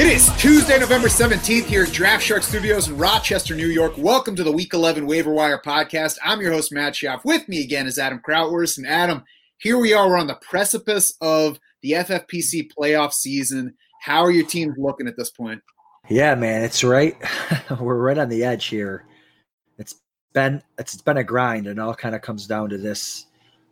It 0.00 0.06
is 0.06 0.30
Tuesday, 0.38 0.78
November 0.78 1.08
17th 1.08 1.64
here 1.64 1.82
at 1.82 1.92
Draft 1.92 2.24
Shark 2.24 2.42
Studios 2.42 2.88
in 2.88 2.96
Rochester, 2.96 3.54
New 3.54 3.66
York. 3.68 3.98
Welcome 3.98 4.34
to 4.36 4.44
the 4.44 4.52
Week 4.52 4.72
11 4.72 5.06
Waiver 5.06 5.34
Wire 5.34 5.60
podcast. 5.60 6.16
I'm 6.24 6.40
your 6.40 6.52
host, 6.52 6.72
Matt 6.72 6.94
Schauf. 6.94 7.22
With 7.22 7.50
me 7.50 7.62
again 7.62 7.86
is 7.86 7.98
Adam 7.98 8.22
Krautwurst. 8.26 8.78
And 8.78 8.86
Adam, 8.86 9.24
here 9.58 9.76
we 9.76 9.92
are. 9.92 10.08
We're 10.08 10.16
on 10.16 10.26
the 10.26 10.36
precipice 10.40 11.12
of 11.20 11.60
the 11.82 11.90
FFPC 11.92 12.70
playoff 12.72 13.12
season. 13.12 13.74
How 14.00 14.22
are 14.22 14.30
your 14.30 14.46
teams 14.46 14.76
looking 14.78 15.06
at 15.06 15.18
this 15.18 15.30
point? 15.30 15.60
Yeah, 16.08 16.34
man, 16.34 16.62
it's 16.62 16.82
right. 16.82 17.16
We're 17.80 17.98
right 17.98 18.18
on 18.18 18.28
the 18.28 18.44
edge 18.44 18.66
here. 18.66 19.04
It's 19.78 19.96
been 20.32 20.62
it's 20.78 21.00
been 21.02 21.18
a 21.18 21.24
grind, 21.24 21.66
and 21.66 21.78
all 21.78 21.94
kind 21.94 22.14
of 22.14 22.22
comes 22.22 22.46
down 22.46 22.70
to 22.70 22.78
this 22.78 23.26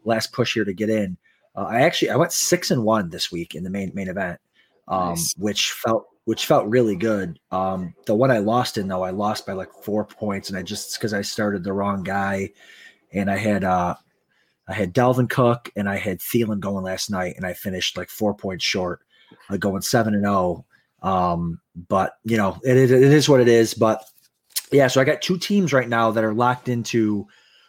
last 0.05 0.33
push 0.33 0.55
here 0.55 0.65
to 0.65 0.75
get 0.75 0.91
in. 0.91 1.17
Uh, 1.57 1.65
I 1.65 1.81
actually 1.81 2.11
I 2.11 2.17
went 2.17 2.33
six 2.33 2.71
and 2.71 2.85
one 2.85 3.09
this 3.09 3.33
week 3.33 3.55
in 3.55 3.65
the 3.65 3.71
main 3.71 3.91
main 3.95 4.09
event, 4.09 4.39
um, 4.89 5.11
Nice. 5.11 5.35
which 5.39 5.73
felt 5.73 6.07
which 6.25 6.45
felt 6.45 6.67
really 6.67 6.97
good. 6.97 7.39
Um, 7.51 7.95
the 8.07 8.15
one 8.15 8.31
I 8.31 8.39
lost 8.39 8.77
in 8.77 8.89
though, 8.89 9.03
I 9.03 9.11
lost 9.11 9.47
by 9.47 9.55
like 9.55 9.73
four 9.83 10.05
points, 10.05 10.51
and 10.51 10.59
I 10.59 10.63
just 10.63 10.99
because 10.99 11.15
I 11.15 11.23
started 11.23 11.65
the 11.65 11.73
wrong 11.73 12.03
guy, 12.03 12.51
and 13.13 13.31
I 13.31 13.39
had 13.39 13.65
uh 13.65 13.95
I 14.69 14.75
had 14.75 14.95
Dalvin 14.95 15.31
Cook 15.31 15.71
and 15.77 15.89
I 15.89 15.97
had 15.97 16.19
Thielen 16.19 16.61
going 16.61 16.85
last 16.85 17.11
night, 17.11 17.35
and 17.37 17.47
I 17.47 17.55
finished 17.55 17.97
like 17.97 18.11
four 18.11 18.35
points 18.35 18.65
short, 18.65 19.01
like 19.49 19.61
going 19.61 19.81
seven 19.83 20.13
and 20.15 20.25
zero. 20.25 20.67
Um, 21.07 21.61
but 21.89 22.15
you 22.25 22.37
know, 22.37 22.59
it, 22.65 22.77
is 22.77 23.29
what 23.29 23.41
it 23.41 23.47
is. 23.47 23.75
But 23.75 24.05
yeah, 24.73 24.89
so 24.89 25.01
I 25.01 25.05
got 25.05 25.23
two 25.23 25.39
teams 25.39 25.73
right 25.73 25.89
now 25.89 26.11
that 26.11 26.25
are 26.25 26.35
locked 26.35 26.69
into 26.69 27.27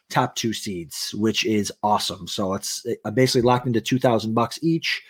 top 0.09 0.35
two 0.35 0.53
seeds, 0.53 1.13
which 1.13 1.45
is 1.45 1.71
awesome. 1.83 2.27
So 2.27 2.55
it's 2.55 2.83
I'm 3.05 3.13
basically 3.13 3.43
locked 3.43 3.67
into 3.67 3.79
two 3.79 3.99
thousand 3.99 4.33
bucks 4.33 4.57
each, 4.63 5.03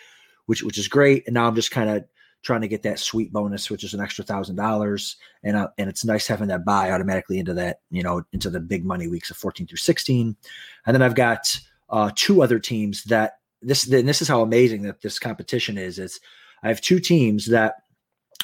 which 0.44 0.62
which 0.62 0.76
is 0.76 0.88
great. 0.88 1.26
And 1.26 1.34
now 1.34 1.48
I'm 1.48 1.54
just 1.54 1.70
kind 1.70 1.88
of 1.88 2.04
trying 2.42 2.60
to 2.60 2.68
get 2.68 2.82
that 2.82 2.98
sweet 2.98 3.32
bonus, 3.32 3.70
which 3.70 3.82
is 3.82 3.94
an 3.94 4.00
extra 4.00 4.26
thousand 4.26 4.56
dollars. 4.56 5.16
And 5.42 5.56
uh, 5.56 5.68
and 5.78 5.88
it's 5.88 6.04
nice 6.04 6.26
having 6.26 6.48
that 6.48 6.66
buy 6.66 6.90
automatically 6.90 7.38
into 7.38 7.54
that, 7.54 7.80
you 7.90 8.02
know, 8.02 8.22
into 8.34 8.50
the 8.50 8.60
big 8.60 8.84
money 8.84 9.08
weeks 9.08 9.30
of 9.30 9.38
14 9.38 9.66
through 9.66 9.78
16. 9.78 10.36
And 10.84 10.94
then 10.94 11.00
I've 11.00 11.14
got 11.14 11.58
uh, 11.88 12.10
two 12.14 12.42
other 12.42 12.58
teams 12.58 13.04
that 13.04 13.38
this 13.62 13.90
and 13.90 14.06
this 14.06 14.20
is 14.20 14.28
how 14.28 14.42
amazing 14.42 14.82
that 14.82 15.00
this 15.00 15.18
competition 15.18 15.78
is. 15.78 15.98
It's 15.98 16.20
I 16.62 16.68
have 16.68 16.82
two 16.82 17.00
teams 17.00 17.46
that 17.46 17.76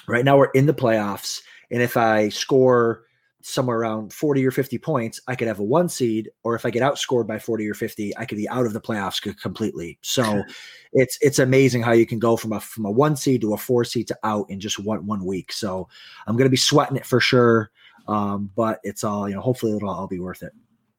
right 0.06 0.25
now 0.25 0.37
we're 0.37 0.50
in 0.50 0.67
the 0.67 0.75
playoffs, 0.75 1.42
and 1.70 1.83
if 1.83 1.97
I 1.97 2.28
score 2.28 3.05
somewhere 3.47 3.78
around 3.78 4.11
40 4.11 4.47
or 4.47 4.50
50 4.50 4.78
points, 4.78 5.20
I 5.28 5.34
could 5.34 5.48
have 5.48 5.59
a 5.59 5.64
one 5.64 5.91
seed, 5.91 6.31
or 6.45 6.55
if 6.55 6.64
I 6.64 6.70
get 6.70 6.83
outscored 6.83 7.27
by 7.27 7.39
40 7.39 7.69
or 7.69 7.75
50, 7.75 8.17
I 8.17 8.25
could 8.25 8.39
be 8.39 8.48
out 8.48 8.65
of 8.65 8.72
the 8.72 8.81
playoffs 8.81 9.20
completely. 9.39 9.98
So 10.00 10.42
it's 10.92 11.19
it's 11.20 11.39
amazing 11.39 11.83
how 11.83 11.92
you 11.92 12.06
can 12.06 12.19
go 12.19 12.37
from 12.37 12.55
a 12.55 12.61
from 12.61 12.87
a 12.87 12.91
one 12.91 13.17
seed 13.17 13.42
to 13.42 13.53
a 13.53 13.59
four 13.59 13.84
seed 13.84 14.09
to 14.09 14.19
out 14.25 14.48
in 14.48 14.61
just 14.61 14.78
one 14.78 15.06
one 15.06 15.25
week. 15.25 15.53
So 15.53 15.89
I'm 16.27 16.37
gonna 16.37 16.50
be 16.50 16.56
sweating 16.56 16.97
it 16.97 17.06
for 17.06 17.20
sure. 17.20 17.70
Um, 18.09 18.50
but 18.56 18.81
it's 18.83 19.05
all 19.05 19.28
you 19.28 19.34
know, 19.34 19.42
hopefully 19.42 19.77
it'll 19.77 19.91
all 19.91 20.06
be 20.06 20.19
worth 20.19 20.42
it. 20.42 20.53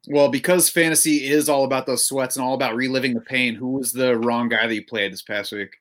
Well, 0.08 0.30
because 0.30 0.70
fantasy 0.70 1.26
is 1.28 1.50
all 1.50 1.64
about 1.64 1.88
those 1.88 2.08
sweats 2.08 2.36
and 2.36 2.46
all 2.46 2.54
about 2.54 2.76
reliving 2.76 3.16
the 3.16 3.22
pain, 3.22 3.56
who 3.56 3.72
was 3.72 3.92
the 3.92 4.16
wrong 4.18 4.50
guy 4.50 4.68
that 4.68 4.76
you 4.76 4.86
played 4.86 5.12
this 5.12 5.24
past 5.24 5.52
week? 5.52 5.78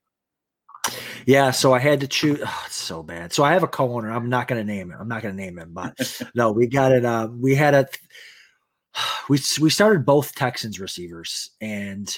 Yeah, 1.26 1.50
so 1.50 1.72
I 1.72 1.78
had 1.78 2.00
to 2.00 2.08
choose. 2.08 2.40
Oh, 2.44 2.62
it's 2.66 2.76
so 2.76 3.02
bad. 3.02 3.32
So 3.32 3.44
I 3.44 3.52
have 3.52 3.62
a 3.62 3.68
co-owner. 3.68 4.10
I'm 4.10 4.28
not 4.28 4.48
going 4.48 4.64
to 4.64 4.72
name 4.72 4.90
him. 4.90 4.98
I'm 5.00 5.08
not 5.08 5.22
going 5.22 5.36
to 5.36 5.42
name 5.42 5.58
him, 5.58 5.70
but 5.72 5.94
no, 6.34 6.52
we 6.52 6.66
got 6.66 6.92
it. 6.92 7.04
Uh, 7.04 7.28
we 7.32 7.54
had 7.54 7.74
a. 7.74 7.86
We 9.28 9.40
we 9.60 9.70
started 9.70 10.04
both 10.04 10.34
Texans 10.34 10.78
receivers, 10.78 11.50
and 11.60 12.08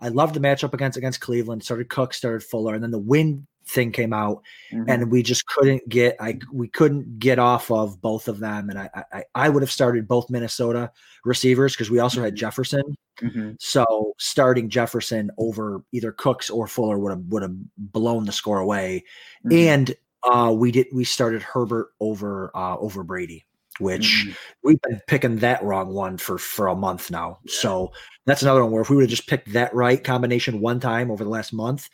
I 0.00 0.08
loved 0.08 0.34
the 0.34 0.40
matchup 0.40 0.74
against 0.74 0.98
against 0.98 1.20
Cleveland. 1.20 1.62
Started 1.62 1.88
Cook, 1.88 2.12
started 2.12 2.42
Fuller, 2.42 2.74
and 2.74 2.82
then 2.82 2.90
the 2.90 2.98
win 2.98 3.46
thing 3.68 3.92
came 3.92 4.12
out, 4.12 4.42
and 4.70 5.10
we 5.10 5.22
just 5.22 5.46
couldn't 5.46 5.88
get. 5.88 6.16
I 6.20 6.38
we 6.52 6.68
couldn't 6.68 7.18
get 7.18 7.38
off 7.38 7.70
of 7.70 8.00
both 8.00 8.28
of 8.28 8.38
them, 8.40 8.70
and 8.70 8.78
I 8.78 8.90
I, 9.12 9.24
I 9.34 9.48
would 9.48 9.62
have 9.62 9.70
started 9.70 10.08
both 10.08 10.30
Minnesota 10.30 10.90
receivers 11.24 11.74
because 11.74 11.90
we 11.90 11.98
also 11.98 12.22
had 12.22 12.34
Jefferson. 12.34 12.96
Mhm. 13.20 13.56
So 13.60 14.14
starting 14.18 14.68
Jefferson 14.68 15.30
over 15.38 15.82
either 15.92 16.12
Cooks 16.12 16.50
or 16.50 16.66
Fuller 16.66 16.98
would 16.98 17.10
have 17.10 17.22
would 17.28 17.42
have 17.42 17.54
blown 17.76 18.24
the 18.24 18.32
score 18.32 18.58
away. 18.60 19.04
Mhm. 19.44 19.52
And 19.66 19.96
uh 20.24 20.52
we 20.56 20.70
did 20.70 20.86
we 20.92 21.04
started 21.04 21.42
Herbert 21.42 21.88
over 22.00 22.50
uh 22.54 22.76
over 22.78 23.02
Brady, 23.02 23.44
which 23.80 24.26
Mhm. 24.26 24.36
we've 24.62 24.80
been 24.82 25.00
picking 25.06 25.36
that 25.38 25.62
wrong 25.62 25.92
one 25.92 26.16
for 26.16 26.38
for 26.38 26.68
a 26.68 26.74
month 26.76 27.10
now. 27.10 27.38
So 27.48 27.92
that's 28.24 28.42
another 28.42 28.62
one 28.62 28.72
where 28.72 28.82
if 28.82 28.90
we 28.90 28.96
would 28.96 29.02
have 29.02 29.10
just 29.10 29.28
picked 29.28 29.52
that 29.52 29.74
right 29.74 30.02
combination 30.02 30.60
one 30.60 30.78
time 30.80 31.10
over 31.10 31.24
the 31.24 31.30
last 31.30 31.52
month, 31.52 31.88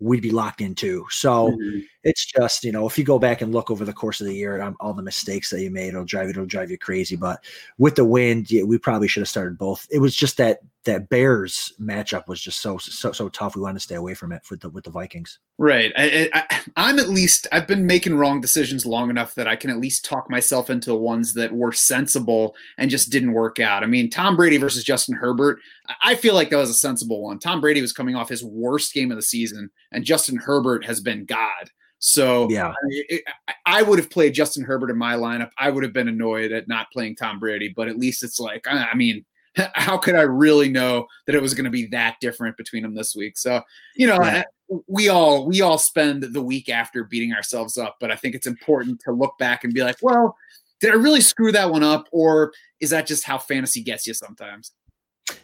we'd 0.00 0.22
be 0.22 0.30
locked 0.30 0.60
in 0.60 0.74
too. 0.74 1.06
So 1.10 1.50
Mhm. 1.52 1.84
it's 2.04 2.24
just 2.26 2.64
you 2.64 2.70
know 2.72 2.86
if 2.86 2.96
you 2.96 3.04
go 3.04 3.18
back 3.18 3.42
and 3.42 3.52
look 3.52 3.70
over 3.70 3.84
the 3.84 3.92
course 3.92 4.20
of 4.20 4.26
the 4.26 4.34
year 4.34 4.54
at 4.54 4.66
um, 4.66 4.76
all 4.80 4.94
the 4.94 5.02
mistakes 5.02 5.50
that 5.50 5.60
you 5.60 5.70
made 5.70 5.88
it'll 5.88 6.04
drive 6.04 6.28
it'll 6.30 6.46
drive 6.46 6.70
you 6.70 6.78
crazy 6.78 7.16
but 7.16 7.42
with 7.76 7.96
the 7.96 8.04
wind 8.04 8.48
yeah, 8.50 8.62
we 8.62 8.78
probably 8.78 9.08
should 9.08 9.20
have 9.20 9.28
started 9.28 9.58
both 9.58 9.86
it 9.90 9.98
was 9.98 10.14
just 10.14 10.36
that 10.36 10.60
that 10.84 11.08
bears 11.08 11.72
matchup 11.80 12.28
was 12.28 12.40
just 12.40 12.60
so 12.60 12.78
so 12.78 13.10
so 13.10 13.28
tough 13.30 13.56
we 13.56 13.62
wanted 13.62 13.74
to 13.74 13.80
stay 13.80 13.96
away 13.96 14.14
from 14.14 14.30
it 14.30 14.40
with 14.48 14.60
the 14.60 14.68
with 14.70 14.84
the 14.84 14.90
vikings 14.90 15.40
Right. 15.60 15.92
I, 15.96 16.30
I, 16.32 16.60
I'm 16.76 17.00
at 17.00 17.08
least, 17.08 17.48
I've 17.50 17.66
been 17.66 17.84
making 17.84 18.14
wrong 18.14 18.40
decisions 18.40 18.86
long 18.86 19.10
enough 19.10 19.34
that 19.34 19.48
I 19.48 19.56
can 19.56 19.70
at 19.70 19.80
least 19.80 20.04
talk 20.04 20.30
myself 20.30 20.70
into 20.70 20.94
ones 20.94 21.34
that 21.34 21.52
were 21.52 21.72
sensible 21.72 22.54
and 22.78 22.88
just 22.88 23.10
didn't 23.10 23.32
work 23.32 23.58
out. 23.58 23.82
I 23.82 23.86
mean, 23.86 24.08
Tom 24.08 24.36
Brady 24.36 24.56
versus 24.56 24.84
Justin 24.84 25.16
Herbert, 25.16 25.58
I 26.00 26.14
feel 26.14 26.34
like 26.34 26.50
that 26.50 26.58
was 26.58 26.70
a 26.70 26.74
sensible 26.74 27.24
one. 27.24 27.40
Tom 27.40 27.60
Brady 27.60 27.80
was 27.80 27.92
coming 27.92 28.14
off 28.14 28.28
his 28.28 28.44
worst 28.44 28.94
game 28.94 29.10
of 29.10 29.16
the 29.16 29.22
season, 29.22 29.68
and 29.92 30.04
Justin 30.04 30.36
Herbert 30.36 30.84
has 30.84 31.00
been 31.00 31.24
God. 31.24 31.70
So 32.00 32.48
yeah 32.50 32.68
I, 32.68 32.74
mean, 32.84 33.04
it- 33.08 33.24
I- 33.66 33.82
would 33.82 33.98
have 33.98 34.10
played 34.10 34.34
Justin 34.34 34.62
Herbert 34.64 34.90
in 34.90 34.96
my 34.98 35.14
lineup. 35.14 35.50
I 35.58 35.70
would 35.70 35.82
have 35.82 35.92
been 35.92 36.08
annoyed 36.08 36.52
at 36.52 36.68
not 36.68 36.86
playing 36.92 37.16
Tom 37.16 37.38
Brady, 37.40 37.72
but 37.74 37.88
at 37.88 37.98
least 37.98 38.22
it's 38.22 38.38
like, 38.38 38.66
I 38.68 38.88
I 38.92 38.94
mean, 38.94 39.24
how 39.74 39.98
could 39.98 40.14
I 40.14 40.22
really 40.22 40.68
know 40.68 41.06
that 41.26 41.34
it 41.34 41.42
was 41.42 41.54
going 41.54 41.64
to 41.64 41.70
be 41.70 41.86
that 41.86 42.16
different 42.20 42.56
between 42.56 42.82
them 42.82 42.94
this 42.94 43.16
week? 43.16 43.36
So, 43.36 43.62
you 43.96 44.06
know, 44.06 44.18
Yeah. 44.22 44.38
Eh, 44.70 44.76
we 44.86 45.08
all 45.08 45.46
we 45.46 45.62
all 45.62 45.78
spend 45.78 46.22
the 46.22 46.42
week 46.42 46.68
after 46.68 47.02
beating 47.04 47.32
ourselves 47.32 47.78
up, 47.78 47.96
but 48.00 48.10
I 48.10 48.16
think 48.16 48.34
it's 48.34 48.46
important 48.46 49.00
to 49.06 49.12
look 49.12 49.36
back 49.38 49.64
and 49.64 49.72
be 49.72 49.82
like, 49.82 49.96
well, 50.02 50.36
did 50.80 50.90
I 50.90 50.94
really 50.94 51.22
screw 51.22 51.50
that 51.52 51.70
one 51.70 51.82
up, 51.82 52.06
or 52.12 52.52
is 52.78 52.90
that 52.90 53.06
just 53.06 53.24
how 53.24 53.38
fantasy 53.38 53.82
gets 53.82 54.06
you 54.06 54.12
sometimes? 54.14 54.72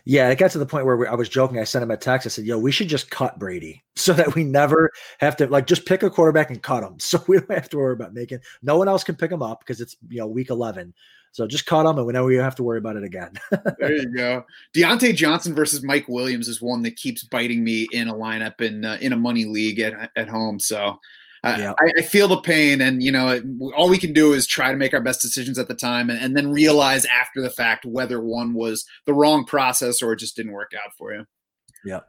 Yeah 0.05 0.29
it 0.31 0.39
got 0.39 0.51
to 0.53 0.59
the 0.59 0.67
point 0.67 0.87
where 0.87 0.97
we, 0.97 1.07
i 1.07 1.15
was 1.15 1.29
joking 1.29 1.59
i 1.59 1.65
sent 1.65 1.83
him 1.83 1.91
a 1.91 1.97
text 1.97 2.27
i 2.27 2.31
said 2.31 2.45
yo 2.45 2.59
we 2.59 2.73
should 2.73 2.89
just 2.89 3.11
cut 3.11 3.39
brady 3.39 3.83
so 3.97 4.13
that 4.13 4.35
we 4.35 4.45
never 4.45 4.91
have 5.19 5.37
to 5.37 5.47
like 5.47 5.67
just 5.67 5.87
pick 5.87 6.03
a 6.03 6.11
quarterback 6.11 6.51
and 6.51 6.63
cut 6.63 6.83
him 6.83 6.97
so 6.99 7.23
we 7.29 7.39
don't 7.39 7.51
have 7.51 7.69
to 7.69 7.79
worry 7.79 7.93
about 7.93 8.15
making 8.15 8.39
no 8.63 8.79
one 8.79 8.89
else 8.89 9.05
can 9.05 9.17
pick 9.17 9.31
him 9.31 9.43
up 9.43 9.61
because 9.61 9.81
it's 9.81 9.97
you 10.09 10.19
know 10.19 10.27
week 10.27 10.51
11 10.51 10.93
so 11.33 11.49
just 11.49 11.67
cut 11.67 11.85
him 11.85 11.99
and 11.99 12.07
we 12.07 12.13
never 12.13 12.31
have 12.41 12.55
to 12.55 12.63
worry 12.63 12.79
about 12.79 12.97
it 12.97 13.03
again 13.03 13.33
There 13.79 13.97
you 13.97 14.07
go. 14.17 14.45
Diontae 14.73 15.17
Johnson 15.17 15.53
versus 15.53 15.83
Mike 15.83 16.09
Williams 16.09 16.47
is 16.47 16.63
one 16.63 16.83
that 16.83 16.95
keeps 16.95 17.25
biting 17.25 17.65
me 17.65 17.89
in 17.91 18.09
a 18.09 18.15
lineup 18.15 18.61
in 18.61 18.85
uh, 18.85 18.99
in 19.01 19.13
a 19.13 19.17
money 19.17 19.45
league 19.45 19.81
at 19.81 20.11
at 20.17 20.29
home. 20.29 20.59
So. 20.59 20.99
I 21.45 21.59
Yeah. 21.59 21.75
I, 21.79 21.93
I 21.99 22.03
feel 22.03 22.29
the 22.29 22.41
pain, 22.41 22.81
and 22.81 23.03
you 23.03 23.13
know, 23.13 23.29
it- 23.29 23.45
all 23.77 23.89
we 23.89 23.99
can 23.99 24.13
do 24.13 24.33
is 24.33 24.47
try 24.47 24.71
to 24.71 24.77
make 24.77 24.95
our 24.95 25.01
best 25.03 25.21
decisions 25.21 25.59
at 25.59 25.69
the 25.69 25.75
time, 25.75 26.11
and, 26.11 26.19
and 26.19 26.37
then 26.37 26.51
realize 26.51 27.05
after 27.07 27.41
the 27.41 27.51
fact 27.51 27.85
whether 27.85 28.21
one 28.21 28.55
was 28.55 28.85
the 29.07 29.15
wrong 29.15 29.45
process 29.45 30.03
or 30.03 30.13
it 30.13 30.19
just 30.19 30.37
didn't 30.37 30.53
work 30.53 30.73
out 30.75 30.93
for 30.97 31.13
you. 31.15 31.25
Yeah. 31.85 32.01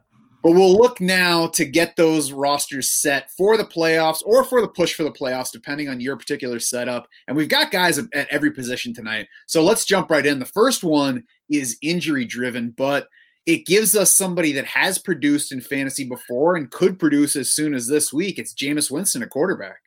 But 0.42 0.52
we'll 0.52 0.76
look 0.76 1.00
now 1.00 1.48
to 1.48 1.64
get 1.64 1.96
those 1.96 2.30
rosters 2.30 2.92
set 2.92 3.30
for 3.32 3.56
the 3.56 3.64
playoffs 3.64 4.22
or 4.24 4.44
for 4.44 4.60
the 4.60 4.68
push 4.68 4.94
for 4.94 5.02
the 5.02 5.10
playoffs, 5.10 5.50
depending 5.50 5.88
on 5.88 6.00
your 6.00 6.16
particular 6.16 6.60
setup. 6.60 7.08
And 7.26 7.36
we've 7.36 7.48
got 7.48 7.72
guys 7.72 7.98
at 7.98 8.28
every 8.30 8.52
position 8.52 8.94
tonight. 8.94 9.26
So 9.46 9.64
let's 9.64 9.84
jump 9.84 10.08
right 10.08 10.24
in. 10.24 10.38
The 10.38 10.44
first 10.44 10.84
one 10.84 11.24
is 11.50 11.78
injury 11.82 12.24
driven, 12.24 12.70
but 12.70 13.08
it 13.46 13.64
gives 13.64 13.94
us 13.94 14.14
somebody 14.14 14.52
that 14.52 14.66
has 14.66 14.98
produced 14.98 15.52
in 15.52 15.60
fantasy 15.60 16.04
before 16.04 16.56
and 16.56 16.70
could 16.70 16.98
produce 16.98 17.36
as 17.36 17.52
soon 17.52 17.74
as 17.74 17.86
this 17.86 18.12
week. 18.12 18.38
It's 18.38 18.52
Jameis 18.52 18.90
Winston, 18.90 19.22
a 19.22 19.26
quarterback. 19.26 19.78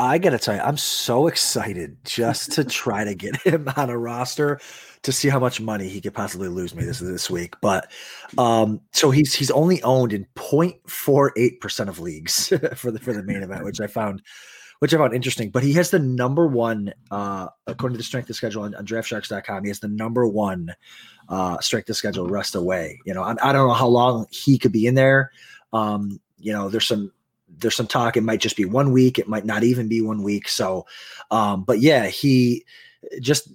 I 0.00 0.18
gotta 0.18 0.38
tell 0.38 0.54
you, 0.54 0.60
I'm 0.60 0.76
so 0.76 1.26
excited 1.26 1.96
just 2.04 2.52
to 2.52 2.64
try 2.64 3.04
to 3.04 3.14
get 3.14 3.36
him 3.36 3.68
on 3.76 3.90
a 3.90 3.98
roster 3.98 4.60
to 5.02 5.12
see 5.12 5.28
how 5.28 5.38
much 5.38 5.60
money 5.60 5.88
he 5.88 6.00
could 6.00 6.14
possibly 6.14 6.48
lose 6.48 6.74
me 6.74 6.84
this 6.84 6.98
this 6.98 7.30
week. 7.30 7.54
But 7.60 7.90
um, 8.36 8.80
so 8.92 9.10
he's 9.10 9.34
he's 9.34 9.50
only 9.50 9.82
owned 9.82 10.12
in 10.12 10.26
0.48 10.36 11.60
percent 11.60 11.88
of 11.88 11.98
leagues 11.98 12.48
for 12.76 12.90
the 12.90 12.98
for 12.98 13.12
the 13.12 13.22
main 13.22 13.42
event, 13.42 13.64
which 13.64 13.80
I 13.80 13.86
found 13.86 14.22
which 14.78 14.94
I 14.94 14.98
found 14.98 15.14
interesting. 15.14 15.50
But 15.50 15.64
he 15.64 15.72
has 15.74 15.90
the 15.90 15.98
number 15.98 16.46
one, 16.46 16.92
uh, 17.10 17.48
according 17.66 17.94
to 17.94 17.98
the 17.98 18.04
strength 18.04 18.30
of 18.30 18.36
schedule 18.36 18.62
on, 18.62 18.74
on 18.76 18.86
DraftSharks.com, 18.86 19.64
he 19.64 19.70
has 19.70 19.80
the 19.80 19.88
number 19.88 20.26
one 20.26 20.72
uh, 21.28 21.58
strength 21.60 21.90
of 21.90 21.96
schedule 21.96 22.26
rest 22.26 22.54
away. 22.54 23.00
You 23.04 23.14
know, 23.14 23.22
I, 23.22 23.32
I 23.42 23.52
don't 23.52 23.68
know 23.68 23.74
how 23.74 23.88
long 23.88 24.26
he 24.30 24.58
could 24.58 24.72
be 24.72 24.86
in 24.86 24.94
there. 24.94 25.32
Um, 25.72 26.20
you 26.38 26.52
know, 26.52 26.68
there's 26.68 26.86
some 26.86 27.12
there's 27.48 27.74
some 27.74 27.86
talk 27.86 28.16
it 28.16 28.22
might 28.22 28.40
just 28.40 28.56
be 28.56 28.64
one 28.64 28.92
week, 28.92 29.18
it 29.18 29.28
might 29.28 29.44
not 29.44 29.64
even 29.64 29.88
be 29.88 30.00
one 30.00 30.22
week. 30.22 30.48
So, 30.48 30.86
um, 31.30 31.64
but 31.64 31.80
yeah, 31.80 32.06
he 32.06 32.64
just 33.20 33.48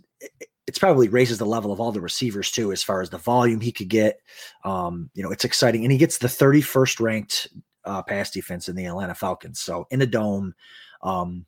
it's 0.68 0.80
probably 0.80 1.10
raises 1.10 1.38
the 1.38 1.46
level 1.46 1.72
of 1.72 1.80
all 1.80 1.92
the 1.92 2.02
receivers 2.02 2.52
too, 2.52 2.72
as 2.72 2.84
far 2.84 3.02
as 3.02 3.10
the 3.10 3.18
volume 3.18 3.60
he 3.60 3.72
could 3.72 3.90
get. 3.90 4.20
Um, 4.64 5.10
you 5.14 5.24
know, 5.24 5.32
it's 5.32 5.46
exciting, 5.46 5.84
and 5.84 5.92
he 5.92 5.98
gets 5.98 6.18
the 6.18 6.28
31st 6.28 7.00
ranked 7.00 7.48
uh, 7.86 8.02
pass 8.02 8.32
defense 8.32 8.70
in 8.70 8.76
the 8.76 8.86
Atlanta 8.86 9.16
Falcons. 9.16 9.60
So 9.60 9.88
in 9.92 10.02
a 10.02 10.06
dome. 10.06 10.56
Um, 11.02 11.46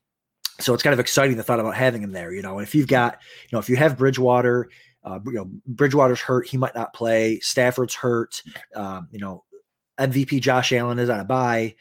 so 0.60 0.74
it's 0.74 0.84
kind 0.84 0.94
of 0.94 1.00
exciting 1.00 1.36
the 1.36 1.44
thought 1.44 1.60
about 1.60 1.76
having 1.76 2.02
him 2.02 2.12
there, 2.12 2.32
you 2.32 2.42
know. 2.42 2.60
If 2.60 2.76
you've 2.76 2.88
got, 2.88 3.20
you 3.44 3.50
know, 3.52 3.60
if 3.60 3.70
you 3.70 3.76
have 3.76 3.98
Bridgewater, 3.98 4.70
uh, 5.06 5.20
you 5.26 5.34
know, 5.34 5.50
Bridgewater's 5.68 6.20
hurt, 6.20 6.48
he 6.48 6.58
might 6.58 6.76
not 6.76 6.94
play. 6.94 7.40
Stafford's 7.40 7.94
hurt, 7.94 8.42
um, 8.76 9.08
you 9.12 9.20
know, 9.20 9.44
MVP 10.00 10.42
Josh 10.42 10.74
Allen 10.74 11.00
is 11.00 11.10
on 11.10 11.20
a 11.20 11.24
bye. 11.24 11.76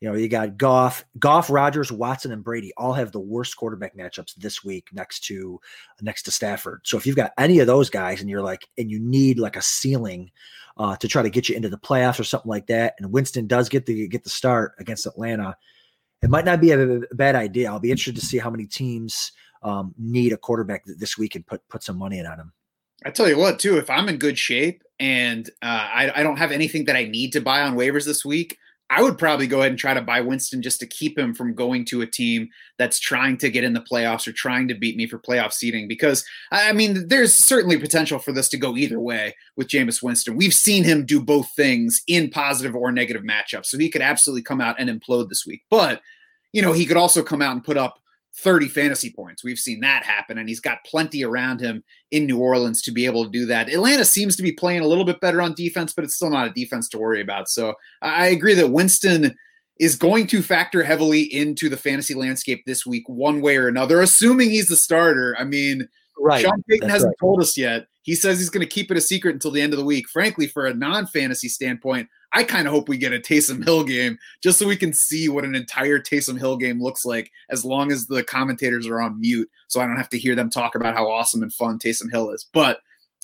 You 0.00 0.08
know, 0.08 0.14
you 0.14 0.28
got 0.28 0.56
Goff, 0.56 1.04
Goff, 1.18 1.50
Rodgers, 1.50 1.92
Watson, 1.92 2.32
and 2.32 2.42
Brady 2.42 2.72
all 2.78 2.94
have 2.94 3.12
the 3.12 3.20
worst 3.20 3.56
quarterback 3.56 3.94
matchups 3.94 4.34
this 4.36 4.64
week 4.64 4.88
next 4.92 5.24
to 5.24 5.60
next 6.00 6.22
to 6.22 6.30
Stafford. 6.30 6.80
So 6.84 6.96
if 6.96 7.06
you've 7.06 7.16
got 7.16 7.32
any 7.36 7.58
of 7.58 7.66
those 7.66 7.90
guys 7.90 8.20
and 8.20 8.30
you're 8.30 8.40
like, 8.40 8.66
and 8.78 8.90
you 8.90 8.98
need 8.98 9.38
like 9.38 9.56
a 9.56 9.62
ceiling 9.62 10.30
uh, 10.78 10.96
to 10.96 11.08
try 11.08 11.22
to 11.22 11.28
get 11.28 11.50
you 11.50 11.56
into 11.56 11.68
the 11.68 11.76
playoffs 11.76 12.18
or 12.18 12.24
something 12.24 12.48
like 12.48 12.68
that, 12.68 12.94
and 12.98 13.12
Winston 13.12 13.46
does 13.46 13.68
get 13.68 13.84
the 13.84 14.08
get 14.08 14.24
the 14.24 14.30
start 14.30 14.72
against 14.78 15.04
Atlanta, 15.04 15.54
it 16.22 16.30
might 16.30 16.46
not 16.46 16.62
be 16.62 16.70
a, 16.70 16.80
a 16.80 17.14
bad 17.14 17.34
idea. 17.34 17.68
I'll 17.68 17.78
be 17.78 17.90
interested 17.90 18.16
to 18.16 18.26
see 18.26 18.38
how 18.38 18.48
many 18.48 18.64
teams 18.64 19.32
um, 19.62 19.94
need 19.98 20.32
a 20.32 20.38
quarterback 20.38 20.84
this 20.86 21.18
week 21.18 21.34
and 21.34 21.46
put 21.46 21.66
put 21.68 21.82
some 21.82 21.98
money 21.98 22.20
in 22.20 22.26
on 22.26 22.38
him. 22.38 22.52
I 23.04 23.10
tell 23.10 23.28
you 23.28 23.38
what, 23.38 23.58
too, 23.58 23.78
if 23.78 23.88
I'm 23.88 24.08
in 24.08 24.18
good 24.18 24.38
shape 24.38 24.82
and 24.98 25.48
uh, 25.62 25.88
I, 25.92 26.12
I 26.16 26.22
don't 26.22 26.36
have 26.36 26.52
anything 26.52 26.84
that 26.84 26.96
I 26.96 27.04
need 27.04 27.32
to 27.32 27.40
buy 27.40 27.62
on 27.62 27.76
waivers 27.76 28.04
this 28.04 28.24
week, 28.24 28.58
I 28.92 29.02
would 29.02 29.18
probably 29.18 29.46
go 29.46 29.60
ahead 29.60 29.70
and 29.70 29.78
try 29.78 29.94
to 29.94 30.02
buy 30.02 30.20
Winston 30.20 30.62
just 30.62 30.80
to 30.80 30.86
keep 30.86 31.16
him 31.16 31.32
from 31.32 31.54
going 31.54 31.84
to 31.86 32.02
a 32.02 32.06
team 32.06 32.48
that's 32.76 32.98
trying 32.98 33.38
to 33.38 33.48
get 33.48 33.62
in 33.62 33.72
the 33.72 33.80
playoffs 33.80 34.26
or 34.26 34.32
trying 34.32 34.66
to 34.66 34.74
beat 34.74 34.96
me 34.96 35.06
for 35.06 35.16
playoff 35.16 35.52
seeding. 35.52 35.86
Because 35.86 36.24
I 36.50 36.72
mean, 36.72 37.06
there's 37.06 37.32
certainly 37.32 37.78
potential 37.78 38.18
for 38.18 38.32
this 38.32 38.48
to 38.48 38.56
go 38.56 38.76
either 38.76 38.98
way 38.98 39.36
with 39.56 39.68
Jameis 39.68 40.02
Winston. 40.02 40.36
We've 40.36 40.52
seen 40.52 40.82
him 40.82 41.06
do 41.06 41.22
both 41.22 41.52
things 41.52 42.02
in 42.08 42.30
positive 42.30 42.74
or 42.74 42.90
negative 42.90 43.22
matchups, 43.22 43.66
so 43.66 43.78
he 43.78 43.90
could 43.90 44.02
absolutely 44.02 44.42
come 44.42 44.60
out 44.60 44.74
and 44.80 44.90
implode 44.90 45.28
this 45.28 45.46
week. 45.46 45.62
But 45.70 46.02
you 46.52 46.60
know, 46.60 46.72
he 46.72 46.84
could 46.84 46.96
also 46.96 47.22
come 47.22 47.42
out 47.42 47.52
and 47.52 47.62
put 47.62 47.76
up 47.76 47.99
30 48.38 48.68
fantasy 48.68 49.10
points. 49.10 49.44
We've 49.44 49.58
seen 49.58 49.80
that 49.80 50.04
happen, 50.04 50.38
and 50.38 50.48
he's 50.48 50.60
got 50.60 50.84
plenty 50.84 51.24
around 51.24 51.60
him 51.60 51.82
in 52.10 52.26
New 52.26 52.38
Orleans 52.38 52.82
to 52.82 52.92
be 52.92 53.06
able 53.06 53.24
to 53.24 53.30
do 53.30 53.46
that. 53.46 53.68
Atlanta 53.68 54.04
seems 54.04 54.36
to 54.36 54.42
be 54.42 54.52
playing 54.52 54.80
a 54.80 54.86
little 54.86 55.04
bit 55.04 55.20
better 55.20 55.42
on 55.42 55.54
defense, 55.54 55.92
but 55.92 56.04
it's 56.04 56.14
still 56.14 56.30
not 56.30 56.46
a 56.46 56.52
defense 56.52 56.88
to 56.90 56.98
worry 56.98 57.20
about. 57.20 57.48
So 57.48 57.74
I 58.02 58.28
agree 58.28 58.54
that 58.54 58.70
Winston 58.70 59.36
is 59.78 59.96
going 59.96 60.26
to 60.28 60.42
factor 60.42 60.82
heavily 60.82 61.22
into 61.22 61.68
the 61.68 61.76
fantasy 61.76 62.14
landscape 62.14 62.62
this 62.66 62.84
week, 62.84 63.08
one 63.08 63.40
way 63.40 63.56
or 63.56 63.66
another, 63.66 64.00
assuming 64.00 64.50
he's 64.50 64.68
the 64.68 64.76
starter. 64.76 65.34
I 65.38 65.44
mean, 65.44 65.88
right. 66.18 66.42
Sean 66.42 66.62
Payton 66.68 66.86
That's 66.86 66.92
hasn't 66.92 67.10
right. 67.10 67.26
told 67.26 67.42
us 67.42 67.56
yet. 67.56 67.86
He 68.02 68.14
says 68.14 68.38
he's 68.38 68.50
going 68.50 68.66
to 68.66 68.72
keep 68.72 68.90
it 68.90 68.96
a 68.96 69.00
secret 69.00 69.34
until 69.34 69.50
the 69.50 69.60
end 69.60 69.72
of 69.72 69.78
the 69.78 69.84
week. 69.84 70.08
Frankly, 70.08 70.46
for 70.46 70.66
a 70.66 70.74
non 70.74 71.06
fantasy 71.06 71.48
standpoint, 71.48 72.08
I 72.32 72.44
kind 72.44 72.66
of 72.66 72.72
hope 72.72 72.88
we 72.88 72.96
get 72.96 73.12
a 73.12 73.18
Taysom 73.18 73.64
Hill 73.64 73.82
game 73.82 74.18
just 74.42 74.58
so 74.58 74.66
we 74.66 74.76
can 74.76 74.92
see 74.92 75.28
what 75.28 75.44
an 75.44 75.54
entire 75.54 75.98
Taysom 75.98 76.38
Hill 76.38 76.56
game 76.56 76.80
looks 76.80 77.04
like 77.04 77.30
as 77.50 77.64
long 77.64 77.90
as 77.90 78.06
the 78.06 78.22
commentators 78.22 78.86
are 78.86 79.00
on 79.00 79.20
mute. 79.20 79.50
So 79.68 79.80
I 79.80 79.86
don't 79.86 79.96
have 79.96 80.10
to 80.10 80.18
hear 80.18 80.34
them 80.34 80.50
talk 80.50 80.74
about 80.74 80.94
how 80.94 81.10
awesome 81.10 81.42
and 81.42 81.52
fun 81.52 81.78
Taysom 81.78 82.10
Hill 82.10 82.30
is. 82.30 82.46
But 82.52 82.80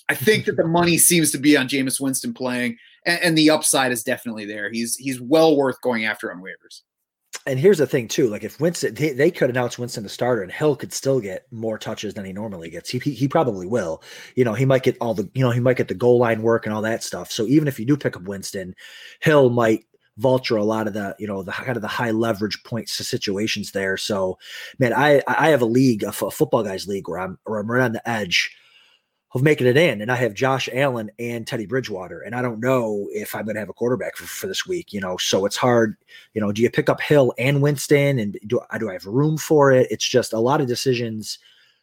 I 0.09 0.15
think 0.15 0.47
that 0.47 0.57
the 0.57 0.67
money 0.67 0.99
seems 0.99 1.31
to 1.33 1.39
be 1.39 1.57
on 1.57 1.69
Jameis 1.69 2.01
Winston 2.01 2.35
playing, 2.35 2.79
and, 3.05 3.21
and 3.23 3.39
the 3.39 3.51
upside 3.51 3.93
is 3.93 4.03
definitely 4.03 4.45
there. 4.45 4.71
He's 4.71 4.97
he's 4.97 5.21
well 5.21 5.57
worth 5.57 5.81
going 5.83 6.05
after 6.05 6.33
on 6.33 6.43
waivers 6.43 6.83
and 7.47 7.59
here's 7.59 7.79
the 7.79 7.87
thing 7.87 8.09
too 8.09 8.29
like 8.29 8.45
if 8.45 8.61
winston 8.61 8.95
they, 8.95 9.13
they, 9.13 9.31
could 9.31 9.51
announce 9.51 9.79
winston 9.79 10.03
the 10.03 10.09
starter 10.09 10.43
and 10.43 10.53
hill 10.53 10.75
could 10.75 10.93
still 10.93 11.21
get 11.21 11.47
more 11.51 11.79
touches 11.79 12.15
than 12.15 12.25
he 12.25 12.33
normally 12.33 12.71
gets. 12.71 12.91
He, 12.91 12.99
he, 12.99 13.13
he 13.13 13.29
probably 13.29 13.67
will. 13.67 14.03
You 14.35 14.45
know 14.45 14.55
he 14.55 14.65
might 14.65 14.83
get 14.83 14.97
all 15.01 15.15
the 15.15 15.29
you 15.35 15.43
know 15.43 15.51
he 15.51 15.61
might 15.61 15.77
get 15.77 15.89
the 15.89 15.95
goal 15.95 16.19
line 16.19 16.43
work 16.43 16.67
and 16.67 16.75
all 16.75 16.83
that 16.83 17.03
stuff. 17.03 17.31
So 17.31 17.47
even 17.47 17.69
if 17.69 17.79
you 17.79 17.87
do 17.87 17.97
pick 17.97 18.17
up 18.17 18.23
winston 18.23 18.75
hill 19.21 19.51
might 19.51 19.85
vulture 20.19 20.57
a 20.57 20.65
lot 20.65 20.87
of 20.87 20.95
the 20.95 21.15
you 21.19 21.27
know 21.27 21.43
the 21.43 21.53
kind 21.53 21.77
of 21.77 21.83
the 21.83 21.89
high 21.89 22.11
leverage 22.11 22.63
points 22.65 22.95
situations 22.95 23.73
there. 23.73 23.97
So 23.97 24.39
man 24.79 24.93
i 24.93 25.23
i 25.29 25.49
have 25.49 25.63
a 25.63 25.67
league 25.67 26.03
a, 26.03 26.09
f- 26.09 26.23
a 26.23 26.31
football 26.31 26.63
guys 26.63 26.87
league 26.87 27.09
where 27.09 27.19
i'm 27.19 27.39
where 27.45 27.61
i'm 27.61 27.71
right 27.71 27.85
on 27.85 27.93
the 27.93 28.09
edge 28.09 28.57
of 29.37 29.43
making 29.43 29.67
it 29.67 29.77
in. 29.77 30.01
And 30.01 30.11
I 30.11 30.17
have 30.17 30.35
Josh 30.35 30.69
Allen 30.73 31.11
and 31.19 31.47
Teddy 31.47 31.67
Bridgewater. 31.67 32.21
And 32.21 32.35
I 32.35 32.43
don't 32.43 32.59
know 32.59 33.07
if 33.13 33.35
I'm 33.35 33.45
going 33.45 33.55
to 33.55 33.61
have 33.61 33.69
a 33.69 33.75
quarterback 33.75 34.17
for, 34.17 34.25
for, 34.25 34.47
this 34.47 34.67
week, 34.67 34.93
you 34.93 35.01
know. 35.01 35.19
So 35.19 35.45
it's 35.45 35.57
hard, 35.57 35.97
you 36.33 36.41
know, 36.41 36.51
do 36.53 36.63
you 36.63 36.71
pick 36.71 36.89
up 36.89 37.01
Hill 37.01 37.35
and 37.39 37.61
Winston 37.61 38.19
and 38.19 38.39
do, 38.47 38.61
I 38.71 38.79
do 38.79 38.89
I 38.89 38.95
have 38.95 39.05
room 39.05 39.37
for 39.37 39.71
it? 39.71 39.89
It's 39.91 40.09
just 40.09 40.33
a 40.33 40.39
lot 40.39 40.61
of 40.61 40.67
decisions 40.67 41.39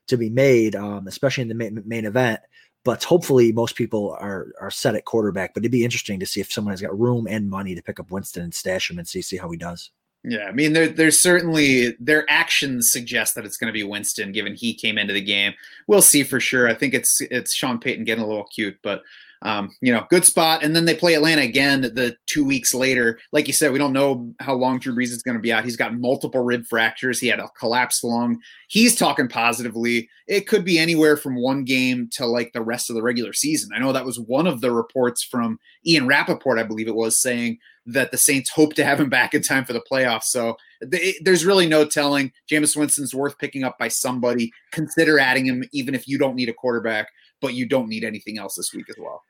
to 0.08 0.18
be 0.18 0.30
made, 0.30 0.76
um, 0.76 1.08
especially 1.08 1.44
in 1.44 1.48
the 1.48 1.56
main, 1.56 1.82
main 1.86 2.06
event. 2.06 2.40
But 2.84 3.04
hopefully, 3.04 3.54
most 3.54 3.76
people 3.76 4.18
are 4.20 4.48
are 4.60 4.72
set 4.72 4.96
at 4.96 5.06
quarterback. 5.06 5.54
But 5.54 5.62
it'd 5.62 5.72
be 5.72 5.86
interesting 5.86 6.20
to 6.20 6.26
see 6.26 6.42
if 6.42 6.52
someone 6.52 6.74
has 6.74 6.82
got 6.82 7.00
room 7.00 7.28
and 7.30 7.50
money 7.50 7.76
to 7.76 7.82
pick 7.82 7.98
up 8.00 8.12
Winston 8.12 8.44
and 8.44 8.54
stash 8.54 8.92
him 8.92 9.00
and 9.00 9.08
see 9.08 9.22
see 9.22 9.38
how 9.38 9.50
he 9.50 9.58
does. 9.58 9.92
Yeah, 10.26 10.46
I 10.46 10.52
mean, 10.54 10.72
there, 10.72 10.88
there's 10.88 11.20
certainly 11.20 11.98
their 12.00 12.26
actions 12.30 12.92
suggest 12.92 13.36
that 13.36 13.46
it's 13.46 13.58
going 13.58 13.68
to 13.68 13.78
be 13.78 13.84
Winston, 13.84 14.32
given 14.32 14.56
he 14.56 14.74
came 14.74 14.98
into 14.98 15.14
the 15.14 15.22
game. 15.22 15.54
We'll 15.86 16.02
see 16.02 16.24
for 16.24 16.40
sure. 16.40 16.70
I 16.70 16.74
think 16.74 16.94
it's 16.94 17.20
it's 17.20 17.54
Sean 17.54 17.78
Payton 17.78 18.06
getting 18.06 18.24
a 18.24 18.28
little 18.28 18.46
cute, 18.46 18.78
but 18.82 19.04
um, 19.44 19.76
you 19.82 19.92
know, 19.92 20.06
good 20.10 20.24
spot. 20.24 20.64
And 20.64 20.76
then 20.76 20.86
they 20.86 20.96
play 20.96 21.14
Atlanta 21.14 21.42
again 21.42 21.82
the 21.82 22.16
two 22.28 22.46
weeks 22.46 22.74
later. 22.74 23.20
Like 23.34 23.48
you 23.48 23.54
said, 23.54 23.72
we 23.72 23.78
don't 23.78 23.92
know 23.94 24.34
how 24.40 24.54
long 24.54 24.80
Drew 24.80 24.96
Brees 24.96 25.12
is 25.12 25.22
going 25.22 25.36
to 25.36 25.42
be 25.42 25.52
out. 25.52 25.66
He's 25.66 25.76
got 25.76 26.00
multiple 26.00 26.42
rib 26.42 26.66
fractures. 26.66 27.20
He 27.20 27.28
had 27.28 27.40
a 27.40 27.50
collapsed 27.60 28.06
lung. 28.06 28.40
He's 28.70 28.96
talking 28.96 29.28
positively. 29.28 30.10
It 30.28 30.48
could 30.48 30.64
be 30.64 30.80
anywhere 30.80 31.18
from 31.18 31.36
one 31.36 31.66
game 31.66 32.10
to 32.14 32.26
like 32.26 32.54
the 32.54 32.62
rest 32.62 32.90
of 32.90 32.96
the 32.96 33.04
regular 33.04 33.34
season. 33.34 33.72
I 33.76 33.80
know 33.80 33.92
that 33.92 34.06
was 34.06 34.20
one 34.20 34.48
of 34.48 34.62
the 34.62 34.72
reports 34.72 35.24
from 35.24 35.60
Ian 35.86 36.08
Rapoport, 36.08 36.58
I 36.58 36.64
believe 36.64 36.88
it 36.88 36.96
was, 36.96 37.20
saying 37.20 37.58
that 37.86 38.12
the 38.12 38.18
Saints 38.18 38.50
hope 38.50 38.76
to 38.76 38.86
have 38.86 39.02
him 39.02 39.10
back 39.10 39.34
in 39.34 39.42
time 39.42 39.66
for 39.66 39.74
the 39.74 39.84
playoffs. 39.92 40.24
So 40.24 40.56
they, 40.82 41.16
there's 41.22 41.46
really 41.46 41.68
no 41.68 41.84
telling. 41.84 42.32
Jameis 42.50 42.78
Winston's 42.78 43.14
worth 43.14 43.38
picking 43.40 43.66
up 43.66 43.78
by 43.78 43.90
somebody. 43.90 44.54
Consider 44.72 45.20
adding 45.20 45.46
him, 45.46 45.66
even 45.74 45.94
if 45.94 46.08
you 46.08 46.18
don't 46.18 46.36
need 46.36 46.48
a 46.48 46.54
quarterback, 46.54 47.10
but 47.42 47.56
you 47.56 47.68
don't 47.68 47.90
need 47.90 48.06
anything 48.06 48.38
else 48.38 48.56
this 48.56 48.74
week 48.74 48.86
as 48.90 48.96
well. 48.98 49.22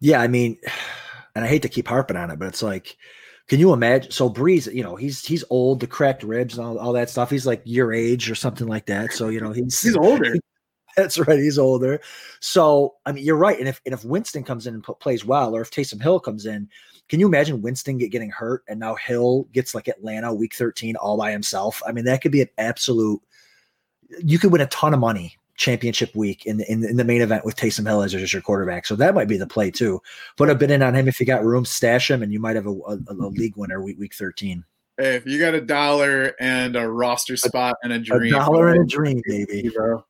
Yeah, 0.00 0.20
I 0.20 0.28
mean, 0.28 0.58
and 1.34 1.44
I 1.44 1.48
hate 1.48 1.62
to 1.62 1.68
keep 1.68 1.88
harping 1.88 2.16
on 2.16 2.30
it, 2.30 2.38
but 2.38 2.48
it's 2.48 2.62
like, 2.62 2.96
can 3.48 3.58
you 3.58 3.72
imagine? 3.72 4.10
So 4.10 4.28
Brees, 4.28 4.72
you 4.72 4.82
know, 4.82 4.96
he's 4.96 5.24
he's 5.24 5.44
old, 5.50 5.80
the 5.80 5.86
cracked 5.86 6.22
ribs 6.22 6.58
and 6.58 6.66
all, 6.66 6.78
all 6.78 6.92
that 6.92 7.10
stuff. 7.10 7.30
He's 7.30 7.46
like 7.46 7.62
your 7.64 7.92
age 7.92 8.30
or 8.30 8.34
something 8.34 8.66
like 8.66 8.86
that. 8.86 9.12
So 9.12 9.28
you 9.28 9.40
know, 9.40 9.52
he's 9.52 9.80
he's 9.80 9.96
older. 9.96 10.36
That's 10.96 11.18
right. 11.18 11.38
He's 11.38 11.58
older. 11.58 12.00
So 12.40 12.96
I 13.06 13.12
mean, 13.12 13.24
you're 13.24 13.36
right. 13.36 13.58
And 13.58 13.68
if 13.68 13.80
and 13.86 13.94
if 13.94 14.04
Winston 14.04 14.44
comes 14.44 14.66
in 14.66 14.74
and 14.74 14.84
p- 14.84 14.92
plays 15.00 15.24
well, 15.24 15.56
or 15.56 15.62
if 15.62 15.70
Taysom 15.70 16.02
Hill 16.02 16.20
comes 16.20 16.44
in, 16.44 16.68
can 17.08 17.20
you 17.20 17.26
imagine 17.26 17.62
Winston 17.62 17.96
get 17.96 18.10
getting 18.10 18.30
hurt 18.30 18.64
and 18.68 18.78
now 18.78 18.96
Hill 18.96 19.48
gets 19.52 19.74
like 19.74 19.88
Atlanta 19.88 20.34
week 20.34 20.54
13 20.54 20.96
all 20.96 21.16
by 21.16 21.30
himself? 21.30 21.80
I 21.86 21.92
mean, 21.92 22.04
that 22.04 22.20
could 22.20 22.32
be 22.32 22.42
an 22.42 22.50
absolute. 22.58 23.22
You 24.22 24.38
could 24.38 24.52
win 24.52 24.60
a 24.60 24.66
ton 24.66 24.92
of 24.92 25.00
money 25.00 25.36
championship 25.58 26.14
week 26.14 26.46
in 26.46 26.56
the, 26.56 26.72
in, 26.72 26.84
in 26.84 26.96
the 26.96 27.04
main 27.04 27.20
event 27.20 27.44
with 27.44 27.56
Taysom 27.56 27.86
Hill 27.86 28.02
as 28.02 28.32
your 28.32 28.42
quarterback. 28.42 28.86
So 28.86 28.96
that 28.96 29.14
might 29.14 29.28
be 29.28 29.36
the 29.36 29.46
play 29.46 29.70
too. 29.70 30.00
Put 30.36 30.48
a 30.48 30.54
bid 30.54 30.70
in 30.70 30.82
on 30.82 30.94
him 30.94 31.08
if 31.08 31.20
you 31.20 31.26
got 31.26 31.44
room, 31.44 31.64
stash 31.64 32.10
him, 32.10 32.22
and 32.22 32.32
you 32.32 32.40
might 32.40 32.56
have 32.56 32.66
a, 32.66 32.70
a, 32.70 32.98
a 33.08 33.28
league 33.28 33.56
winner 33.56 33.82
week 33.82 33.98
week 33.98 34.14
13. 34.14 34.64
Hey, 34.96 35.16
if 35.16 35.26
you 35.26 35.38
got 35.38 35.54
a 35.54 35.60
dollar 35.60 36.32
and 36.40 36.74
a 36.74 36.88
roster 36.88 37.36
spot 37.36 37.76
and 37.82 37.92
a 37.92 37.98
dream, 37.98 38.34
a 38.34 38.38
dollar 38.38 38.70
and 38.70 38.84
a 38.84 38.86
dream, 38.88 39.20
baby, 39.26 39.68
bro. 39.68 40.04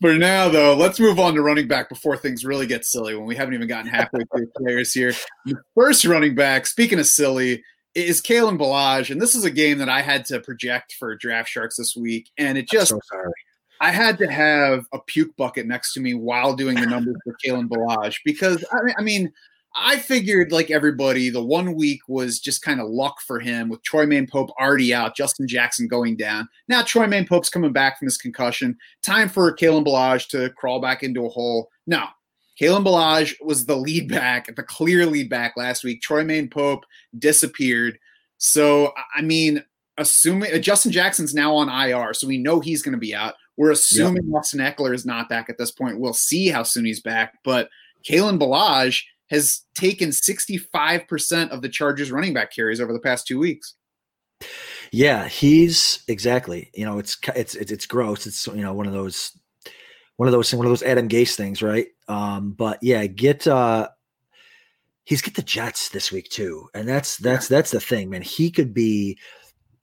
For 0.00 0.14
now, 0.14 0.48
though, 0.48 0.74
let's 0.74 1.00
move 1.00 1.18
on 1.18 1.34
to 1.34 1.42
running 1.42 1.68
back 1.68 1.88
before 1.88 2.16
things 2.16 2.44
really 2.44 2.66
get 2.66 2.84
silly 2.84 3.14
when 3.14 3.26
we 3.26 3.36
haven't 3.36 3.54
even 3.54 3.68
gotten 3.68 3.90
halfway 3.90 4.24
through 4.24 4.48
players 4.56 4.92
here. 4.92 5.12
The 5.46 5.56
first 5.74 6.04
running 6.04 6.34
back, 6.34 6.66
speaking 6.66 6.98
of 6.98 7.06
silly, 7.06 7.62
is 7.94 8.20
Kalen 8.20 8.58
Ballage. 8.58 9.10
And 9.10 9.22
this 9.22 9.34
is 9.34 9.44
a 9.44 9.50
game 9.50 9.78
that 9.78 9.88
I 9.88 10.02
had 10.02 10.24
to 10.26 10.40
project 10.40 10.96
for 10.98 11.14
Draft 11.14 11.48
Sharks 11.48 11.76
this 11.76 11.96
week. 11.96 12.30
And 12.36 12.58
it 12.58 12.68
just, 12.68 12.88
so 12.88 13.00
I 13.84 13.90
had 13.90 14.16
to 14.16 14.26
have 14.32 14.86
a 14.94 14.98
puke 14.98 15.36
bucket 15.36 15.66
next 15.66 15.92
to 15.92 16.00
me 16.00 16.14
while 16.14 16.56
doing 16.56 16.80
the 16.80 16.86
numbers 16.86 17.16
for 17.22 17.36
Kalen 17.44 17.68
Ballage 17.68 18.16
because, 18.24 18.64
I 18.98 19.02
mean, 19.02 19.30
I 19.76 19.98
figured, 19.98 20.52
like 20.52 20.70
everybody, 20.70 21.28
the 21.28 21.44
one 21.44 21.74
week 21.74 22.00
was 22.08 22.40
just 22.40 22.62
kind 22.62 22.80
of 22.80 22.88
luck 22.88 23.20
for 23.20 23.40
him 23.40 23.68
with 23.68 23.82
Troymaine 23.82 24.30
Pope 24.30 24.48
already 24.58 24.94
out, 24.94 25.14
Justin 25.14 25.46
Jackson 25.46 25.86
going 25.86 26.16
down. 26.16 26.48
Now 26.66 26.80
Troymaine 26.80 27.28
Pope's 27.28 27.50
coming 27.50 27.74
back 27.74 27.98
from 27.98 28.06
his 28.06 28.16
concussion. 28.16 28.74
Time 29.02 29.28
for 29.28 29.54
Kalen 29.54 29.84
Ballage 29.84 30.28
to 30.28 30.48
crawl 30.56 30.80
back 30.80 31.02
into 31.02 31.26
a 31.26 31.28
hole. 31.28 31.68
No, 31.86 32.06
Kalen 32.58 32.86
Ballage 32.86 33.34
was 33.42 33.66
the 33.66 33.76
lead 33.76 34.08
back, 34.08 34.46
the 34.56 34.62
clear 34.62 35.04
lead 35.04 35.28
back 35.28 35.58
last 35.58 35.84
week. 35.84 36.00
Troymaine 36.00 36.50
Pope 36.50 36.86
disappeared. 37.18 37.98
So, 38.38 38.94
I 39.14 39.20
mean, 39.20 39.62
assuming 39.98 40.54
uh, 40.54 40.58
Justin 40.58 40.90
Jackson's 40.90 41.34
now 41.34 41.54
on 41.54 41.68
IR, 41.68 42.14
so 42.14 42.26
we 42.26 42.38
know 42.38 42.60
he's 42.60 42.82
going 42.82 42.94
to 42.94 42.98
be 42.98 43.14
out. 43.14 43.34
We're 43.56 43.70
assuming 43.70 44.26
yep. 44.26 44.34
Austin 44.36 44.60
Ekeler 44.60 44.94
is 44.94 45.06
not 45.06 45.28
back 45.28 45.48
at 45.48 45.58
this 45.58 45.70
point. 45.70 46.00
We'll 46.00 46.12
see 46.12 46.48
how 46.48 46.62
soon 46.64 46.84
he's 46.84 47.00
back. 47.00 47.38
But 47.44 47.68
Kalen 48.08 48.38
Ballage– 48.38 49.02
has 49.30 49.62
taken 49.74 50.10
65% 50.10 51.48
of 51.50 51.62
the 51.62 51.68
Chargers 51.68 52.12
running 52.12 52.34
back 52.34 52.52
carries 52.52 52.80
over 52.80 52.92
the 52.92 53.00
past 53.00 53.26
two 53.26 53.38
weeks. 53.38 53.74
Yeah, 54.92 55.26
he's 55.26 56.04
exactly. 56.08 56.70
You 56.74 56.84
know, 56.84 56.98
it's 56.98 57.16
it's 57.34 57.54
it's, 57.54 57.72
it's 57.72 57.86
gross. 57.86 58.26
It's 58.26 58.46
you 58.46 58.62
know 58.62 58.74
one 58.74 58.86
of 58.86 58.92
those 58.92 59.36
one 60.16 60.28
of 60.28 60.32
those 60.32 60.54
one 60.54 60.66
of 60.66 60.70
those 60.70 60.82
Adam 60.82 61.08
Gase 61.08 61.34
things, 61.34 61.62
right? 61.62 61.88
Um, 62.06 62.52
but 62.52 62.78
yeah, 62.82 63.06
get 63.06 63.46
uh 63.46 63.88
he's 65.04 65.22
get 65.22 65.34
the 65.34 65.42
Jets 65.42 65.88
this 65.88 66.12
week 66.12 66.28
too, 66.28 66.68
and 66.74 66.86
that's 66.86 67.16
that's 67.16 67.48
that's 67.48 67.70
the 67.70 67.80
thing, 67.80 68.10
man. 68.10 68.22
He 68.22 68.50
could 68.50 68.74
be. 68.74 69.18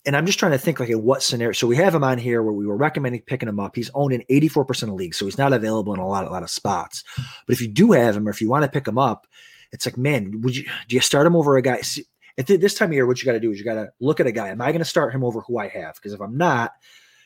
And 0.06 0.16
I'm 0.18 0.26
just 0.26 0.40
trying 0.40 0.54
to 0.54 0.58
think 0.58 0.80
like 0.80 0.90
in 0.90 1.04
what 1.04 1.22
scenario. 1.22 1.54
So 1.54 1.68
we 1.68 1.76
have 1.76 1.94
him 1.94 2.04
on 2.04 2.18
here 2.18 2.42
where 2.42 2.54
we 2.54 2.66
were 2.66 2.76
recommending 2.76 3.22
picking 3.22 3.48
him 3.48 3.60
up. 3.60 3.76
He's 3.76 3.92
owned 3.94 4.14
in 4.14 4.24
84% 4.32 4.84
of 4.84 4.94
leagues, 4.96 5.18
so 5.18 5.26
he's 5.26 5.38
not 5.38 5.54
available 5.54 5.94
in 5.94 6.00
a 6.00 6.08
lot, 6.08 6.26
a 6.26 6.30
lot 6.30 6.42
of 6.42 6.50
spots. 6.50 7.04
But 7.16 7.54
if 7.54 7.62
you 7.62 7.68
do 7.68 7.92
have 7.92 8.18
him, 8.18 8.28
or 8.28 8.32
if 8.32 8.42
you 8.42 8.50
want 8.50 8.64
to 8.64 8.72
pick 8.72 8.88
him 8.88 8.98
up, 8.98 9.28
it's 9.72 9.86
like, 9.86 9.98
man, 9.98 10.42
would 10.42 10.56
you 10.56 10.64
do 10.88 10.96
you 10.96 11.02
start 11.02 11.28
him 11.28 11.36
over 11.36 11.56
a 11.56 11.62
guy? 11.62 11.82
See, 11.82 12.06
at 12.38 12.48
this 12.48 12.74
time 12.74 12.90
of 12.90 12.94
year, 12.94 13.06
what 13.06 13.22
you 13.22 13.26
got 13.26 13.34
to 13.34 13.40
do 13.40 13.52
is 13.52 13.60
you 13.60 13.66
got 13.66 13.76
to 13.76 13.90
look 14.00 14.20
at 14.20 14.28
a 14.28 14.32
guy. 14.32 14.50
Am 14.50 14.62
I 14.62 14.72
going 14.72 14.80
to 14.80 14.86
start 14.86 15.14
him 15.14 15.24
over 15.24 15.42
who 15.42 15.58
I 15.60 15.68
have? 15.68 15.96
Because 15.96 16.14
if 16.14 16.22
I'm 16.22 16.38
not, 16.38 16.72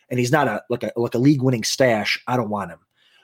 and 0.09 0.19
he's 0.19 0.31
not 0.31 0.47
a 0.47 0.63
like 0.69 0.83
a 0.83 0.91
like 0.95 1.15
a 1.15 1.19
league 1.19 1.41
winning 1.41 1.63
stash, 1.63 2.21
I 2.27 2.37
don't 2.37 2.49
want 2.49 2.71
him. 2.71 2.79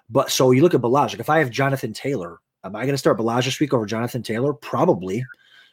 But 0.10 0.32
so 0.32 0.52
you 0.52 0.62
look 0.62 0.74
at 0.74 0.82
Ballage. 0.82 1.12
Like 1.12 1.20
if 1.20 1.30
I 1.30 1.40
have 1.40 1.50
Jonathan 1.50 1.94
Taylor, 1.94 2.40
am 2.64 2.76
I 2.76 2.84
going 2.84 2.94
to 2.94 2.98
start 2.98 3.18
Ballage 3.18 3.46
this 3.46 3.60
week 3.60 3.74
over 3.74 3.86
Jonathan 3.86 4.24
Taylor? 4.24 4.54
Probably. 4.54 5.26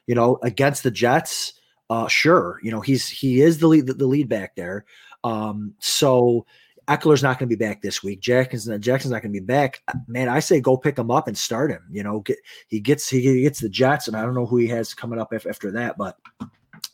You 0.06 0.14
know, 0.14 0.38
against 0.42 0.84
the 0.84 0.90
Jets, 0.90 1.52
uh, 1.90 2.08
sure. 2.08 2.60
You 2.62 2.70
know, 2.70 2.80
he's 2.80 3.08
he 3.08 3.40
is 3.40 3.58
the 3.58 3.66
lead 3.66 3.86
the, 3.86 4.06
lead 4.06 4.28
back 4.28 4.54
there. 4.56 4.84
Um, 5.24 5.74
so 5.78 6.46
Ekeler's 6.88 7.22
not 7.22 7.38
going 7.38 7.48
to 7.48 7.56
be 7.56 7.62
back 7.62 7.82
this 7.82 8.02
week. 8.02 8.20
Jackson's 8.20 8.84
Jackson's 8.84 9.12
not 9.12 9.22
going 9.22 9.32
to 9.32 9.40
be 9.40 9.44
back. 9.44 9.82
Man, 10.06 10.28
I 10.28 10.40
say 10.40 10.60
go 10.60 10.76
pick 10.76 10.98
him 10.98 11.10
up 11.10 11.28
and 11.28 11.36
start 11.36 11.70
him. 11.70 11.84
You 11.90 12.02
know, 12.02 12.20
get 12.20 12.38
he 12.68 12.80
gets 12.80 13.08
he 13.08 13.42
gets 13.42 13.60
the 13.60 13.68
Jets, 13.68 14.08
and 14.08 14.16
I 14.16 14.22
don't 14.22 14.34
know 14.34 14.46
who 14.46 14.56
he 14.56 14.68
has 14.68 14.94
coming 14.94 15.18
up 15.18 15.32
after 15.32 15.70
that, 15.72 15.98
but 15.98 16.16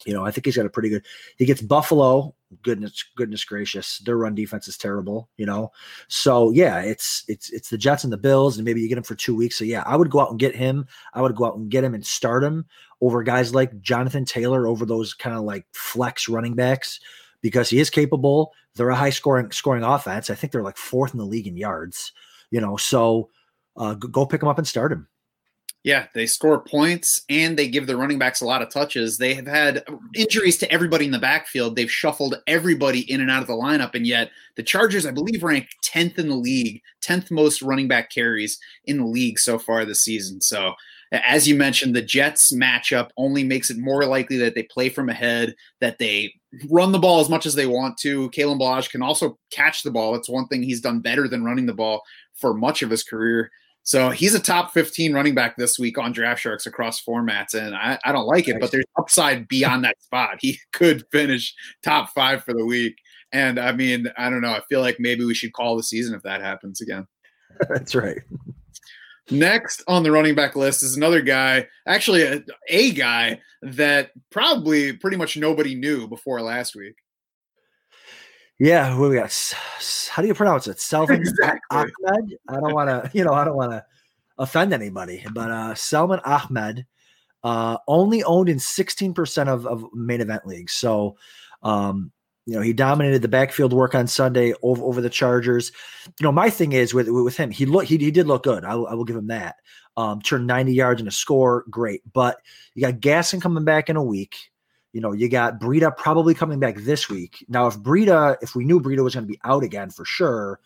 you 0.05 0.13
know, 0.13 0.25
I 0.25 0.31
think 0.31 0.47
he's 0.47 0.57
got 0.57 0.67
a 0.67 0.71
pretty 0.71 0.89
good. 0.89 1.05
He 1.39 1.47
gets 1.47 1.63
Buffalo. 1.63 2.35
Goodness, 2.63 3.05
goodness 3.17 3.45
gracious, 3.45 3.99
their 3.99 4.17
run 4.17 4.35
defense 4.35 4.69
is 4.69 4.77
terrible. 4.77 5.29
You 5.37 5.47
know, 5.47 5.73
so 6.09 6.51
yeah, 6.51 6.81
it's 6.81 7.25
it's 7.29 7.51
it's 7.51 7.71
the 7.71 7.79
Jets 7.79 8.05
and 8.05 8.13
the 8.13 8.19
Bills, 8.19 8.57
and 8.57 8.65
maybe 8.65 8.81
you 8.81 8.89
get 8.89 8.99
him 8.99 9.05
for 9.05 9.15
two 9.15 9.35
weeks. 9.35 9.57
So 9.57 9.65
yeah, 9.65 9.83
I 9.87 9.97
would 9.97 10.11
go 10.11 10.21
out 10.21 10.31
and 10.31 10.39
get 10.39 10.55
him. 10.55 10.87
I 11.13 11.23
would 11.23 11.37
go 11.37 11.45
out 11.45 11.57
and 11.57 11.71
get 11.71 11.85
him 11.85 11.95
and 11.95 12.05
start 12.05 12.45
him 12.45 12.67
over 13.01 13.23
guys 13.23 13.55
like 13.55 13.81
Jonathan 13.81 14.25
Taylor, 14.25 14.67
over 14.67 14.87
those 14.87 15.15
kind 15.15 15.37
of 15.37 15.43
like 15.43 15.67
flex 15.73 16.29
running 16.29 16.55
backs 16.55 17.01
because 17.43 17.69
he 17.69 17.79
is 17.79 17.91
capable. 17.91 18.53
They're 18.75 18.89
a 18.89 18.97
high 18.97 19.11
scoring 19.11 19.51
scoring 19.51 19.85
offense. 19.85 20.31
I 20.31 20.35
think 20.35 20.53
they're 20.53 20.63
like 20.63 20.77
fourth 20.77 21.13
in 21.13 21.19
the 21.19 21.27
league 21.27 21.47
in 21.47 21.57
yards. 21.57 22.13
You 22.51 22.61
know, 22.61 22.77
so 22.77 23.31
uh, 23.77 23.95
go 23.95 24.27
pick 24.27 24.43
him 24.43 24.49
up 24.49 24.59
and 24.59 24.67
start 24.67 24.93
him. 24.93 25.09
Yeah, 25.85 26.07
they 26.15 26.25
score 26.25 26.61
points 26.61 27.21
and 27.29 27.59
they 27.59 27.69
give 27.69 27.87
the 27.87 27.97
running 27.97 28.19
backs 28.19 28.41
a 28.41 28.47
lot 28.47 28.63
of 28.63 28.71
touches. 28.71 29.19
They 29.19 29.35
have 29.35 29.47
had 29.47 29.85
injuries 30.15 30.57
to 30.59 30.73
everybody 30.73 31.05
in 31.05 31.11
the 31.11 31.19
backfield. 31.19 31.77
They've 31.77 31.91
shuffled 31.91 32.37
everybody 32.47 33.01
in 33.13 33.21
and 33.21 33.31
out 33.31 33.43
of 33.43 33.49
the 33.49 33.53
lineup. 33.53 33.95
And 33.95 34.07
yet, 34.07 34.31
the 34.57 34.63
Chargers, 34.63 35.05
I 35.05 35.11
believe, 35.11 35.43
rank 35.43 35.69
10th 35.85 36.19
in 36.19 36.31
the 36.31 36.37
league, 36.37 36.81
10th 37.03 37.31
most 37.31 37.61
running 37.61 37.87
back 37.87 38.11
carries 38.11 38.59
in 38.87 38.97
the 38.97 39.05
league 39.05 39.39
so 39.39 39.59
far 39.59 39.85
this 39.85 40.03
season. 40.03 40.41
So, 40.41 40.73
as 41.13 41.47
you 41.47 41.55
mentioned, 41.55 41.95
the 41.95 42.01
Jets 42.01 42.51
matchup 42.51 43.11
only 43.19 43.45
makes 43.45 43.69
it 43.69 43.77
more 43.77 44.07
likely 44.07 44.39
that 44.39 44.55
they 44.55 44.63
play 44.63 44.89
from 44.89 45.11
ahead, 45.11 45.55
that 45.81 45.99
they 45.99 46.33
run 46.71 46.93
the 46.93 46.99
ball 46.99 47.21
as 47.21 47.29
much 47.29 47.45
as 47.45 47.55
they 47.55 47.67
want 47.67 47.99
to. 47.99 48.31
Kalen 48.31 48.59
Ballage 48.59 48.91
can 48.91 49.03
also 49.03 49.39
catch 49.53 49.83
the 49.83 49.91
ball. 49.91 50.15
It's 50.15 50.31
one 50.31 50.47
thing 50.49 50.63
he's 50.63 50.81
done 50.81 51.01
better 51.01 51.29
than 51.29 51.45
running 51.45 51.67
the 51.67 51.75
ball 51.75 52.01
for 52.35 52.55
much 52.55 52.81
of 52.81 52.89
his 52.89 53.05
career. 53.05 53.51
So 53.85 54.09
he's 54.09 54.35
a 54.35 54.41
top 54.41 54.73
15 54.73 55.13
running 55.13 55.35
back 55.35 55.57
this 55.57 55.79
week 55.79 55.99
on 55.99 56.13
Draft 56.13 56.41
Sharks 56.41 56.65
across 56.67 57.05
formats. 57.05 57.53
And 57.53 57.75
I, 57.75 57.99
I 58.03 58.13
don't 58.13 58.27
like 58.27 58.49
it, 58.49 58.57
but 58.59 58.71
there's 58.71 58.87
upside 58.99 59.47
beyond 59.47 59.85
that 59.85 60.03
spot. 60.03 60.39
He 60.41 60.59
could 60.73 61.05
finish 61.13 61.55
top 61.83 62.11
five 62.15 62.43
for 62.43 62.55
the 62.55 62.65
week. 62.65 62.97
And 63.31 63.59
I 63.59 63.73
mean, 63.73 64.07
I 64.17 64.31
don't 64.31 64.41
know. 64.41 64.53
I 64.53 64.63
feel 64.71 64.81
like 64.81 64.97
maybe 64.99 65.25
we 65.25 65.35
should 65.35 65.53
call 65.53 65.77
the 65.77 65.83
season 65.83 66.15
if 66.15 66.23
that 66.23 66.41
happens 66.41 66.81
again. 66.81 67.07
That's 67.69 67.95
right. 67.95 68.23
Next 69.31 69.83
on 69.87 70.03
the 70.03 70.13
running 70.13 70.35
back 70.35 70.57
list 70.57 70.83
is 70.83 70.97
another 70.97 71.21
guy, 71.21 71.67
actually 71.87 72.23
a, 72.23 72.43
a 72.69 72.93
guy 72.93 73.41
that 73.63 74.13
probably 74.31 74.95
pretty 74.95 75.17
much 75.17 75.37
nobody 75.37 75.75
knew 75.75 76.07
before 76.09 76.41
last 76.41 76.75
week. 76.75 76.95
Yeah, 78.65 78.95
who 78.95 79.11
we 79.11 79.17
got? 79.17 79.55
How 80.09 80.23
do 80.23 80.29
you 80.29 80.33
pronounce 80.33 80.69
it? 80.69 80.81
Selman 80.81 81.21
exactly. 81.21 81.61
Ahmed. 81.71 82.39
I 82.49 82.55
don't 82.55 82.73
want 82.73 82.89
to, 82.89 83.11
you 83.17 83.23
know, 83.23 83.35
I 83.35 83.45
don't 83.45 83.57
want 83.57 83.73
to 83.73 83.85
offend 84.39 84.73
anybody, 84.73 85.23
but 85.35 85.51
uh 85.51 85.75
Salvon 85.75 86.21
Ahmed, 86.25 86.87
uh, 87.43 87.77
only 87.87 88.25
owned 88.25 88.49
in 88.49 88.57
16% 88.57 89.49
of, 89.49 89.67
of 89.67 89.85
main 89.93 90.23
event 90.23 90.47
leagues. 90.47 90.73
So, 90.73 91.19
um, 91.63 92.11
you 92.47 92.55
know, 92.55 92.63
he 92.63 92.73
dominated 92.73 93.21
the 93.21 93.29
backfield 93.29 93.75
work 93.75 93.95
on 93.95 94.07
Sunday 94.07 94.55
over, 94.63 94.83
over 94.83 95.03
the 95.03 95.11
Chargers. 95.11 95.71
You 96.19 96.25
know, 96.25 96.33
my 96.33 96.49
thing 96.49 96.73
is 96.73 96.95
with 96.95 97.09
with 97.11 97.37
him, 97.37 97.51
he 97.51 97.67
look 97.67 97.85
he, 97.85 97.99
he 97.99 98.11
did 98.11 98.27
look 98.27 98.45
good. 98.45 98.65
I, 98.65 98.73
I 98.73 98.95
will 98.95 99.05
give 99.05 99.17
him 99.17 99.27
that. 99.27 99.57
Um, 99.99 100.23
turned 100.23 100.47
90 100.47 100.73
yards 100.73 101.03
and 101.03 101.09
a 101.09 101.13
score, 101.13 101.67
great. 101.69 102.01
But 102.15 102.39
you 102.75 102.81
got 102.81 103.01
Gaskin 103.01 103.43
coming 103.43 103.65
back 103.65 103.91
in 103.91 103.97
a 103.97 104.03
week. 104.03 104.37
You 104.95 105.01
know, 105.01 105.13
you 105.13 105.29
got 105.29 105.59
Breida 105.59 105.95
probably 105.97 106.35
coming 106.35 106.61
back 106.61 106.77
this 106.77 107.11
week. 107.11 107.45
Now, 107.49 107.67
if 107.67 107.77
Breida, 107.77 108.37
if 108.41 108.55
we 108.55 108.65
knew 108.65 108.81
Breida 108.81 109.03
was 109.03 109.15
going 109.15 109.27
to 109.27 109.33
be 109.33 109.41
out 109.43 109.65
again 109.65 109.91
for 109.91 110.05
sure, 110.05 110.61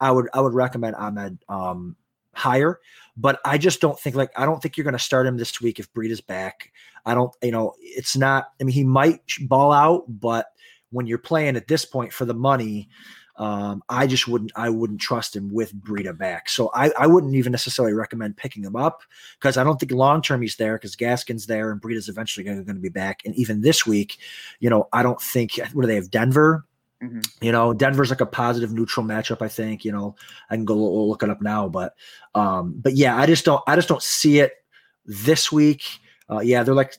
I 0.00 0.10
would 0.10 0.26
I 0.32 0.40
would 0.40 0.54
recommend 0.54 0.96
Ahmed 0.96 1.38
um, 1.50 1.94
higher. 2.32 2.80
But 3.14 3.40
I 3.44 3.58
just 3.58 3.82
don't 3.82 4.00
think 4.00 4.16
like 4.16 4.30
I 4.38 4.46
don't 4.46 4.62
think 4.62 4.78
you're 4.78 4.84
going 4.84 4.94
to 4.94 4.98
start 4.98 5.26
him 5.26 5.36
this 5.36 5.60
week 5.60 5.78
if 5.78 5.92
Breida's 5.92 6.22
back. 6.22 6.72
I 7.04 7.14
don't, 7.14 7.30
you 7.42 7.50
know, 7.50 7.74
it's 7.78 8.16
not. 8.16 8.46
I 8.58 8.64
mean, 8.64 8.72
he 8.72 8.84
might 8.84 9.20
ball 9.42 9.70
out, 9.70 10.04
but 10.08 10.46
when 10.90 11.06
you're 11.06 11.18
playing 11.18 11.56
at 11.56 11.68
this 11.68 11.84
point 11.84 12.10
for 12.10 12.24
the 12.24 12.32
money, 12.32 12.88
um, 13.36 13.82
I 13.88 14.06
just 14.06 14.28
wouldn't 14.28 14.52
I 14.54 14.70
wouldn't 14.70 15.00
trust 15.00 15.34
him 15.34 15.52
with 15.52 15.74
Breida 15.74 16.16
back. 16.16 16.48
So 16.48 16.70
I, 16.72 16.90
I 16.98 17.06
wouldn't 17.06 17.34
even 17.34 17.50
necessarily 17.50 17.92
recommend 17.92 18.36
picking 18.36 18.62
him 18.62 18.76
up 18.76 19.02
because 19.38 19.56
I 19.56 19.64
don't 19.64 19.78
think 19.78 19.92
long 19.92 20.22
term 20.22 20.42
he's 20.42 20.56
there 20.56 20.76
because 20.76 20.94
Gaskin's 20.94 21.46
there 21.46 21.72
and 21.72 21.80
Breida's 21.80 22.08
eventually 22.08 22.44
going 22.44 22.64
to 22.64 22.74
be 22.74 22.88
back. 22.88 23.22
And 23.24 23.34
even 23.34 23.62
this 23.62 23.86
week, 23.86 24.18
you 24.60 24.70
know, 24.70 24.88
I 24.92 25.02
don't 25.02 25.20
think 25.20 25.58
what 25.72 25.82
do 25.82 25.88
they 25.88 25.96
have 25.96 26.10
Denver. 26.10 26.64
Mm-hmm. 27.02 27.20
You 27.40 27.50
know, 27.50 27.74
Denver's 27.74 28.10
like 28.10 28.20
a 28.20 28.26
positive 28.26 28.72
neutral 28.72 29.04
matchup. 29.04 29.42
I 29.42 29.48
think. 29.48 29.84
You 29.84 29.92
know, 29.92 30.14
I 30.48 30.54
can 30.54 30.64
go 30.64 30.76
look 30.76 31.22
it 31.22 31.30
up 31.30 31.42
now, 31.42 31.68
but 31.68 31.94
um, 32.34 32.74
but 32.76 32.94
yeah, 32.94 33.16
I 33.16 33.26
just 33.26 33.44
don't 33.44 33.62
I 33.66 33.74
just 33.74 33.88
don't 33.88 34.02
see 34.02 34.38
it 34.38 34.52
this 35.04 35.50
week. 35.50 35.82
Uh, 36.30 36.40
yeah, 36.40 36.62
they're 36.62 36.72
like 36.72 36.96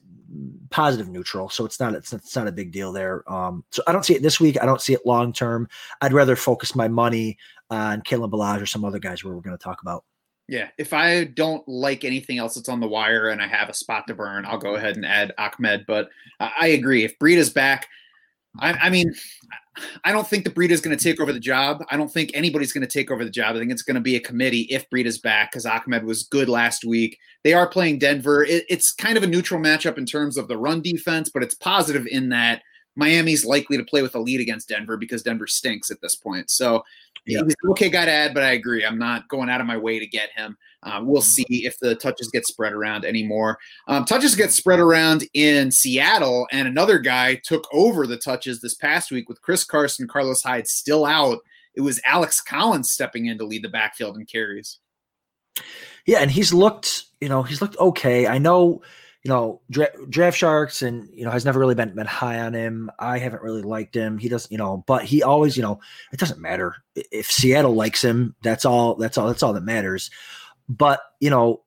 positive 0.70 1.10
neutral, 1.10 1.50
so 1.50 1.66
it's 1.66 1.80
not 1.80 1.94
it's, 1.94 2.14
it's 2.14 2.36
not 2.36 2.48
a 2.48 2.52
big 2.52 2.72
deal 2.72 2.92
there. 2.92 3.30
Um, 3.32 3.64
so 3.72 3.84
I 3.88 3.92
don't 3.92 4.06
see 4.06 4.16
it 4.16 4.22
this 4.22 4.40
week. 4.40 4.62
I 4.62 4.66
don't 4.66 4.82
see 4.82 4.94
it 4.94 5.06
long 5.06 5.34
term. 5.34 5.68
I'd 6.02 6.14
rather 6.14 6.36
focus 6.36 6.76
my 6.76 6.88
money 6.88 7.38
on 7.70 8.02
Kalen 8.02 8.30
Ballage 8.30 8.62
or 8.62 8.66
some 8.66 8.86
other 8.86 9.00
guys 9.00 9.24
where 9.24 9.34
we're 9.34 9.42
going 9.42 9.58
to 9.58 9.64
talk 9.64 9.82
about. 9.82 10.04
Yeah, 10.48 10.70
if 10.78 10.94
I 10.94 11.24
don't 11.24 11.68
like 11.68 12.04
anything 12.04 12.38
else 12.38 12.54
that's 12.54 12.70
on 12.70 12.80
the 12.80 12.88
wire 12.88 13.30
and 13.30 13.42
I 13.42 13.48
have 13.48 13.68
a 13.68 13.74
spot 13.74 14.06
to 14.08 14.14
burn, 14.14 14.46
I'll 14.46 14.60
go 14.60 14.76
ahead 14.76 14.96
and 14.96 15.06
add 15.06 15.34
Ahmed. 15.40 15.86
But 15.88 16.10
I 16.40 16.68
agree. 16.68 17.04
If 17.04 17.18
Breida's 17.18 17.50
back, 17.50 17.88
I, 18.60 18.74
I 18.74 18.90
mean, 18.92 19.14
I 20.04 20.12
don't 20.12 20.28
think 20.28 20.44
the 20.44 20.52
Breida 20.52 20.72
is 20.72 20.82
going 20.82 20.98
to 20.98 21.04
take 21.04 21.20
over 21.20 21.34
the 21.34 21.40
job. 21.40 21.84
I 21.90 21.98
don't 21.98 22.12
think 22.12 22.32
anybody's 22.34 22.72
going 22.72 22.86
to 22.86 22.92
take 22.92 23.12
over 23.12 23.24
the 23.24 23.30
job. 23.30 23.56
I 23.56 23.60
think 23.60 23.72
it's 23.72 23.82
going 23.82 23.96
to 23.96 24.02
be 24.02 24.16
a 24.16 24.20
committee 24.20 24.68
if 24.70 24.90
Breida's 24.90 25.18
back 25.18 25.52
because 25.52 25.66
Ahmed 25.66 26.06
was 26.06 26.24
good 26.24 26.50
last 26.50 26.86
week. 26.86 27.18
They 27.44 27.54
are 27.54 27.68
playing 27.68 28.00
Denver. 28.00 28.44
It, 28.44 28.66
it's 28.70 28.92
kind 28.92 29.18
of 29.18 29.24
a 29.24 29.28
neutral 29.28 29.60
matchup 29.60 29.98
in 29.98 30.06
terms 30.06 30.38
of 30.38 30.48
the 30.48 30.58
run 30.58 30.82
defense, 30.82 31.30
but 31.30 31.44
it's 31.44 31.56
positive 31.56 32.08
in 32.08 32.30
that 32.30 32.62
Miami's 32.96 33.46
likely 33.46 33.78
to 33.78 33.84
play 33.84 34.02
with 34.02 34.16
a 34.16 34.20
lead 34.20 34.40
against 34.40 34.70
Denver 34.70 34.98
because 34.98 35.24
Denver 35.24 35.48
stinks 35.48 35.92
at 35.92 36.02
this 36.02 36.16
point. 36.16 36.50
So 36.50 36.84
yeah. 37.26 37.42
he's 37.44 37.56
an 37.64 37.72
okay 37.72 37.90
guy 37.90 38.06
to 38.06 38.12
add, 38.12 38.34
but 38.34 38.44
I 38.44 38.52
agree. 38.52 38.86
I'm 38.86 38.98
not 38.98 39.28
going 39.28 39.50
out 39.50 39.62
of 39.62 39.68
my 39.68 39.78
way 39.78 40.00
to 40.00 40.08
get 40.08 40.30
him. 40.36 40.58
Um, 40.86 41.08
we'll 41.08 41.22
see 41.22 41.46
if 41.50 41.80
the 41.80 41.96
touches 41.96 42.30
get 42.32 42.46
spread 42.46 42.72
around 42.72 43.06
anymore. 43.06 43.58
Um, 43.88 44.06
touches 44.06 44.36
get 44.36 44.52
spread 44.52 44.80
around 44.80 45.28
in 45.34 45.72
Seattle, 45.72 46.48
and 46.52 46.68
another 46.68 47.00
guy 47.00 47.42
took 47.44 47.68
over 47.74 48.06
the 48.06 48.18
touches 48.18 48.62
this 48.62 48.76
past 48.76 49.12
week 49.12 49.28
with 49.28 49.42
Chris 49.42 49.66
Carson, 49.66 50.08
Carlos 50.08 50.44
Hyde 50.44 50.68
still 50.68 51.06
out. 51.06 51.40
It 51.76 51.82
was 51.82 52.00
Alex 52.06 52.40
Collins 52.40 52.92
stepping 52.92 53.26
in 53.26 53.38
to 53.40 53.46
lead 53.46 53.64
the 53.64 53.70
backfield 53.70 54.16
and 54.16 54.28
carries. 54.28 54.80
Yeah, 56.06 56.20
and 56.20 56.30
he's 56.30 56.54
looked, 56.54 57.06
you 57.20 57.30
know, 57.30 57.44
he's 57.44 57.62
looked 57.62 57.78
okay. 57.80 58.28
I 58.28 58.38
know, 58.38 58.82
you 59.24 59.30
know, 59.30 59.62
draft 59.72 60.38
sharks 60.38 60.84
and 60.84 61.10
you 61.12 61.26
know 61.26 61.32
has 61.32 61.46
never 61.46 61.60
really 61.60 61.74
been 61.74 61.96
been 61.96 62.06
high 62.06 62.40
on 62.40 62.54
him. 62.54 62.92
I 63.00 63.18
haven't 63.18 63.42
really 63.42 63.64
liked 63.64 63.96
him. 63.96 64.20
He 64.20 64.30
doesn't, 64.30 64.52
you 64.52 64.60
know, 64.60 64.84
but 64.86 65.04
he 65.04 65.24
always, 65.24 65.58
you 65.58 65.64
know, 65.64 65.80
it 66.14 66.20
doesn't 66.20 66.40
matter 66.40 66.76
if 66.96 67.26
Seattle 67.32 67.74
likes 67.74 68.04
him. 68.04 68.36
That's 68.44 68.66
all. 68.66 68.96
That's 68.96 69.18
all. 69.18 69.28
That's 69.28 69.42
all 69.42 69.54
that 69.54 69.64
matters. 69.64 70.12
But 70.68 71.02
you 71.20 71.30
know, 71.30 71.62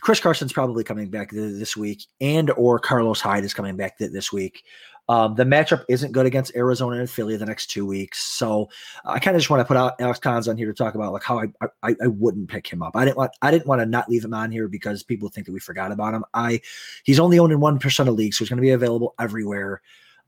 Chris 0.00 0.20
Carson's 0.20 0.52
probably 0.52 0.84
coming 0.84 1.08
back 1.08 1.30
th- 1.30 1.58
this 1.58 1.76
week, 1.76 2.06
and 2.20 2.50
or 2.50 2.78
Carlos 2.78 3.20
Hyde 3.20 3.44
is 3.44 3.54
coming 3.54 3.76
back 3.76 3.98
th- 3.98 4.12
this 4.12 4.32
week. 4.32 4.64
Um, 5.08 5.34
the 5.34 5.44
matchup 5.44 5.84
isn't 5.88 6.12
good 6.12 6.24
against 6.24 6.56
Arizona 6.56 6.96
and 6.96 7.10
Philly 7.10 7.36
the 7.36 7.44
next 7.44 7.66
two 7.66 7.84
weeks, 7.84 8.22
so 8.22 8.70
I 9.04 9.18
kind 9.18 9.36
of 9.36 9.40
just 9.40 9.50
want 9.50 9.60
to 9.60 9.64
put 9.64 9.76
out 9.76 10.00
Alex 10.00 10.18
Collins 10.18 10.48
on 10.48 10.56
here 10.56 10.66
to 10.66 10.72
talk 10.72 10.94
about 10.94 11.12
like 11.12 11.22
how 11.22 11.40
I, 11.40 11.46
I 11.82 11.94
I 12.02 12.06
wouldn't 12.06 12.48
pick 12.48 12.66
him 12.66 12.82
up. 12.82 12.96
I 12.96 13.04
didn't 13.04 13.18
want 13.18 13.32
I 13.42 13.50
didn't 13.50 13.66
want 13.66 13.82
to 13.82 13.86
not 13.86 14.08
leave 14.08 14.24
him 14.24 14.32
on 14.32 14.50
here 14.50 14.66
because 14.66 15.02
people 15.02 15.28
think 15.28 15.46
that 15.46 15.52
we 15.52 15.60
forgot 15.60 15.92
about 15.92 16.14
him. 16.14 16.24
I 16.32 16.60
he's 17.04 17.20
only 17.20 17.38
owned 17.38 17.52
in 17.52 17.60
one 17.60 17.78
percent 17.78 18.08
of 18.08 18.14
leagues, 18.14 18.38
so 18.38 18.44
he's 18.44 18.48
going 18.48 18.56
to 18.58 18.62
be 18.62 18.70
available 18.70 19.14
everywhere. 19.18 19.82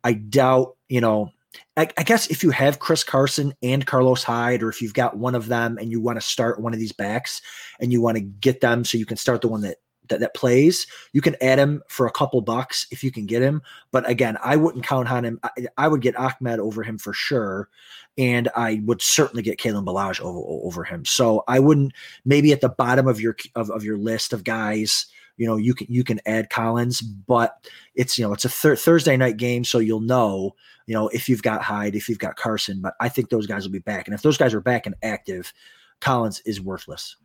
I 0.04 0.12
doubt 0.12 0.76
you 0.88 1.00
know 1.00 1.33
I, 1.77 1.89
I, 1.99 2.03
guess 2.03 2.29
if 2.29 2.43
you 2.43 2.51
have 2.51 2.79
Chris 2.79 3.05
Carson 3.05 3.55
and 3.63 3.87
Carlos 3.87 4.23
Hyde, 4.23 4.63
or 4.63 4.69
if 4.69 4.81
you've 4.81 4.95
got 4.95 5.17
one 5.17 5.35
of 5.35 5.49
them 5.49 5.79
and 5.79 5.91
you 5.91 6.01
want 6.01 6.17
to 6.17 6.27
start 6.27 6.61
one 6.61 6.73
of 6.73 6.79
these 6.79 6.93
backs 6.93 7.43
and 7.81 7.93
you 7.93 8.01
want 8.01 8.17
to 8.17 8.23
get 8.23 8.61
them 8.61 8.85
so 8.85 8.99
you 8.99 9.07
can 9.07 9.17
start 9.17 9.43
the 9.43 9.49
one 9.49 9.61
that, 9.63 9.77
that 10.09 10.21
that 10.21 10.35
plays, 10.35 10.87
you 11.13 11.21
can 11.21 11.37
add 11.43 11.59
him 11.59 11.83
for 11.89 12.07
a 12.07 12.13
couple 12.13 12.41
bucks 12.41 12.87
if 12.91 13.03
you 13.05 13.11
can 13.11 13.27
get 13.27 13.43
him. 13.43 13.61
But 13.91 14.09
again, 14.09 14.39
I 14.43 14.57
wouldn't 14.57 14.87
count 14.87 15.11
on 15.11 15.25
him. 15.25 15.41
I, 15.43 15.51
I 15.77 15.89
would 15.89 16.01
get 16.01 16.19
Ahmed 16.19 16.61
over 16.61 16.83
him 16.83 16.99
for 16.99 17.13
sure, 17.13 17.69
and 18.17 18.49
I 18.57 18.81
would 18.85 19.03
certainly 19.03 19.43
get 19.43 19.59
Kalen 19.59 19.85
Ballage 19.85 20.21
over, 20.21 20.39
over 20.65 20.85
him. 20.85 21.05
So 21.05 21.45
I 21.49 21.59
wouldn't 21.59 21.93
maybe 22.25 22.53
at 22.53 22.61
the 22.61 22.69
bottom 22.69 23.09
of 23.09 23.21
your 23.21 23.37
of, 23.55 23.71
of 23.71 23.85
your 23.85 23.99
list 23.99 24.33
of 24.33 24.45
guys 24.45 25.07
you 25.37 25.47
know 25.47 25.57
you 25.57 25.75
can 25.75 25.87
you 25.90 26.05
can 26.05 26.21
add 26.26 26.50
Collins, 26.50 27.00
but 27.00 27.66
it's 27.95 28.19
you 28.19 28.26
know 28.26 28.33
it's 28.33 28.45
a 28.45 28.49
thir- 28.49 28.76
Thursday 28.76 29.16
night 29.16 29.37
game, 29.37 29.64
so 29.64 29.78
you'll 29.78 30.00
know 30.00 30.55
you 30.87 30.95
know 30.95 31.09
if 31.09 31.28
you've 31.28 31.43
got 31.43 31.62
Hyde, 31.62 31.95
if 31.95 32.09
you've 32.09 32.19
got 32.19 32.37
Carson. 32.37 32.81
But 32.81 32.95
I 33.00 33.09
think 33.09 33.31
those 33.31 33.47
guys 33.47 33.64
will 33.64 33.73
be 33.73 33.78
back, 33.78 34.07
and 34.07 34.14
if 34.14 34.23
those 34.23 34.37
guys 34.37 34.55
are 34.55 34.61
back 34.61 34.87
and 34.87 34.95
active, 35.02 35.52
Collins 36.00 36.40
is 36.47 36.61
worthless. 36.61 37.16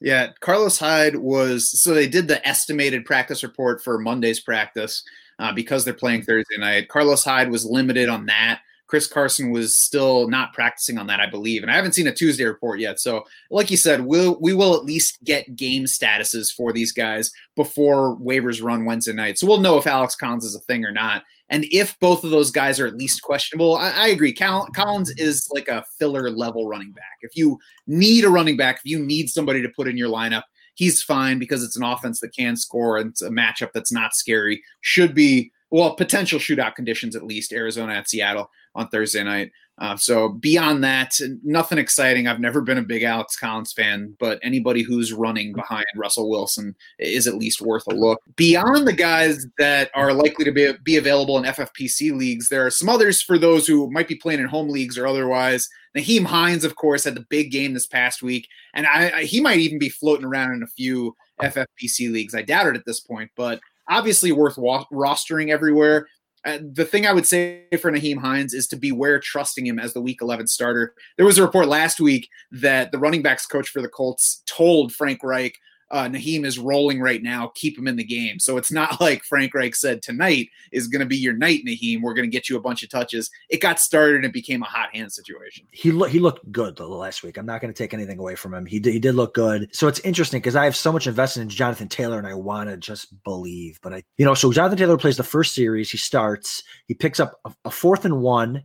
Yeah, 0.00 0.28
Carlos 0.40 0.78
Hyde 0.78 1.16
was 1.16 1.68
so 1.80 1.92
they 1.92 2.08
did 2.08 2.26
the 2.26 2.46
estimated 2.46 3.04
practice 3.04 3.42
report 3.42 3.82
for 3.82 3.98
Monday's 3.98 4.40
practice 4.40 5.02
uh, 5.38 5.52
because 5.52 5.84
they're 5.84 5.94
playing 5.94 6.22
Thursday 6.22 6.56
night. 6.58 6.88
Carlos 6.88 7.24
Hyde 7.24 7.50
was 7.50 7.66
limited 7.66 8.08
on 8.08 8.26
that. 8.26 8.62
Chris 8.90 9.06
Carson 9.06 9.52
was 9.52 9.76
still 9.76 10.26
not 10.26 10.52
practicing 10.52 10.98
on 10.98 11.06
that, 11.06 11.20
I 11.20 11.30
believe, 11.30 11.62
and 11.62 11.70
I 11.70 11.76
haven't 11.76 11.92
seen 11.92 12.08
a 12.08 12.12
Tuesday 12.12 12.42
report 12.42 12.80
yet. 12.80 12.98
So, 12.98 13.22
like 13.48 13.70
you 13.70 13.76
said, 13.76 14.00
we'll 14.00 14.36
we 14.40 14.52
will 14.52 14.74
at 14.74 14.84
least 14.84 15.22
get 15.22 15.54
game 15.54 15.84
statuses 15.84 16.52
for 16.52 16.72
these 16.72 16.90
guys 16.90 17.30
before 17.54 18.16
waivers 18.16 18.60
run 18.60 18.84
Wednesday 18.84 19.12
night. 19.12 19.38
So 19.38 19.46
we'll 19.46 19.60
know 19.60 19.78
if 19.78 19.86
Alex 19.86 20.16
Collins 20.16 20.44
is 20.44 20.56
a 20.56 20.60
thing 20.60 20.84
or 20.84 20.90
not, 20.90 21.22
and 21.50 21.66
if 21.70 21.96
both 22.00 22.24
of 22.24 22.32
those 22.32 22.50
guys 22.50 22.80
are 22.80 22.86
at 22.88 22.96
least 22.96 23.22
questionable. 23.22 23.76
I, 23.76 23.92
I 23.92 24.08
agree. 24.08 24.32
Collins 24.32 25.10
is 25.18 25.48
like 25.54 25.68
a 25.68 25.84
filler 25.96 26.28
level 26.28 26.66
running 26.66 26.90
back. 26.90 27.18
If 27.22 27.36
you 27.36 27.60
need 27.86 28.24
a 28.24 28.28
running 28.28 28.56
back, 28.56 28.78
if 28.78 28.90
you 28.90 28.98
need 28.98 29.30
somebody 29.30 29.62
to 29.62 29.68
put 29.68 29.86
in 29.86 29.96
your 29.96 30.10
lineup, 30.10 30.42
he's 30.74 31.00
fine 31.00 31.38
because 31.38 31.62
it's 31.62 31.76
an 31.76 31.84
offense 31.84 32.18
that 32.20 32.34
can 32.34 32.56
score 32.56 32.96
and 32.96 33.10
it's 33.10 33.22
a 33.22 33.30
matchup 33.30 33.70
that's 33.72 33.92
not 33.92 34.16
scary. 34.16 34.64
Should 34.80 35.14
be 35.14 35.52
well 35.70 35.94
potential 35.94 36.38
shootout 36.38 36.74
conditions 36.74 37.16
at 37.16 37.24
least. 37.24 37.52
Arizona 37.52 37.94
at 37.94 38.08
Seattle 38.08 38.50
on 38.74 38.88
Thursday 38.88 39.22
night. 39.22 39.52
Uh, 39.80 39.96
so 39.96 40.28
beyond 40.28 40.84
that, 40.84 41.14
nothing 41.42 41.78
exciting. 41.78 42.28
I've 42.28 42.38
never 42.38 42.60
been 42.60 42.76
a 42.76 42.82
big 42.82 43.02
Alex 43.02 43.36
Collins 43.36 43.72
fan, 43.72 44.14
but 44.20 44.38
anybody 44.42 44.82
who's 44.82 45.14
running 45.14 45.54
behind 45.54 45.86
Russell 45.96 46.28
Wilson 46.28 46.74
is 46.98 47.26
at 47.26 47.36
least 47.36 47.62
worth 47.62 47.86
a 47.86 47.94
look. 47.94 48.20
Beyond 48.36 48.86
the 48.86 48.92
guys 48.92 49.46
that 49.56 49.90
are 49.94 50.12
likely 50.12 50.44
to 50.44 50.52
be, 50.52 50.70
be 50.84 50.98
available 50.98 51.38
in 51.38 51.44
FFPC 51.44 52.14
leagues, 52.14 52.50
there 52.50 52.66
are 52.66 52.70
some 52.70 52.90
others 52.90 53.22
for 53.22 53.38
those 53.38 53.66
who 53.66 53.90
might 53.90 54.08
be 54.08 54.16
playing 54.16 54.40
in 54.40 54.46
home 54.46 54.68
leagues 54.68 54.98
or 54.98 55.06
otherwise. 55.06 55.66
Nyheim 55.96 56.26
Hines, 56.26 56.64
of 56.64 56.76
course, 56.76 57.04
had 57.04 57.14
the 57.14 57.26
big 57.30 57.50
game 57.50 57.72
this 57.72 57.86
past 57.86 58.22
week, 58.22 58.46
and 58.74 58.86
I, 58.86 59.10
I, 59.10 59.24
he 59.24 59.40
might 59.40 59.58
even 59.58 59.78
be 59.78 59.88
floating 59.88 60.26
around 60.26 60.52
in 60.52 60.62
a 60.62 60.68
few 60.68 61.16
FFPC 61.42 62.12
leagues. 62.12 62.34
I 62.34 62.42
doubt 62.42 62.66
it 62.66 62.76
at 62.76 62.84
this 62.86 63.00
point, 63.00 63.30
but 63.34 63.60
obviously 63.90 64.32
worth 64.32 64.56
wa- 64.56 64.86
rostering 64.92 65.50
everywhere. 65.50 66.06
Uh, 66.46 66.58
the 66.72 66.86
thing 66.86 67.06
I 67.06 67.12
would 67.12 67.26
say 67.26 67.66
for 67.82 67.92
Nyheim 67.92 68.16
Hines 68.16 68.54
is 68.54 68.66
to 68.68 68.76
beware 68.76 69.20
trusting 69.20 69.66
him 69.66 69.78
as 69.78 69.92
the 69.92 70.00
Week 70.00 70.18
11 70.22 70.46
starter. 70.46 70.94
There 71.18 71.26
was 71.26 71.36
a 71.36 71.42
report 71.42 71.68
last 71.68 72.00
week 72.00 72.28
that 72.52 72.92
the 72.92 72.98
running 72.98 73.20
backs 73.20 73.44
coach 73.44 73.68
for 73.68 73.82
the 73.82 73.88
Colts 73.88 74.42
told 74.46 74.94
Frank 74.94 75.22
Reich 75.22 75.54
uh, 75.90 76.04
Nyheim 76.04 76.44
is 76.44 76.58
rolling 76.58 77.00
right 77.00 77.22
now. 77.22 77.50
Keep 77.54 77.78
him 77.78 77.88
in 77.88 77.96
the 77.96 78.04
game. 78.04 78.38
So 78.38 78.56
it's 78.56 78.70
not 78.70 79.00
like 79.00 79.24
Frank 79.24 79.54
Reich 79.54 79.74
said 79.74 80.02
tonight 80.02 80.48
is 80.72 80.86
going 80.86 81.00
to 81.00 81.06
be 81.06 81.16
your 81.16 81.34
night, 81.34 81.64
Nyheim. 81.66 82.02
We're 82.02 82.14
going 82.14 82.28
to 82.28 82.32
get 82.32 82.48
you 82.48 82.56
a 82.56 82.60
bunch 82.60 82.82
of 82.82 82.90
touches. 82.90 83.30
It 83.48 83.60
got 83.60 83.80
started 83.80 84.16
and 84.16 84.24
it 84.24 84.32
became 84.32 84.62
a 84.62 84.66
hot 84.66 84.94
hand 84.94 85.12
situation. 85.12 85.66
He 85.72 85.90
looked 85.90 86.12
he 86.12 86.18
looked 86.18 86.50
good 86.52 86.76
the 86.76 86.86
last 86.86 87.22
week. 87.22 87.36
I'm 87.36 87.46
not 87.46 87.60
going 87.60 87.72
to 87.72 87.78
take 87.78 87.94
anything 87.94 88.18
away 88.18 88.34
from 88.34 88.54
him. 88.54 88.66
He 88.66 88.78
did, 88.78 88.92
he 88.92 89.00
did 89.00 89.14
look 89.14 89.34
good. 89.34 89.74
So 89.74 89.88
it's 89.88 90.00
interesting 90.00 90.40
because 90.40 90.56
I 90.56 90.64
have 90.64 90.76
so 90.76 90.92
much 90.92 91.06
invested 91.06 91.40
in 91.40 91.48
Jonathan 91.48 91.88
Taylor 91.88 92.18
and 92.18 92.26
I 92.26 92.34
want 92.34 92.70
to 92.70 92.76
just 92.76 93.22
believe, 93.24 93.78
but 93.82 93.92
I 93.92 94.02
you 94.16 94.24
know 94.24 94.34
so 94.34 94.52
Jonathan 94.52 94.78
Taylor 94.78 94.98
plays 94.98 95.16
the 95.16 95.24
first 95.24 95.54
series. 95.54 95.90
He 95.90 95.98
starts. 95.98 96.62
He 96.86 96.94
picks 96.94 97.20
up 97.20 97.40
a, 97.44 97.52
a 97.64 97.70
fourth 97.70 98.04
and 98.04 98.20
one 98.20 98.64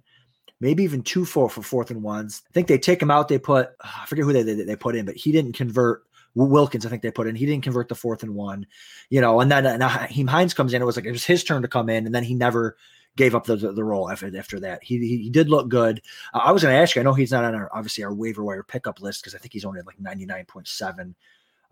maybe 0.62 0.84
even 0.84 1.02
two 1.02 1.26
four 1.26 1.50
for 1.50 1.62
fourth 1.62 1.92
and 1.92 2.02
ones. 2.02 2.42
I 2.50 2.54
think 2.54 2.68
they 2.68 2.78
take 2.78 3.02
him 3.02 3.12
out. 3.12 3.28
They 3.28 3.38
put 3.38 3.70
I 3.82 4.06
forget 4.06 4.26
who 4.26 4.34
they, 4.34 4.44
they, 4.44 4.54
they 4.54 4.76
put 4.76 4.96
in, 4.96 5.06
but 5.06 5.16
he 5.16 5.32
didn't 5.32 5.54
convert 5.54 6.04
Wilkins, 6.36 6.86
I 6.86 6.90
think 6.90 7.02
they 7.02 7.12
put 7.12 7.28
in. 7.28 7.36
He 7.36 7.46
didn't 7.46 7.64
convert 7.64 7.88
the 7.88 7.96
fourth 7.96 8.22
and 8.22 8.36
one, 8.36 8.68
you 9.10 9.22
know. 9.22 9.40
And 9.40 9.50
then 9.50 9.66
uh, 9.66 9.78
Nyheim 9.78 10.30
Hines 10.30 10.54
comes 10.54 10.74
in. 10.74 10.82
It 10.82 10.86
was 10.86 10.98
like 10.98 11.06
it 11.06 11.12
was 11.12 11.26
his 11.26 11.44
turn 11.44 11.62
to 11.62 11.68
come 11.68 11.90
in, 11.90 12.06
and 12.06 12.14
then 12.14 12.24
he 12.24 12.36
never 12.36 12.78
gave 13.16 13.34
up 13.34 13.46
the, 13.46 13.56
the, 13.56 13.72
the 13.72 13.84
role 13.84 14.10
after 14.10 14.38
after 14.38 14.60
that. 14.60 14.84
He 14.84 15.00
he, 15.00 15.18
he 15.24 15.30
did 15.30 15.50
look 15.50 15.70
good. 15.70 16.02
Uh, 16.34 16.40
I 16.40 16.52
was 16.52 16.62
going 16.62 16.76
to 16.76 16.80
ask 16.80 16.96
you. 16.96 17.02
I 17.02 17.04
know 17.04 17.14
he's 17.14 17.32
not 17.32 17.46
on 17.46 17.56
our 17.56 17.70
obviously 17.74 18.04
our 18.04 18.14
waiver 18.14 18.44
wire 18.44 18.64
pickup 18.64 19.02
list 19.02 19.22
because 19.22 19.34
I 19.34 19.38
think 19.38 19.54
he's 19.54 19.66
only 19.66 19.80
at 19.80 19.88
like 19.88 20.00
ninety 20.00 20.26
nine 20.26 20.46
point 20.46 20.68
seven 20.68 21.16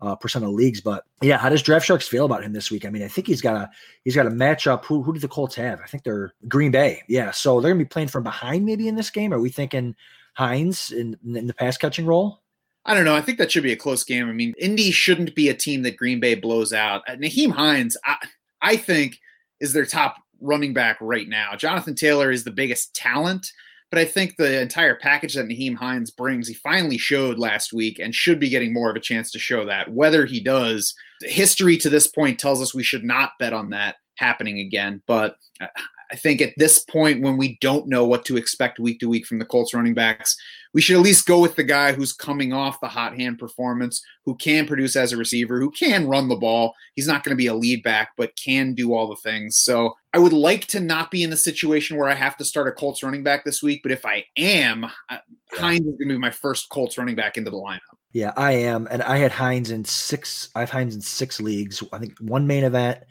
uh, 0.00 0.16
percent 0.16 0.44
of 0.44 0.52
leagues. 0.52 0.80
But 0.80 1.04
yeah, 1.20 1.36
how 1.36 1.50
does 1.50 1.62
Draft 1.62 1.86
Sharks 1.86 2.08
feel 2.08 2.24
about 2.24 2.42
him 2.42 2.52
this 2.52 2.70
week? 2.70 2.86
I 2.86 2.90
mean, 2.90 3.02
I 3.02 3.08
think 3.08 3.26
he's 3.26 3.42
got 3.42 3.56
a 3.56 3.70
he's 4.04 4.16
got 4.16 4.26
a 4.26 4.30
matchup. 4.30 4.84
Who 4.86 5.02
who 5.02 5.12
do 5.12 5.20
the 5.20 5.28
Colts 5.28 5.54
have? 5.56 5.80
I 5.82 5.86
think 5.86 6.04
they're 6.04 6.32
Green 6.48 6.70
Bay. 6.70 7.02
Yeah, 7.08 7.30
so 7.30 7.60
they're 7.60 7.72
gonna 7.72 7.84
be 7.84 7.88
playing 7.88 8.08
from 8.08 8.22
behind 8.22 8.64
maybe 8.64 8.88
in 8.88 8.96
this 8.96 9.10
game. 9.10 9.32
Are 9.32 9.40
we 9.40 9.50
thinking 9.50 9.94
Hines 10.34 10.90
in, 10.90 11.16
in 11.24 11.46
the 11.46 11.54
pass 11.54 11.76
catching 11.76 12.06
role? 12.06 12.40
I 12.86 12.94
don't 12.94 13.04
know. 13.04 13.16
I 13.16 13.22
think 13.22 13.38
that 13.38 13.50
should 13.50 13.62
be 13.62 13.72
a 13.72 13.76
close 13.76 14.04
game. 14.04 14.28
I 14.28 14.32
mean, 14.32 14.54
Indy 14.58 14.90
shouldn't 14.90 15.34
be 15.34 15.48
a 15.48 15.54
team 15.54 15.82
that 15.82 15.96
Green 15.96 16.20
Bay 16.20 16.34
blows 16.34 16.72
out. 16.72 17.02
Uh, 17.08 17.12
Nyheim 17.12 17.50
Hines, 17.50 17.96
I, 18.04 18.16
I 18.60 18.76
think, 18.76 19.18
is 19.60 19.72
their 19.72 19.86
top 19.86 20.16
running 20.40 20.74
back 20.74 20.98
right 21.00 21.28
now. 21.28 21.56
Jonathan 21.56 21.94
Taylor 21.94 22.30
is 22.30 22.44
the 22.44 22.50
biggest 22.50 22.94
talent, 22.94 23.50
but 23.90 23.98
I 23.98 24.04
think 24.04 24.36
the 24.36 24.60
entire 24.60 24.96
package 24.96 25.34
that 25.34 25.46
Nyheim 25.46 25.76
Hines 25.76 26.10
brings, 26.10 26.48
he 26.48 26.54
finally 26.54 26.98
showed 26.98 27.38
last 27.38 27.72
week 27.72 27.98
and 27.98 28.14
should 28.14 28.38
be 28.38 28.50
getting 28.50 28.72
more 28.72 28.90
of 28.90 28.96
a 28.96 29.00
chance 29.00 29.30
to 29.30 29.38
show 29.38 29.64
that. 29.64 29.90
Whether 29.92 30.26
he 30.26 30.40
does, 30.40 30.94
history 31.22 31.78
to 31.78 31.88
this 31.88 32.06
point 32.06 32.38
tells 32.38 32.60
us 32.60 32.74
we 32.74 32.82
should 32.82 33.04
not 33.04 33.32
bet 33.38 33.52
on 33.54 33.70
that 33.70 33.96
happening 34.16 34.58
again. 34.58 35.02
But 35.06 35.36
uh, 35.60 35.68
I 36.14 36.16
think 36.16 36.40
at 36.40 36.54
this 36.56 36.78
point, 36.78 37.22
when 37.22 37.36
we 37.36 37.58
don't 37.60 37.88
know 37.88 38.04
what 38.04 38.24
to 38.26 38.36
expect 38.36 38.78
week 38.78 39.00
to 39.00 39.08
week 39.08 39.26
from 39.26 39.40
the 39.40 39.44
Colts 39.44 39.74
running 39.74 39.94
backs, 39.94 40.36
we 40.72 40.80
should 40.80 40.94
at 40.94 41.02
least 41.02 41.26
go 41.26 41.40
with 41.40 41.56
the 41.56 41.64
guy 41.64 41.92
who's 41.92 42.12
coming 42.12 42.52
off 42.52 42.80
the 42.80 42.86
hot 42.86 43.16
hand 43.16 43.40
performance, 43.40 44.00
who 44.24 44.36
can 44.36 44.64
produce 44.64 44.94
as 44.94 45.12
a 45.12 45.16
receiver, 45.16 45.58
who 45.58 45.72
can 45.72 46.06
run 46.06 46.28
the 46.28 46.36
ball. 46.36 46.72
He's 46.94 47.08
not 47.08 47.24
going 47.24 47.30
to 47.30 47.36
be 47.36 47.48
a 47.48 47.54
lead 47.54 47.82
back, 47.82 48.10
but 48.16 48.36
can 48.36 48.74
do 48.74 48.94
all 48.94 49.08
the 49.08 49.16
things. 49.16 49.56
So 49.56 49.96
I 50.12 50.20
would 50.20 50.32
like 50.32 50.68
to 50.68 50.78
not 50.78 51.10
be 51.10 51.24
in 51.24 51.32
a 51.32 51.36
situation 51.36 51.96
where 51.96 52.08
I 52.08 52.14
have 52.14 52.36
to 52.36 52.44
start 52.44 52.68
a 52.68 52.72
Colts 52.72 53.02
running 53.02 53.24
back 53.24 53.44
this 53.44 53.60
week. 53.60 53.80
But 53.82 53.90
if 53.90 54.06
I 54.06 54.24
am, 54.36 54.86
yeah. 55.10 55.18
Hines 55.52 55.80
is 55.80 55.96
going 55.96 56.10
to 56.10 56.14
be 56.14 56.18
my 56.18 56.30
first 56.30 56.68
Colts 56.68 56.96
running 56.96 57.16
back 57.16 57.36
into 57.36 57.50
the 57.50 57.56
lineup. 57.56 57.80
Yeah, 58.12 58.32
I 58.36 58.52
am, 58.52 58.86
and 58.88 59.02
I 59.02 59.18
had 59.18 59.32
Hines 59.32 59.72
in 59.72 59.84
six. 59.84 60.48
I 60.54 60.60
have 60.60 60.70
Hines 60.70 60.94
in 60.94 61.00
six 61.00 61.40
leagues. 61.40 61.82
I 61.92 61.98
think 61.98 62.16
one 62.20 62.46
main 62.46 62.62
event 62.62 63.02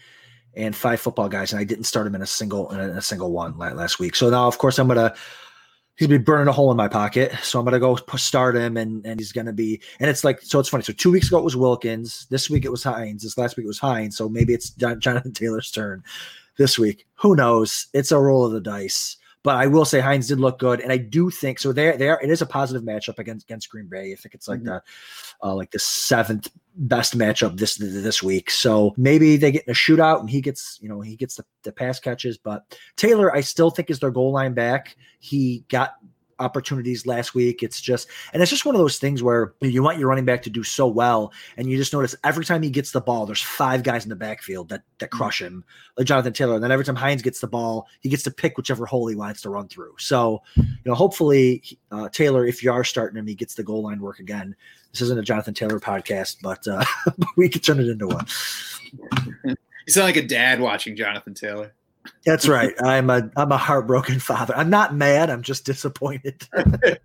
and 0.56 0.76
five 0.76 1.00
football 1.00 1.30
guys, 1.30 1.52
and 1.52 1.60
I 1.60 1.64
didn't 1.64 1.86
start 1.86 2.08
him 2.08 2.16
in 2.16 2.22
a 2.22 2.28
single 2.28 2.70
in 2.72 2.80
a 2.80 3.02
single 3.02 3.32
one 3.32 3.58
last 3.58 4.00
week. 4.00 4.16
So 4.16 4.30
now, 4.30 4.48
of 4.48 4.58
course, 4.58 4.80
I'm 4.80 4.88
gonna 4.88 5.14
he's 5.96 6.08
gonna 6.08 6.20
be 6.20 6.24
burning 6.24 6.48
a 6.48 6.52
hole 6.52 6.72
in 6.72 6.78
my 6.78 6.88
pocket. 6.88 7.34
So 7.42 7.60
I'm 7.60 7.66
gonna 7.66 7.80
go 7.80 7.98
start 8.16 8.56
him, 8.56 8.78
and 8.78 9.06
and 9.06 9.20
he's 9.20 9.32
gonna 9.32 9.54
be. 9.54 9.82
And 10.00 10.10
it's 10.10 10.24
like 10.24 10.42
so. 10.42 10.60
It's 10.60 10.70
funny. 10.70 10.84
So 10.84 10.94
two 10.94 11.12
weeks 11.12 11.28
ago 11.28 11.38
it 11.38 11.44
was 11.44 11.56
Wilkins. 11.56 12.28
This 12.30 12.50
week 12.50 12.66
it 12.66 12.72
was 12.72 12.84
Hines. 12.84 13.24
This 13.24 13.38
last 13.38 13.58
week 13.58 13.66
it 13.66 13.68
was 13.68 13.80
Hines. 13.80 14.18
So 14.18 14.30
maybe 14.30 14.54
it's 14.54 14.72
Jonathan 14.72 15.34
Taylor's 15.34 15.72
turn 15.72 16.04
this 16.58 16.78
week. 16.78 17.06
Who 17.16 17.36
knows? 17.36 17.88
It's 17.94 18.12
a 18.12 18.20
roll 18.20 18.46
of 18.46 18.52
the 18.52 18.62
dice. 18.62 19.18
But 19.44 19.58
I 19.58 19.68
will 19.68 19.86
say 19.86 20.00
Hines 20.00 20.28
did 20.28 20.40
look 20.40 20.58
good, 20.58 20.80
and 20.80 20.92
I 20.92 20.98
do 20.98 21.30
think 21.30 21.60
so. 21.60 21.74
There, 21.74 21.98
there, 21.98 22.20
it 22.22 22.30
is 22.30 22.42
a 22.42 22.46
positive 22.46 22.84
matchup 22.84 23.20
against 23.20 23.46
against 23.46 23.70
Green 23.70 23.88
Bay. 23.88 24.14
I 24.14 24.16
think 24.16 24.34
it's 24.36 24.48
like 24.48 24.60
mm-hmm. 24.60 24.68
the 24.68 24.84
uh, 25.44 25.54
like 25.54 25.72
the 25.72 25.80
seventh 25.80 26.50
best 26.76 27.18
matchup 27.18 27.58
this 27.58 27.76
this 27.76 28.24
week. 28.24 28.50
So 28.50 28.94
maybe 28.96 29.36
they 29.36 29.52
get 29.52 29.66
in 29.66 29.72
a 29.72 29.76
shootout, 29.76 30.22
and 30.22 30.30
he 30.30 30.40
gets 30.40 30.80
you 30.82 30.88
know 30.88 31.02
he 31.02 31.18
gets 31.18 31.36
the, 31.36 31.46
the 31.64 31.74
pass 31.74 32.00
catches. 32.00 32.38
But 32.38 32.78
Taylor, 32.96 33.36
I 33.36 33.42
still 33.42 33.70
think 33.70 33.90
is 33.90 34.00
their 34.00 34.12
goal 34.12 34.32
line 34.32 34.54
back. 34.54 34.96
He 35.20 35.66
got 35.70 35.96
opportunities 36.40 37.06
last 37.06 37.36
week. 37.36 37.64
It's 37.64 37.82
just, 37.82 38.08
and 38.34 38.42
it's 38.42 38.50
just 38.50 38.66
one 38.66 38.76
of 38.76 38.80
those 38.80 38.98
things 38.98 39.24
where 39.24 39.54
you 39.62 39.84
want 39.84 40.00
your 40.00 40.10
running 40.10 40.26
back 40.26 40.42
to 40.44 40.50
do 40.50 40.64
so 40.64 40.88
well, 40.88 41.32
and 41.58 41.70
you 41.70 41.78
just 41.78 41.94
notice 41.94 42.16
every 42.24 42.46
time 42.46 42.62
he 42.62 42.70
gets 42.70 42.92
the 42.92 43.02
ball, 43.02 43.26
there's 43.26 43.42
five 43.42 43.84
guys 43.84 44.04
in 44.04 44.10
the 44.10 44.16
backfield 44.16 44.70
that 44.70 44.84
that 45.00 45.10
mm-hmm. 45.10 45.18
crush 45.18 45.42
him, 45.42 45.64
like 45.98 46.08
Jonathan 46.08 46.34
Taylor. 46.34 46.56
And 46.56 46.64
then 46.64 46.72
every 46.72 46.86
time 46.86 46.96
Hines 46.96 47.22
gets 47.22 47.40
the 47.40 47.48
ball, 47.48 47.88
he 48.00 48.10
gets 48.10 48.24
to 48.24 48.32
pick 48.32 48.58
whichever 48.58 48.86
hole 48.86 49.08
he 49.08 49.16
wants 49.16 49.42
to 49.42 49.50
run 49.50 49.68
through. 49.68 49.96
So, 50.00 50.42
you 50.56 50.66
know, 50.86 50.96
hopefully 50.96 51.64
uh, 51.92 52.10
Taylor, 52.10 52.46
if 52.46 52.64
you 52.64 52.72
are 52.72 52.84
starting 52.84 53.18
him, 53.18 53.28
he 53.28 53.36
gets 53.36 53.56
the 53.56 53.64
goal 53.64 53.84
line 53.84 54.00
work 54.00 54.20
again. 54.20 54.56
This 54.92 55.02
isn't 55.02 55.20
a 55.20 55.24
Jonathan 55.24 55.54
Taylor 55.54 55.80
podcast, 55.80 56.38
but 56.42 56.68
uh, 56.68 56.86
we 57.38 57.50
could 57.50 57.64
turn 57.64 57.80
it 57.80 57.88
into 57.88 58.08
one. 58.08 58.28
You 59.86 59.92
sound 59.92 60.06
like 60.06 60.16
a 60.16 60.26
dad 60.26 60.62
watching 60.62 60.96
Jonathan 60.96 61.34
Taylor. 61.34 61.74
That's 62.26 62.48
right. 62.48 62.74
I'm 62.84 63.10
a 63.10 63.30
I'm 63.36 63.52
a 63.52 63.58
heartbroken 63.58 64.20
father. 64.20 64.56
I'm 64.56 64.70
not 64.70 64.96
mad. 64.96 65.30
I'm 65.30 65.42
just 65.42 65.66
disappointed. 65.66 66.48
there 66.54 67.00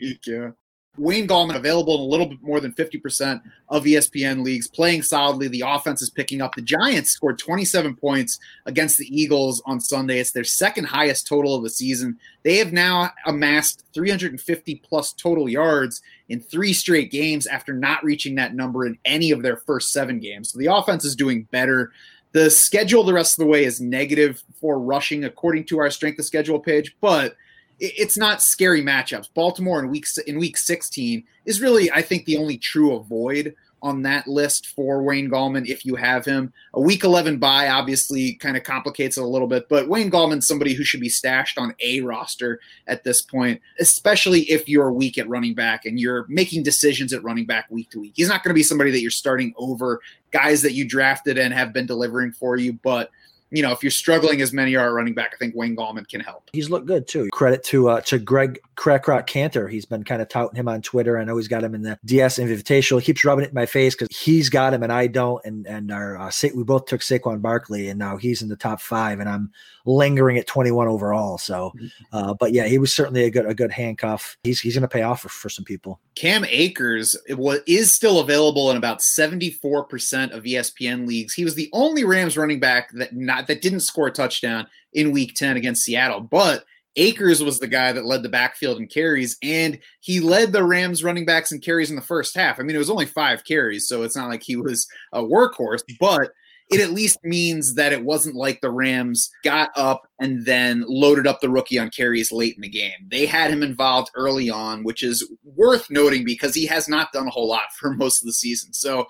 you. 0.00 0.54
Wayne 0.98 1.28
Gallman 1.28 1.56
available 1.56 1.94
in 1.94 2.00
a 2.00 2.04
little 2.04 2.26
bit 2.26 2.42
more 2.42 2.60
than 2.60 2.72
50% 2.72 3.40
of 3.68 3.84
ESPN 3.84 4.42
leagues, 4.44 4.68
playing 4.68 5.02
solidly. 5.02 5.48
The 5.48 5.62
offense 5.64 6.02
is 6.02 6.10
picking 6.10 6.42
up. 6.42 6.54
The 6.54 6.62
Giants 6.62 7.10
scored 7.10 7.38
27 7.38 7.96
points 7.96 8.38
against 8.66 8.98
the 8.98 9.06
Eagles 9.06 9.62
on 9.64 9.80
Sunday. 9.80 10.18
It's 10.18 10.32
their 10.32 10.44
second 10.44 10.84
highest 10.84 11.26
total 11.26 11.54
of 11.54 11.62
the 11.62 11.70
season. 11.70 12.18
They 12.42 12.56
have 12.56 12.72
now 12.72 13.10
amassed 13.26 13.84
350 13.94 14.82
plus 14.84 15.12
total 15.12 15.48
yards 15.48 16.02
in 16.28 16.40
three 16.40 16.72
straight 16.72 17.10
games 17.10 17.46
after 17.46 17.72
not 17.72 18.02
reaching 18.04 18.34
that 18.34 18.54
number 18.54 18.84
in 18.84 18.98
any 19.04 19.30
of 19.30 19.42
their 19.42 19.56
first 19.56 19.92
seven 19.92 20.18
games. 20.18 20.50
So 20.50 20.58
the 20.58 20.66
offense 20.66 21.04
is 21.04 21.16
doing 21.16 21.44
better. 21.50 21.92
The 22.38 22.50
schedule 22.50 23.02
the 23.02 23.12
rest 23.12 23.36
of 23.36 23.44
the 23.44 23.50
way 23.50 23.64
is 23.64 23.80
negative 23.80 24.44
for 24.60 24.78
rushing, 24.78 25.24
according 25.24 25.64
to 25.64 25.80
our 25.80 25.90
strength 25.90 26.20
of 26.20 26.24
schedule 26.24 26.60
page, 26.60 26.96
but 27.00 27.34
it's 27.80 28.16
not 28.16 28.42
scary 28.42 28.80
matchups. 28.80 29.28
Baltimore 29.34 29.80
in 29.80 29.90
week 29.90 30.06
in 30.24 30.38
week 30.38 30.56
16 30.56 31.24
is 31.46 31.60
really, 31.60 31.90
I 31.90 32.00
think, 32.00 32.26
the 32.26 32.36
only 32.36 32.56
true 32.56 32.94
avoid 32.94 33.56
on 33.82 34.02
that 34.02 34.26
list 34.26 34.68
for 34.68 35.02
Wayne 35.02 35.30
Gallman 35.30 35.66
if 35.66 35.84
you 35.84 35.94
have 35.96 36.24
him. 36.24 36.52
A 36.74 36.80
week 36.80 37.04
11 37.04 37.38
bye 37.38 37.68
obviously 37.68 38.34
kind 38.34 38.56
of 38.56 38.62
complicates 38.62 39.16
it 39.16 39.22
a 39.22 39.26
little 39.26 39.48
bit, 39.48 39.68
but 39.68 39.88
Wayne 39.88 40.10
Gallman's 40.10 40.46
somebody 40.46 40.74
who 40.74 40.84
should 40.84 41.00
be 41.00 41.08
stashed 41.08 41.58
on 41.58 41.74
a 41.80 42.00
roster 42.00 42.60
at 42.86 43.04
this 43.04 43.22
point, 43.22 43.60
especially 43.78 44.40
if 44.42 44.68
you're 44.68 44.92
weak 44.92 45.18
at 45.18 45.28
running 45.28 45.54
back 45.54 45.84
and 45.84 45.98
you're 45.98 46.26
making 46.28 46.62
decisions 46.62 47.12
at 47.12 47.22
running 47.22 47.46
back 47.46 47.70
week 47.70 47.90
to 47.90 48.00
week. 48.00 48.12
He's 48.16 48.28
not 48.28 48.42
going 48.42 48.50
to 48.50 48.58
be 48.58 48.62
somebody 48.62 48.90
that 48.90 49.00
you're 49.00 49.10
starting 49.10 49.54
over 49.56 50.00
guys 50.30 50.62
that 50.62 50.72
you 50.72 50.86
drafted 50.86 51.38
and 51.38 51.54
have 51.54 51.72
been 51.72 51.86
delivering 51.86 52.32
for 52.32 52.56
you, 52.56 52.72
but 52.72 53.10
you 53.50 53.62
know, 53.62 53.72
if 53.72 53.82
you're 53.82 53.90
struggling 53.90 54.42
as 54.42 54.52
many 54.52 54.76
are 54.76 54.92
running 54.92 55.14
back, 55.14 55.32
I 55.32 55.36
think 55.38 55.54
Wayne 55.54 55.74
Gallman 55.74 56.06
can 56.06 56.20
help. 56.20 56.50
He's 56.52 56.68
looked 56.68 56.86
good 56.86 57.08
too. 57.08 57.28
Credit 57.32 57.62
to 57.64 57.88
uh, 57.88 58.00
to 58.02 58.18
Greg 58.18 58.60
Crackrock 58.78 59.26
Cantor. 59.26 59.66
He's 59.66 59.84
been 59.84 60.04
kind 60.04 60.22
of 60.22 60.28
touting 60.28 60.56
him 60.56 60.68
on 60.68 60.82
Twitter. 60.82 61.18
I 61.18 61.24
know 61.24 61.36
he's 61.36 61.48
got 61.48 61.64
him 61.64 61.74
in 61.74 61.82
the 61.82 61.98
DS 62.04 62.38
Invitational. 62.38 63.00
He 63.00 63.06
keeps 63.06 63.24
rubbing 63.24 63.44
it 63.44 63.48
in 63.48 63.54
my 63.54 63.66
face 63.66 63.94
because 63.94 64.16
he's 64.16 64.48
got 64.48 64.72
him 64.72 64.84
and 64.84 64.92
I 64.92 65.08
don't. 65.08 65.44
And 65.44 65.66
and 65.66 65.90
our 65.90 66.16
uh, 66.16 66.30
we 66.54 66.62
both 66.62 66.86
took 66.86 67.00
Saquon 67.00 67.42
Barkley, 67.42 67.88
and 67.88 67.98
now 67.98 68.16
he's 68.16 68.40
in 68.40 68.48
the 68.48 68.56
top 68.56 68.80
five, 68.80 69.18
and 69.18 69.28
I'm 69.28 69.50
lingering 69.84 70.38
at 70.38 70.46
21 70.46 70.86
overall. 70.86 71.38
So, 71.38 71.72
mm-hmm. 71.76 71.86
uh, 72.12 72.34
but 72.34 72.52
yeah, 72.52 72.66
he 72.66 72.78
was 72.78 72.92
certainly 72.92 73.24
a 73.24 73.30
good 73.30 73.46
a 73.46 73.54
good 73.54 73.72
handcuff. 73.72 74.38
He's 74.44 74.60
he's 74.60 74.74
going 74.74 74.82
to 74.82 74.88
pay 74.88 75.02
off 75.02 75.22
for, 75.22 75.28
for 75.28 75.48
some 75.48 75.64
people. 75.64 76.00
Cam 76.14 76.44
Akers 76.44 77.16
was, 77.30 77.60
is 77.66 77.90
still 77.90 78.20
available 78.20 78.70
in 78.70 78.76
about 78.76 79.00
74% 79.00 80.30
of 80.30 80.44
ESPN 80.44 81.06
leagues. 81.06 81.34
He 81.34 81.44
was 81.44 81.54
the 81.54 81.68
only 81.72 82.04
Rams 82.04 82.36
running 82.36 82.60
back 82.60 82.92
that 82.92 83.14
not 83.14 83.48
that 83.48 83.60
didn't 83.60 83.80
score 83.80 84.06
a 84.06 84.12
touchdown 84.12 84.66
in 84.92 85.12
week 85.12 85.34
10 85.34 85.56
against 85.56 85.84
Seattle, 85.84 86.20
but 86.20 86.64
Akers 86.98 87.42
was 87.42 87.58
the 87.58 87.68
guy 87.68 87.92
that 87.92 88.04
led 88.04 88.22
the 88.22 88.28
backfield 88.28 88.78
in 88.78 88.88
carries, 88.88 89.38
and 89.42 89.78
he 90.00 90.20
led 90.20 90.52
the 90.52 90.64
Rams 90.64 91.04
running 91.04 91.24
backs 91.24 91.52
in 91.52 91.60
carries 91.60 91.90
in 91.90 91.96
the 91.96 92.02
first 92.02 92.36
half. 92.36 92.58
I 92.58 92.64
mean, 92.64 92.74
it 92.74 92.80
was 92.80 92.90
only 92.90 93.06
five 93.06 93.44
carries, 93.44 93.88
so 93.88 94.02
it's 94.02 94.16
not 94.16 94.28
like 94.28 94.42
he 94.42 94.56
was 94.56 94.86
a 95.12 95.22
workhorse, 95.22 95.82
but 96.00 96.32
it 96.70 96.80
at 96.80 96.90
least 96.90 97.18
means 97.24 97.74
that 97.76 97.92
it 97.92 98.04
wasn't 98.04 98.34
like 98.34 98.60
the 98.60 98.70
Rams 98.70 99.30
got 99.42 99.70
up 99.76 100.02
and 100.20 100.44
then 100.44 100.84
loaded 100.86 101.26
up 101.26 101.40
the 101.40 101.48
rookie 101.48 101.78
on 101.78 101.88
carries 101.88 102.30
late 102.30 102.56
in 102.56 102.62
the 102.62 102.68
game. 102.68 103.06
They 103.08 103.24
had 103.24 103.50
him 103.50 103.62
involved 103.62 104.10
early 104.14 104.50
on, 104.50 104.84
which 104.84 105.02
is 105.02 105.26
worth 105.44 105.88
noting 105.90 106.24
because 106.24 106.54
he 106.54 106.66
has 106.66 106.88
not 106.88 107.12
done 107.12 107.26
a 107.26 107.30
whole 107.30 107.48
lot 107.48 107.72
for 107.78 107.94
most 107.94 108.20
of 108.20 108.26
the 108.26 108.32
season. 108.32 108.72
So 108.72 109.06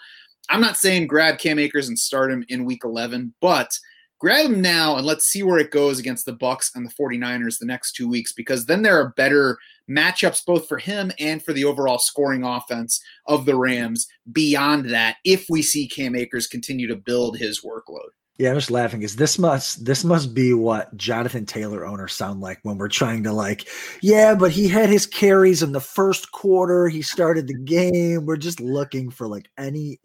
I'm 0.50 0.60
not 0.60 0.76
saying 0.76 1.08
grab 1.08 1.38
Cam 1.38 1.58
Akers 1.58 1.88
and 1.88 1.98
start 1.98 2.30
him 2.30 2.44
in 2.48 2.64
week 2.64 2.84
11, 2.84 3.34
but 3.40 3.70
grab 4.18 4.46
him 4.46 4.60
now 4.60 4.96
and 4.96 5.06
let's 5.06 5.28
see 5.28 5.42
where 5.42 5.58
it 5.58 5.70
goes 5.70 5.98
against 5.98 6.26
the 6.26 6.32
bucks 6.32 6.70
and 6.74 6.86
the 6.86 6.94
49ers 6.94 7.58
the 7.58 7.66
next 7.66 7.92
two 7.92 8.08
weeks 8.08 8.32
because 8.32 8.66
then 8.66 8.82
there 8.82 9.00
are 9.00 9.14
better 9.16 9.58
matchups 9.88 10.44
both 10.44 10.68
for 10.68 10.78
him 10.78 11.12
and 11.18 11.42
for 11.42 11.52
the 11.52 11.64
overall 11.64 11.98
scoring 11.98 12.44
offense 12.44 13.00
of 13.26 13.46
the 13.46 13.56
Rams 13.56 14.06
beyond 14.32 14.90
that 14.90 15.16
if 15.24 15.46
we 15.48 15.62
see 15.62 15.88
Cam 15.88 16.14
Akers 16.14 16.46
continue 16.46 16.86
to 16.88 16.96
build 16.96 17.38
his 17.38 17.62
workload. 17.62 18.10
Yeah, 18.38 18.50
I'm 18.50 18.56
just 18.56 18.70
laughing 18.70 19.00
because 19.00 19.16
this 19.16 19.36
must 19.36 19.84
this 19.84 20.04
must 20.04 20.32
be 20.32 20.52
what 20.52 20.96
Jonathan 20.96 21.44
Taylor 21.44 21.84
owners 21.84 22.12
sound 22.12 22.40
like 22.40 22.60
when 22.62 22.78
we're 22.78 22.86
trying 22.86 23.24
to 23.24 23.32
like, 23.32 23.66
yeah, 24.00 24.36
but 24.36 24.52
he 24.52 24.68
had 24.68 24.88
his 24.88 25.06
carries 25.06 25.60
in 25.60 25.72
the 25.72 25.80
first 25.80 26.30
quarter. 26.30 26.86
He 26.86 27.02
started 27.02 27.48
the 27.48 27.58
game. 27.58 28.26
We're 28.26 28.36
just 28.36 28.60
looking 28.60 29.10
for 29.10 29.26
like 29.26 29.50
any 29.58 29.98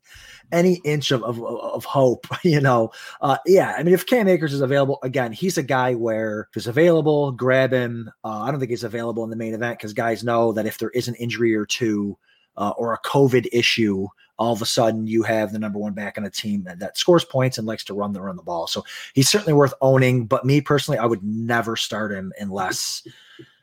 any 0.52 0.82
inch 0.84 1.12
of 1.12 1.22
of, 1.24 1.43
of 1.43 1.86
hope, 1.86 2.26
you 2.43 2.60
know. 2.60 2.91
Uh, 3.22 3.38
yeah, 3.46 3.76
I 3.78 3.84
mean, 3.84 3.93
if 3.93 4.08
Cam 4.08 4.28
Akers 4.28 4.54
is 4.54 4.62
available 4.62 4.98
again, 5.04 5.32
he's 5.32 5.60
a 5.60 5.63
guy 5.63 5.93
where 5.93 6.48
if 6.50 6.56
he's 6.56 6.67
available, 6.67 7.34
grab 7.34 7.72
him. 7.72 8.10
Uh, 8.24 8.41
I 8.41 8.50
don't 8.50 8.60
think 8.60 8.72
he's 8.72 8.84
available 8.84 9.24
in 9.24 9.30
the 9.30 9.36
main 9.36 9.54
event 9.54 9.78
because 9.78 9.93
guys 9.93 10.24
know 10.24 10.54
that 10.54 10.65
if 10.65 10.80
there 10.80 10.89
is 10.89 11.08
an 11.08 11.13
injury 11.15 11.54
or 11.54 11.67
two 11.67 12.17
uh, 12.58 12.74
or 12.78 12.93
a 12.93 13.02
COVID 13.02 13.48
issue 13.52 14.08
all 14.38 14.54
of 14.54 14.62
a 14.62 14.65
sudden 14.65 15.08
you 15.08 15.24
have 15.24 15.52
the 15.52 15.60
number 15.60 15.80
one 15.80 15.93
back 15.93 16.17
on 16.17 16.26
a 16.26 16.30
team 16.30 16.63
that, 16.63 16.80
that 16.80 16.98
scores 16.98 17.26
points 17.26 17.58
and 17.58 17.67
likes 17.67 17.84
to 17.86 17.93
run 17.93 18.13
the 18.13 18.22
run 18.22 18.36
the 18.36 18.43
ball. 18.43 18.67
So 18.67 18.84
he's 19.13 19.30
certainly 19.30 19.54
worth 19.54 19.74
owning. 19.82 20.26
But 20.26 20.46
me 20.46 20.62
personally, 20.62 20.98
I 20.98 21.06
would 21.06 21.24
never 21.24 21.76
start 21.76 22.12
him 22.12 22.34
unless 22.39 23.06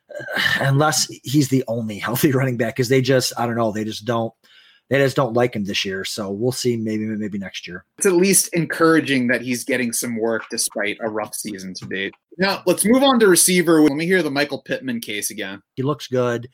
unless 0.61 1.09
he's 1.23 1.49
the 1.49 1.65
only 1.69 1.99
healthy 1.99 2.33
running 2.33 2.57
back 2.57 2.77
because 2.77 2.89
they 2.89 3.01
just 3.01 3.33
I 3.39 3.47
don't 3.47 3.57
know 3.57 3.73
they 3.73 3.85
just 3.85 4.05
don't 4.05 4.33
they 4.89 4.99
just 4.99 5.15
don't 5.15 5.35
like 5.35 5.55
him 5.55 5.65
this 5.65 5.85
year. 5.85 6.05
So 6.05 6.31
we'll 6.31 6.53
see 6.53 6.77
maybe 6.77 7.05
maybe 7.05 7.39
next 7.39 7.67
year. 7.67 7.85
It's 7.99 8.07
at 8.07 8.15
least 8.15 8.49
encouraging 8.55 9.29
that 9.29 9.41
he's 9.41 9.65
getting 9.65 9.93
some 9.93 10.17
work 10.17 10.45
despite 10.51 10.99
a 11.01 11.09
rough 11.09 11.35
season 11.35 11.75
to 11.75 11.87
date. 11.87 12.15
Now 12.39 12.63
let's 12.67 12.85
move 12.85 13.03
on 13.03 13.21
to 13.21 13.29
receiver. 13.29 13.81
Let 13.83 13.93
me 13.93 14.07
hear 14.07 14.23
the 14.23 14.31
Michael 14.31 14.63
Pittman 14.63 15.01
case 15.01 15.31
again. 15.31 15.63
He 15.75 15.83
looks 15.83 16.09
good. 16.09 16.49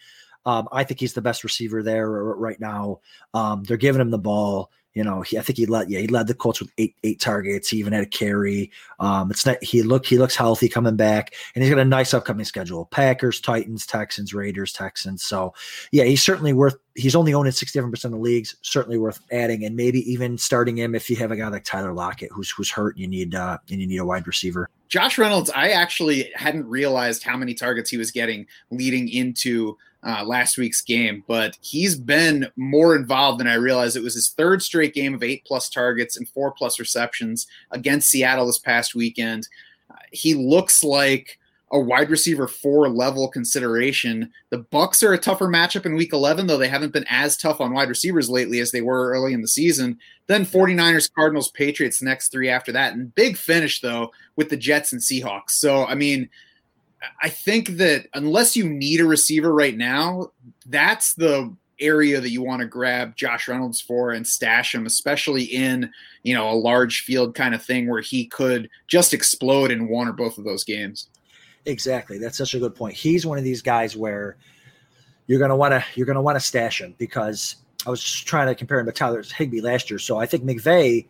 Um, 0.47 0.69
I 0.73 0.85
think 0.85 1.01
he's 1.01 1.13
the 1.13 1.21
best 1.21 1.45
receiver 1.45 1.83
there 1.83 2.09
right 2.09 2.59
now. 2.61 3.01
Um, 3.35 3.65
they're 3.65 3.77
giving 3.77 4.01
him 4.01 4.11
the 4.11 4.19
ball. 4.19 4.71
You 4.95 5.05
know, 5.05 5.21
he, 5.21 5.37
I 5.37 5.43
think 5.43 5.59
he 5.59 5.67
led. 5.67 5.91
Yeah, 5.91 6.01
he 6.01 6.07
led 6.07 6.27
the 6.27 6.33
Colts 6.33 6.59
with 6.59 6.71
eight 6.79 6.97
eight 7.05 7.21
targets. 7.21 7.69
He 7.69 7.77
even 7.77 7.93
had 7.93 8.05
a 8.05 8.07
carry. 8.07 8.71
Um, 8.99 9.31
it's 9.31 9.45
not. 9.45 9.63
He 9.63 9.83
look. 9.83 10.07
He 10.07 10.17
looks 10.17 10.35
healthy 10.35 10.71
coming 10.71 10.97
back, 10.97 11.35
and 11.55 11.63
he's 11.63 11.71
got 11.71 11.79
a 11.79 11.85
nice 11.85 12.15
upcoming 12.15 12.47
schedule: 12.47 12.87
Packers, 12.87 13.39
Titans, 13.39 13.85
Texans, 13.85 14.33
Raiders, 14.33 14.73
Texans. 14.73 15.23
So, 15.23 15.53
yeah, 15.93 16.05
he's 16.05 16.23
certainly 16.23 16.55
worth. 16.55 16.77
He's 16.95 17.15
only 17.15 17.35
owned 17.35 17.47
in 17.47 17.53
sixty 17.53 17.79
seven 17.79 17.91
percent 17.91 18.15
of 18.15 18.21
the 18.21 18.25
leagues. 18.25 18.57
Certainly 18.63 18.97
worth 18.97 19.21
adding, 19.31 19.67
and 19.67 19.77
maybe 19.77 20.01
even 20.11 20.39
starting 20.39 20.79
him 20.79 20.95
if 20.95 21.11
you 21.11 21.17
have 21.17 21.31
a 21.31 21.37
guy 21.37 21.49
like 21.49 21.65
Tyler 21.65 21.93
Lockett 21.93 22.33
who's 22.33 22.51
who's 22.51 22.71
hurt. 22.71 22.97
You 22.97 23.07
need 23.07 23.35
uh, 23.35 23.59
and 23.71 23.79
you 23.79 23.87
need 23.87 23.99
a 23.99 24.07
wide 24.07 24.27
receiver. 24.27 24.71
Josh 24.89 25.19
Reynolds, 25.19 25.51
I 25.51 25.71
actually 25.71 26.31
hadn't 26.35 26.65
realized 26.67 27.23
how 27.23 27.37
many 27.37 27.53
targets 27.53 27.91
he 27.91 27.99
was 27.99 28.11
getting 28.11 28.47
leading 28.71 29.11
into 29.11 29.77
uh, 30.07 30.25
last 30.25 30.57
week's 30.57 30.83
game, 30.83 31.25
but 31.27 31.59
he's 31.61 31.97
been 31.97 32.49
more 32.55 32.95
involved 32.95 33.41
than 33.41 33.49
I 33.49 33.55
realized. 33.55 33.97
It 33.97 34.05
was 34.05 34.15
his 34.15 34.31
third 34.31 34.63
straight 34.63 34.95
game 34.95 35.15
of 35.15 35.23
eight 35.23 35.45
plus 35.45 35.69
targets 35.69 36.17
and 36.17 36.29
four 36.29 36.53
plus 36.53 36.79
receptions 36.79 37.47
against 37.73 38.09
Seattle 38.09 38.47
this 38.47 38.59
past 38.59 38.95
weekend. 38.95 39.49
Uh, 39.91 39.97
he 40.13 40.35
looks 40.35 40.85
like 40.85 41.41
a 41.73 41.81
wide 41.81 42.09
receiver 42.09 42.47
four 42.47 42.89
level 42.89 43.27
consideration. 43.27 44.31
The 44.51 44.59
Bucks 44.59 45.03
are 45.03 45.13
a 45.13 45.19
tougher 45.19 45.49
matchup 45.49 45.85
in 45.85 45.97
week 45.97 46.13
11, 46.13 46.47
though 46.47 46.57
they 46.57 46.69
haven't 46.69 46.93
been 46.93 47.07
as 47.11 47.37
tough 47.37 47.61
on 47.61 47.73
wide 47.73 47.89
receivers 47.89 48.31
lately 48.31 48.61
as 48.61 48.71
they 48.71 48.83
were 48.83 49.11
early 49.11 49.33
in 49.33 49.43
the 49.43 49.49
season. 49.49 49.99
Then 50.29 50.47
49ers, 50.47 51.13
Cardinals, 51.13 51.51
Patriots, 51.51 52.01
next 52.01 52.31
three 52.31 52.49
after 52.49 52.71
that. 52.71 52.93
And 52.93 53.13
big 53.17 53.37
finish, 53.37 53.81
though, 53.81 54.13
with 54.37 54.51
the 54.51 54.57
Jets 54.57 54.93
and 54.93 55.01
Seahawks. 55.01 55.51
So, 55.51 55.85
I 55.85 55.97
mean, 55.97 56.29
I 57.23 57.29
think 57.29 57.69
that 57.77 58.07
unless 58.15 58.57
you 58.57 58.69
need 58.69 59.01
a 59.01 59.05
receiver 59.05 59.53
right 59.53 59.77
now, 59.77 60.33
that's 60.67 61.15
the 61.15 61.55
area 61.79 62.21
that 62.21 62.31
you 62.31 62.43
want 62.43 62.61
to 62.61 62.67
grab 62.67 63.17
Josh 63.17 63.49
Reynolds 63.49 63.81
for 63.81 64.13
and 64.13 64.27
stash 64.27 64.75
him, 64.75 64.87
especially 64.87 65.45
in 65.45 65.91
you 66.23 66.35
know 66.35 66.51
a 66.51 66.55
large 66.55 67.03
field 67.03 67.35
kind 67.35 67.55
of 67.55 67.63
thing 67.63 67.89
where 67.89 68.01
he 68.01 68.27
could 68.27 68.69
just 68.89 69.15
explode 69.15 69.71
in 69.71 69.89
one 69.89 70.09
or 70.09 70.13
both 70.13 70.39
of 70.39 70.45
those 70.45 70.65
games. 70.65 71.09
Exactly, 71.67 72.19
that's 72.19 72.39
such 72.39 72.55
a 72.55 72.59
good 72.59 72.75
point. 72.75 72.95
He's 72.95 73.27
one 73.27 73.39
of 73.39 73.45
these 73.45 73.63
guys 73.63 73.97
where 73.97 74.37
you're 75.27 75.41
gonna 75.41 75.57
want 75.57 75.73
to 75.73 75.85
you're 75.95 76.07
gonna 76.07 76.23
want 76.23 76.37
to 76.37 76.45
stash 76.45 76.81
him 76.81 76.95
because 76.99 77.57
I 77.87 77.91
was 77.91 78.03
trying 78.03 78.49
to 78.49 78.55
compare 78.55 78.81
him 78.81 78.87
to 78.87 78.93
Tyler 78.93 79.23
Higbee 79.23 79.61
last 79.61 79.91
year. 79.91 79.99
So 79.99 80.19
I 80.19 80.27
think 80.27 80.45
McVay 80.45 81.07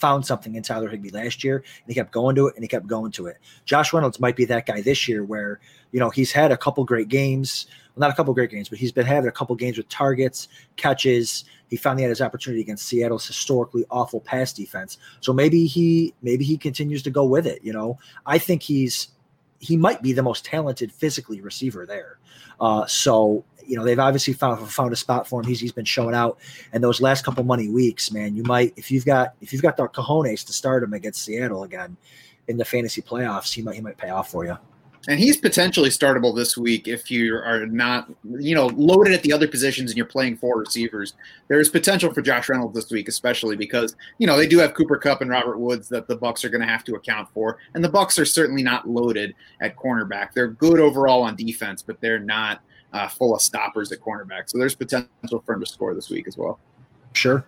found 0.00 0.24
something 0.24 0.54
in 0.54 0.62
Tyler 0.62 0.88
Higbee 0.88 1.10
last 1.10 1.44
year, 1.44 1.56
and 1.56 1.88
he 1.88 1.94
kept 1.94 2.12
going 2.12 2.34
to 2.36 2.48
it, 2.48 2.54
and 2.54 2.64
he 2.64 2.68
kept 2.68 2.86
going 2.86 3.12
to 3.12 3.26
it. 3.26 3.36
Josh 3.64 3.92
Reynolds 3.92 4.20
might 4.20 4.36
be 4.36 4.44
that 4.46 4.66
guy 4.66 4.80
this 4.80 5.06
year, 5.06 5.24
where 5.24 5.60
you 5.92 6.00
know 6.00 6.10
he's 6.10 6.32
had 6.32 6.52
a 6.52 6.56
couple 6.56 6.84
great 6.84 7.08
games, 7.08 7.66
well, 7.94 8.08
not 8.08 8.12
a 8.12 8.16
couple 8.16 8.32
great 8.34 8.50
games, 8.50 8.68
but 8.68 8.78
he's 8.78 8.92
been 8.92 9.06
having 9.06 9.28
a 9.28 9.32
couple 9.32 9.54
games 9.56 9.76
with 9.76 9.88
targets, 9.88 10.48
catches. 10.76 11.44
He 11.68 11.76
finally 11.76 12.02
had 12.02 12.08
his 12.08 12.20
opportunity 12.20 12.60
against 12.62 12.86
Seattle's 12.86 13.26
historically 13.26 13.84
awful 13.90 14.20
pass 14.20 14.52
defense. 14.52 14.98
So 15.20 15.32
maybe 15.32 15.66
he 15.66 16.14
maybe 16.22 16.44
he 16.44 16.56
continues 16.56 17.02
to 17.04 17.10
go 17.10 17.24
with 17.24 17.46
it. 17.46 17.62
You 17.62 17.72
know, 17.72 17.98
I 18.26 18.38
think 18.38 18.62
he's 18.62 19.08
he 19.60 19.76
might 19.76 20.02
be 20.02 20.12
the 20.12 20.22
most 20.22 20.44
talented 20.44 20.90
physically 20.90 21.40
receiver 21.40 21.84
there. 21.86 22.18
Uh, 22.60 22.86
so 22.86 23.44
you 23.66 23.76
know 23.76 23.84
they've 23.84 23.98
obviously 23.98 24.32
found 24.32 24.66
found 24.70 24.92
a 24.92 24.96
spot 24.96 25.28
for 25.28 25.40
him. 25.40 25.46
He's 25.46 25.60
he's 25.60 25.72
been 25.72 25.84
showing 25.84 26.14
out, 26.14 26.38
and 26.72 26.82
those 26.82 27.00
last 27.00 27.24
couple 27.24 27.44
money 27.44 27.68
weeks, 27.68 28.10
man, 28.10 28.36
you 28.36 28.42
might 28.42 28.72
if 28.76 28.90
you've 28.90 29.04
got 29.04 29.34
if 29.40 29.52
you've 29.52 29.62
got 29.62 29.76
the 29.76 29.88
cojones 29.88 30.44
to 30.46 30.52
start 30.52 30.82
him 30.82 30.92
against 30.92 31.22
Seattle 31.22 31.64
again 31.64 31.96
in 32.48 32.56
the 32.56 32.64
fantasy 32.64 33.02
playoffs, 33.02 33.52
he 33.52 33.62
might 33.62 33.74
he 33.74 33.80
might 33.80 33.96
pay 33.96 34.10
off 34.10 34.30
for 34.30 34.44
you. 34.44 34.56
And 35.08 35.18
he's 35.18 35.38
potentially 35.38 35.88
startable 35.88 36.36
this 36.36 36.58
week 36.58 36.86
if 36.86 37.10
you 37.10 37.34
are 37.34 37.64
not, 37.64 38.10
you 38.38 38.54
know, 38.54 38.66
loaded 38.66 39.14
at 39.14 39.22
the 39.22 39.32
other 39.32 39.48
positions 39.48 39.90
and 39.90 39.96
you're 39.96 40.04
playing 40.04 40.36
four 40.36 40.58
receivers. 40.58 41.14
There's 41.48 41.70
potential 41.70 42.12
for 42.12 42.20
Josh 42.20 42.50
Reynolds 42.50 42.74
this 42.74 42.90
week, 42.90 43.08
especially 43.08 43.56
because 43.56 43.96
you 44.18 44.26
know 44.26 44.36
they 44.36 44.46
do 44.46 44.58
have 44.58 44.74
Cooper 44.74 44.98
Kupp 44.98 45.22
and 45.22 45.30
Robert 45.30 45.58
Woods 45.58 45.88
that 45.88 46.06
the 46.06 46.16
Bucks 46.16 46.44
are 46.44 46.50
going 46.50 46.60
to 46.60 46.66
have 46.66 46.84
to 46.84 46.96
account 46.96 47.30
for, 47.32 47.56
and 47.74 47.82
the 47.82 47.88
Bucks 47.88 48.18
are 48.18 48.26
certainly 48.26 48.62
not 48.62 48.88
loaded 48.88 49.34
at 49.62 49.74
cornerback. 49.76 50.34
They're 50.34 50.48
good 50.48 50.80
overall 50.80 51.22
on 51.22 51.34
defense, 51.34 51.80
but 51.80 51.98
they're 52.02 52.18
not 52.18 52.60
uh, 52.92 53.08
full 53.08 53.34
of 53.34 53.40
stoppers 53.40 53.92
at 53.92 54.00
cornerback. 54.00 54.48
So 54.48 54.58
there's 54.58 54.74
potential 54.74 55.42
for 55.44 55.54
him 55.54 55.60
to 55.60 55.66
score 55.66 55.94
this 55.94 56.10
week 56.10 56.26
as 56.26 56.36
well. 56.36 56.58
Sure. 57.12 57.44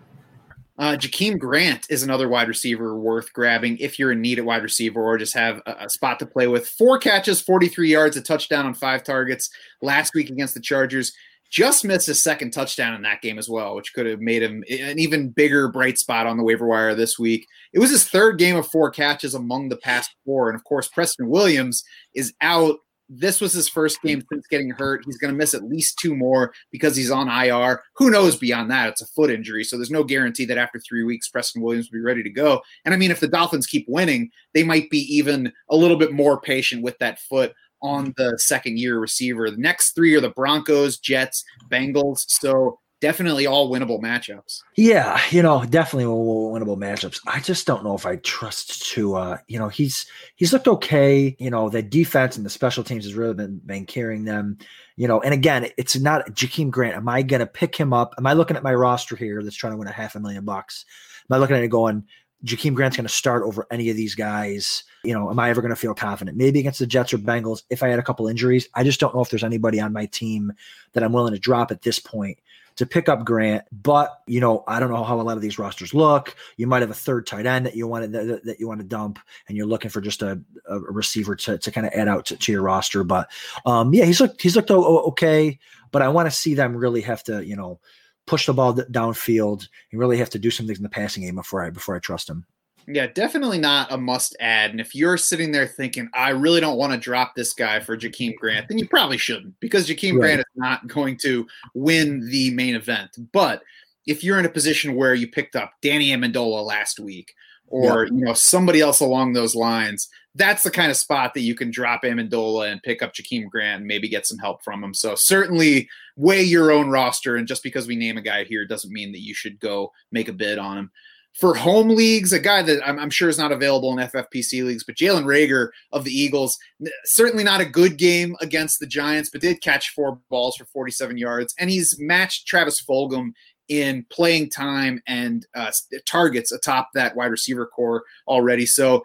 Uh, 0.78 0.96
Jakeem 0.96 1.38
Grant 1.38 1.86
is 1.90 2.02
another 2.02 2.28
wide 2.28 2.48
receiver 2.48 2.98
worth 2.98 3.32
grabbing 3.32 3.76
if 3.78 3.98
you're 3.98 4.12
in 4.12 4.22
need 4.22 4.38
at 4.38 4.44
wide 4.44 4.62
receiver 4.62 5.02
or 5.02 5.18
just 5.18 5.34
have 5.34 5.60
a, 5.66 5.76
a, 5.80 5.90
spot 5.90 6.18
to 6.18 6.26
play 6.26 6.46
with. 6.46 6.66
Four 6.66 6.98
catches, 6.98 7.42
43 7.42 7.90
yards, 7.90 8.16
a 8.16 8.22
touchdown 8.22 8.64
on 8.64 8.74
five 8.74 9.04
targets 9.04 9.50
last 9.82 10.14
week 10.14 10.30
against 10.30 10.54
the 10.54 10.60
Chargers. 10.60 11.12
Just 11.50 11.84
missed 11.84 12.08
a 12.08 12.14
second 12.14 12.52
touchdown 12.52 12.94
in 12.94 13.02
that 13.02 13.20
game 13.20 13.38
as 13.38 13.50
well, 13.50 13.76
which 13.76 13.92
could 13.92 14.06
have 14.06 14.20
made 14.20 14.42
him 14.42 14.64
an 14.70 14.98
even 14.98 15.28
bigger 15.28 15.68
bright 15.68 15.98
spot 15.98 16.26
on 16.26 16.38
the 16.38 16.42
waiver 16.42 16.66
wire 16.66 16.94
this 16.94 17.18
week. 17.18 17.46
It 17.74 17.78
was 17.78 17.90
his 17.90 18.08
third 18.08 18.38
game 18.38 18.56
of 18.56 18.66
four 18.68 18.90
catches 18.90 19.34
among 19.34 19.68
the 19.68 19.76
past 19.76 20.16
four. 20.24 20.48
And 20.48 20.56
of 20.56 20.64
course, 20.64 20.88
Preston 20.88 21.28
Williams 21.28 21.84
is 22.14 22.32
out 22.40 22.78
this 23.14 23.40
was 23.40 23.52
his 23.52 23.68
first 23.68 24.00
game 24.02 24.22
since 24.32 24.46
getting 24.46 24.70
hurt. 24.70 25.02
He's 25.04 25.18
going 25.18 25.32
to 25.32 25.36
miss 25.36 25.52
at 25.54 25.64
least 25.64 25.98
two 25.98 26.16
more 26.16 26.52
because 26.70 26.96
he's 26.96 27.10
on 27.10 27.28
IR. 27.28 27.82
Who 27.96 28.10
knows 28.10 28.36
beyond 28.36 28.70
that? 28.70 28.88
It's 28.88 29.02
a 29.02 29.06
foot 29.06 29.30
injury. 29.30 29.64
So 29.64 29.76
there's 29.76 29.90
no 29.90 30.02
guarantee 30.02 30.46
that 30.46 30.58
after 30.58 30.78
three 30.78 31.04
weeks, 31.04 31.28
Preston 31.28 31.62
Williams 31.62 31.90
will 31.90 31.98
be 31.98 32.04
ready 32.04 32.22
to 32.22 32.30
go. 32.30 32.62
And 32.84 32.94
I 32.94 32.96
mean, 32.96 33.10
if 33.10 33.20
the 33.20 33.28
Dolphins 33.28 33.66
keep 33.66 33.84
winning, 33.88 34.30
they 34.54 34.62
might 34.62 34.88
be 34.88 35.00
even 35.14 35.52
a 35.70 35.76
little 35.76 35.98
bit 35.98 36.12
more 36.12 36.40
patient 36.40 36.82
with 36.82 36.98
that 36.98 37.20
foot 37.20 37.52
on 37.82 38.14
the 38.16 38.38
second 38.38 38.78
year 38.78 38.98
receiver. 38.98 39.50
The 39.50 39.56
next 39.56 39.92
three 39.92 40.14
are 40.14 40.20
the 40.20 40.30
Broncos, 40.30 40.98
Jets, 40.98 41.44
Bengals. 41.68 42.24
So 42.28 42.78
definitely 43.02 43.48
all 43.48 43.68
winnable 43.68 44.00
matchups. 44.00 44.60
Yeah, 44.76 45.20
you 45.30 45.42
know, 45.42 45.64
definitely 45.64 46.04
winnable 46.04 46.78
matchups. 46.78 47.20
I 47.26 47.40
just 47.40 47.66
don't 47.66 47.84
know 47.84 47.96
if 47.96 48.06
I 48.06 48.16
trust 48.16 48.90
to 48.92 49.16
uh, 49.16 49.38
you 49.48 49.58
know, 49.58 49.68
he's 49.68 50.06
he's 50.36 50.52
looked 50.52 50.68
okay, 50.68 51.36
you 51.38 51.50
know, 51.50 51.68
the 51.68 51.82
defense 51.82 52.36
and 52.36 52.46
the 52.46 52.50
special 52.50 52.84
teams 52.84 53.04
has 53.04 53.14
really 53.14 53.34
been 53.34 53.60
been 53.66 53.84
carrying 53.84 54.24
them, 54.24 54.56
you 54.96 55.08
know, 55.08 55.20
and 55.20 55.34
again, 55.34 55.68
it's 55.76 55.98
not 55.98 56.26
Jakeem 56.28 56.70
Grant. 56.70 56.96
Am 56.96 57.08
I 57.08 57.22
gonna 57.22 57.46
pick 57.46 57.76
him 57.76 57.92
up? 57.92 58.14
Am 58.16 58.26
I 58.26 58.32
looking 58.32 58.56
at 58.56 58.62
my 58.62 58.72
roster 58.72 59.16
here 59.16 59.42
that's 59.42 59.56
trying 59.56 59.72
to 59.72 59.76
win 59.76 59.88
a 59.88 59.92
half 59.92 60.14
a 60.14 60.20
million 60.20 60.44
bucks? 60.44 60.86
Am 61.28 61.34
I 61.34 61.38
looking 61.38 61.56
at 61.56 61.62
it 61.62 61.68
going, 61.68 62.04
Jakeem 62.44 62.74
Grant's 62.74 62.96
going 62.96 63.06
to 63.06 63.12
start 63.12 63.44
over 63.44 63.68
any 63.70 63.88
of 63.88 63.96
these 63.96 64.16
guys. 64.16 64.82
You 65.04 65.14
know, 65.14 65.30
am 65.30 65.38
I 65.38 65.50
ever 65.50 65.60
going 65.60 65.70
to 65.70 65.76
feel 65.76 65.94
confident? 65.94 66.36
Maybe 66.36 66.58
against 66.58 66.80
the 66.80 66.88
Jets 66.88 67.12
or 67.12 67.18
Bengals 67.18 67.62
if 67.70 67.84
I 67.84 67.88
had 67.88 68.00
a 68.00 68.02
couple 68.02 68.26
injuries. 68.26 68.68
I 68.74 68.82
just 68.82 68.98
don't 68.98 69.14
know 69.14 69.20
if 69.20 69.30
there's 69.30 69.44
anybody 69.44 69.80
on 69.80 69.92
my 69.92 70.06
team 70.06 70.52
that 70.92 71.04
I'm 71.04 71.12
willing 71.12 71.34
to 71.34 71.38
drop 71.38 71.70
at 71.70 71.82
this 71.82 72.00
point 72.00 72.38
to 72.76 72.86
pick 72.86 73.08
up 73.08 73.24
Grant. 73.24 73.64
But 73.72 74.20
you 74.26 74.40
know, 74.40 74.64
I 74.66 74.80
don't 74.80 74.90
know 74.90 75.04
how 75.04 75.20
a 75.20 75.22
lot 75.22 75.36
of 75.36 75.42
these 75.42 75.58
rosters 75.58 75.94
look. 75.94 76.34
You 76.56 76.66
might 76.66 76.82
have 76.82 76.90
a 76.90 76.94
third 76.94 77.26
tight 77.26 77.46
end 77.46 77.66
that 77.66 77.76
you 77.76 77.86
want 77.86 78.04
to 78.04 78.08
that, 78.08 78.44
that 78.44 78.60
you 78.60 78.68
want 78.68 78.80
to 78.80 78.86
dump, 78.86 79.18
and 79.48 79.56
you're 79.56 79.66
looking 79.66 79.90
for 79.90 80.00
just 80.00 80.22
a, 80.22 80.40
a 80.68 80.78
receiver 80.78 81.34
to, 81.36 81.58
to 81.58 81.70
kind 81.70 81.86
of 81.86 81.92
add 81.94 82.08
out 82.08 82.26
to, 82.26 82.36
to, 82.36 82.52
your 82.52 82.62
roster. 82.62 83.04
But 83.04 83.30
um, 83.66 83.92
yeah, 83.94 84.04
he's 84.04 84.20
looked 84.20 84.40
he's 84.40 84.56
looked 84.56 84.70
okay. 84.70 85.58
But 85.90 86.02
I 86.02 86.08
want 86.08 86.26
to 86.26 86.36
see 86.36 86.54
them 86.54 86.76
really 86.76 87.02
have 87.02 87.22
to 87.24 87.44
you 87.44 87.56
know 87.56 87.80
push 88.26 88.46
the 88.46 88.54
ball 88.54 88.74
downfield 88.74 89.66
and 89.90 90.00
really 90.00 90.18
have 90.18 90.30
to 90.30 90.38
do 90.38 90.50
some 90.50 90.66
things 90.66 90.78
in 90.78 90.84
the 90.84 90.88
passing 90.88 91.24
game 91.24 91.34
before 91.34 91.64
I 91.64 91.70
before 91.70 91.96
I 91.96 91.98
trust 91.98 92.28
him. 92.28 92.46
Yeah, 92.86 93.06
definitely 93.06 93.58
not 93.58 93.92
a 93.92 93.96
must 93.96 94.36
add. 94.40 94.70
And 94.70 94.80
if 94.80 94.94
you're 94.94 95.16
sitting 95.16 95.52
there 95.52 95.66
thinking, 95.66 96.08
I 96.14 96.30
really 96.30 96.60
don't 96.60 96.78
want 96.78 96.92
to 96.92 96.98
drop 96.98 97.34
this 97.34 97.52
guy 97.52 97.80
for 97.80 97.96
Jakeem 97.96 98.36
Grant, 98.36 98.68
then 98.68 98.78
you 98.78 98.88
probably 98.88 99.18
shouldn't 99.18 99.58
because 99.60 99.88
Jakeem 99.88 100.12
right. 100.12 100.20
Grant 100.20 100.40
is 100.40 100.46
not 100.56 100.86
going 100.86 101.16
to 101.18 101.46
win 101.74 102.28
the 102.28 102.50
main 102.52 102.74
event. 102.74 103.10
But 103.32 103.62
if 104.06 104.24
you're 104.24 104.38
in 104.38 104.46
a 104.46 104.50
position 104.50 104.96
where 104.96 105.14
you 105.14 105.28
picked 105.28 105.56
up 105.56 105.72
Danny 105.80 106.10
Amendola 106.10 106.64
last 106.64 106.98
week 106.98 107.34
or 107.68 108.06
you 108.06 108.24
know 108.24 108.34
somebody 108.34 108.80
else 108.80 109.00
along 109.00 109.32
those 109.32 109.54
lines, 109.54 110.08
that's 110.34 110.62
the 110.62 110.70
kind 110.70 110.90
of 110.90 110.96
spot 110.96 111.34
that 111.34 111.40
you 111.40 111.54
can 111.54 111.70
drop 111.70 112.02
Amendola 112.02 112.70
and 112.70 112.82
pick 112.82 113.02
up 113.02 113.14
Jakeem 113.14 113.48
Grant 113.48 113.80
and 113.80 113.86
maybe 113.86 114.08
get 114.08 114.26
some 114.26 114.38
help 114.38 114.64
from 114.64 114.82
him. 114.82 114.92
So 114.92 115.14
certainly 115.14 115.88
weigh 116.16 116.42
your 116.42 116.72
own 116.72 116.88
roster. 116.88 117.36
And 117.36 117.46
just 117.46 117.62
because 117.62 117.86
we 117.86 117.96
name 117.96 118.16
a 118.16 118.22
guy 118.22 118.44
here 118.44 118.66
doesn't 118.66 118.92
mean 118.92 119.12
that 119.12 119.20
you 119.20 119.34
should 119.34 119.60
go 119.60 119.92
make 120.10 120.28
a 120.28 120.32
bid 120.32 120.58
on 120.58 120.78
him 120.78 120.90
for 121.32 121.54
home 121.54 121.88
leagues, 121.88 122.32
a 122.32 122.38
guy 122.38 122.62
that 122.62 122.86
I'm, 122.86 122.98
I'm, 122.98 123.10
sure 123.10 123.28
is 123.28 123.38
not 123.38 123.52
available 123.52 123.90
in 123.92 124.06
FFPC 124.06 124.64
leagues, 124.64 124.84
but 124.84 124.96
Jalen 124.96 125.24
Reagor 125.24 125.68
of 125.90 126.04
the 126.04 126.12
Eagles, 126.12 126.58
certainly 127.04 127.42
not 127.42 127.60
a 127.60 127.66
good 127.66 127.96
game 127.96 128.36
against 128.40 128.80
the 128.80 128.86
Giants, 128.86 129.30
but 129.30 129.40
did 129.40 129.62
catch 129.62 129.90
four 129.90 130.20
balls 130.28 130.56
for 130.56 130.66
47 130.66 131.16
yards. 131.16 131.54
And 131.58 131.70
he's 131.70 131.98
matched 131.98 132.46
Travis 132.46 132.82
Fulgham 132.82 133.32
in 133.68 134.04
playing 134.10 134.50
time 134.50 135.00
and 135.06 135.46
uh, 135.54 135.70
targets 136.06 136.52
atop 136.52 136.90
that 136.94 137.16
wide 137.16 137.30
receiver 137.30 137.66
corps 137.66 138.04
already. 138.28 138.66
So 138.66 139.02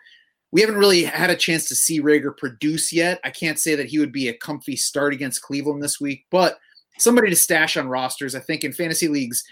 we 0.51 0.61
haven't 0.61 0.77
really 0.77 1.03
had 1.03 1.29
a 1.29 1.35
chance 1.35 1.67
to 1.69 1.75
see 1.75 2.01
Reagor 2.01 2.35
produce 2.35 2.91
yet. 2.91 3.19
I 3.23 3.29
can't 3.29 3.59
say 3.59 3.75
that 3.75 3.87
he 3.87 3.99
would 3.99 4.11
be 4.11 4.27
a 4.27 4.37
comfy 4.37 4.75
start 4.75 5.13
against 5.13 5.41
Cleveland 5.41 5.81
this 5.81 6.01
week, 6.01 6.25
but 6.29 6.57
somebody 6.97 7.29
to 7.29 7.35
stash 7.35 7.77
on 7.77 7.87
rosters. 7.87 8.35
I 8.35 8.39
think 8.39 8.63
in 8.63 8.73
fantasy 8.73 9.07
leagues, 9.07 9.43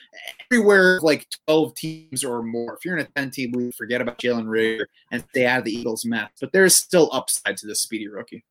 everywhere 0.52 1.00
like 1.02 1.28
12 1.48 1.76
teams 1.76 2.24
or 2.24 2.44
more. 2.44 2.76
If 2.76 2.86
you're 2.86 2.98
in 2.98 3.06
a 3.06 3.10
10 3.16 3.32
team 3.32 3.52
league, 3.54 3.74
forget 3.76 4.02
about 4.02 4.20
Jalen 4.20 4.46
Reagor 4.46 4.86
and 5.12 5.24
stay 5.30 5.46
out 5.46 5.60
of 5.60 5.66
the 5.66 5.74
Eagles' 5.74 6.06
mess. 6.06 6.30
But 6.40 6.52
there's 6.52 6.76
still 6.76 7.10
upside 7.12 7.58
to 7.58 7.68
this 7.68 7.82
speedy 7.82 8.08
rookie. 8.08 8.44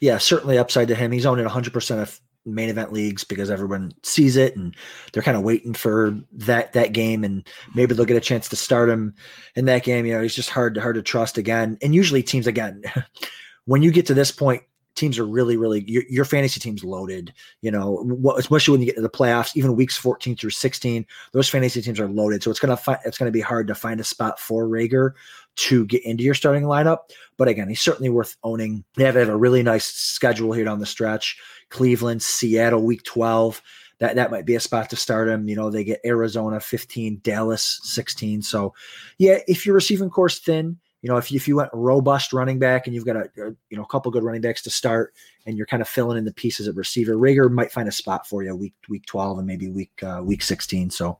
Yeah, 0.00 0.18
certainly 0.18 0.58
upside 0.58 0.88
to 0.88 0.94
him. 0.94 1.12
He's 1.12 1.26
owned 1.26 1.40
in 1.40 1.46
100% 1.46 2.02
of 2.02 2.20
main 2.46 2.68
event 2.68 2.92
leagues 2.92 3.24
because 3.24 3.50
everyone 3.50 3.92
sees 4.04 4.36
it 4.36 4.56
and 4.56 4.74
they're 5.12 5.22
kind 5.22 5.36
of 5.36 5.42
waiting 5.42 5.74
for 5.74 6.16
that 6.32 6.72
that 6.74 6.92
game 6.92 7.24
and 7.24 7.46
maybe 7.74 7.92
they'll 7.92 8.06
get 8.06 8.16
a 8.16 8.20
chance 8.20 8.48
to 8.48 8.56
start 8.56 8.88
him 8.88 9.14
in 9.56 9.64
that 9.66 9.82
game. 9.82 10.06
You 10.06 10.14
know, 10.14 10.22
he's 10.22 10.34
just 10.34 10.50
hard 10.50 10.74
to 10.74 10.80
hard 10.80 10.94
to 10.94 11.02
trust 11.02 11.38
again. 11.38 11.76
And 11.82 11.94
usually 11.94 12.22
teams 12.22 12.46
again, 12.46 12.82
when 13.64 13.82
you 13.82 13.90
get 13.90 14.06
to 14.06 14.14
this 14.14 14.30
point, 14.30 14.62
teams 14.96 15.18
are 15.18 15.26
really, 15.26 15.56
really 15.56 15.84
your, 15.86 16.02
your 16.08 16.24
fantasy 16.24 16.58
team's 16.58 16.82
loaded. 16.82 17.32
You 17.60 17.70
know, 17.70 18.34
especially 18.36 18.72
when 18.72 18.80
you 18.80 18.86
get 18.86 18.96
to 18.96 19.02
the 19.02 19.08
playoffs, 19.08 19.56
even 19.56 19.76
weeks 19.76 19.96
14 19.96 20.36
through 20.36 20.50
16, 20.50 21.06
those 21.32 21.48
fantasy 21.48 21.80
teams 21.82 22.00
are 22.00 22.08
loaded. 22.08 22.42
So 22.42 22.50
it's 22.50 22.60
gonna 22.60 22.76
fi- 22.76 22.98
it's 23.04 23.18
gonna 23.18 23.30
be 23.30 23.40
hard 23.40 23.68
to 23.68 23.74
find 23.74 24.00
a 24.00 24.04
spot 24.04 24.40
for 24.40 24.66
Reagor 24.66 25.12
to 25.56 25.86
get 25.86 26.04
into 26.04 26.24
your 26.24 26.34
starting 26.34 26.64
lineup. 26.64 26.98
But 27.36 27.48
again, 27.48 27.68
he's 27.68 27.80
certainly 27.80 28.10
worth 28.10 28.36
owning. 28.42 28.84
They 28.96 29.04
have, 29.04 29.14
they 29.14 29.20
have 29.20 29.28
a 29.28 29.36
really 29.36 29.62
nice 29.62 29.86
schedule 29.86 30.52
here 30.52 30.64
down 30.64 30.80
the 30.80 30.86
stretch: 30.86 31.38
Cleveland, 31.70 32.22
Seattle, 32.22 32.82
Week 32.82 33.02
12 33.04 33.62
that 33.98 34.16
that 34.16 34.30
might 34.30 34.44
be 34.44 34.54
a 34.54 34.60
spot 34.60 34.90
to 34.90 34.96
start 34.96 35.28
him. 35.28 35.48
You 35.48 35.56
know, 35.56 35.70
they 35.70 35.84
get 35.84 36.00
Arizona 36.04 36.60
15, 36.60 37.20
Dallas 37.22 37.80
16. 37.82 38.42
So, 38.42 38.74
yeah, 39.18 39.38
if 39.48 39.64
your 39.64 39.74
receiving 39.74 40.10
course 40.10 40.38
thin, 40.38 40.78
you 41.02 41.10
know, 41.10 41.16
if 41.18 41.30
you, 41.30 41.36
if 41.36 41.46
you 41.46 41.56
went 41.56 41.70
robust 41.72 42.32
running 42.32 42.58
back 42.58 42.86
and 42.86 42.94
you've 42.94 43.04
got 43.04 43.16
a, 43.16 43.30
you 43.36 43.76
know 43.76 43.82
a 43.82 43.86
couple 43.86 44.10
good 44.10 44.24
running 44.24 44.40
backs 44.40 44.62
to 44.62 44.70
start, 44.70 45.14
and 45.46 45.56
you're 45.56 45.66
kind 45.66 45.80
of 45.80 45.88
filling 45.88 46.18
in 46.18 46.24
the 46.24 46.32
pieces 46.32 46.66
at 46.68 46.74
receiver, 46.74 47.14
Reagor 47.14 47.50
might 47.50 47.70
find 47.70 47.88
a 47.88 47.92
spot 47.92 48.26
for 48.26 48.42
you 48.42 48.54
week 48.54 48.74
week 48.88 49.06
twelve 49.06 49.38
and 49.38 49.46
maybe 49.46 49.68
week 49.68 49.92
uh, 50.02 50.20
week 50.24 50.42
sixteen. 50.42 50.90
So. 50.90 51.18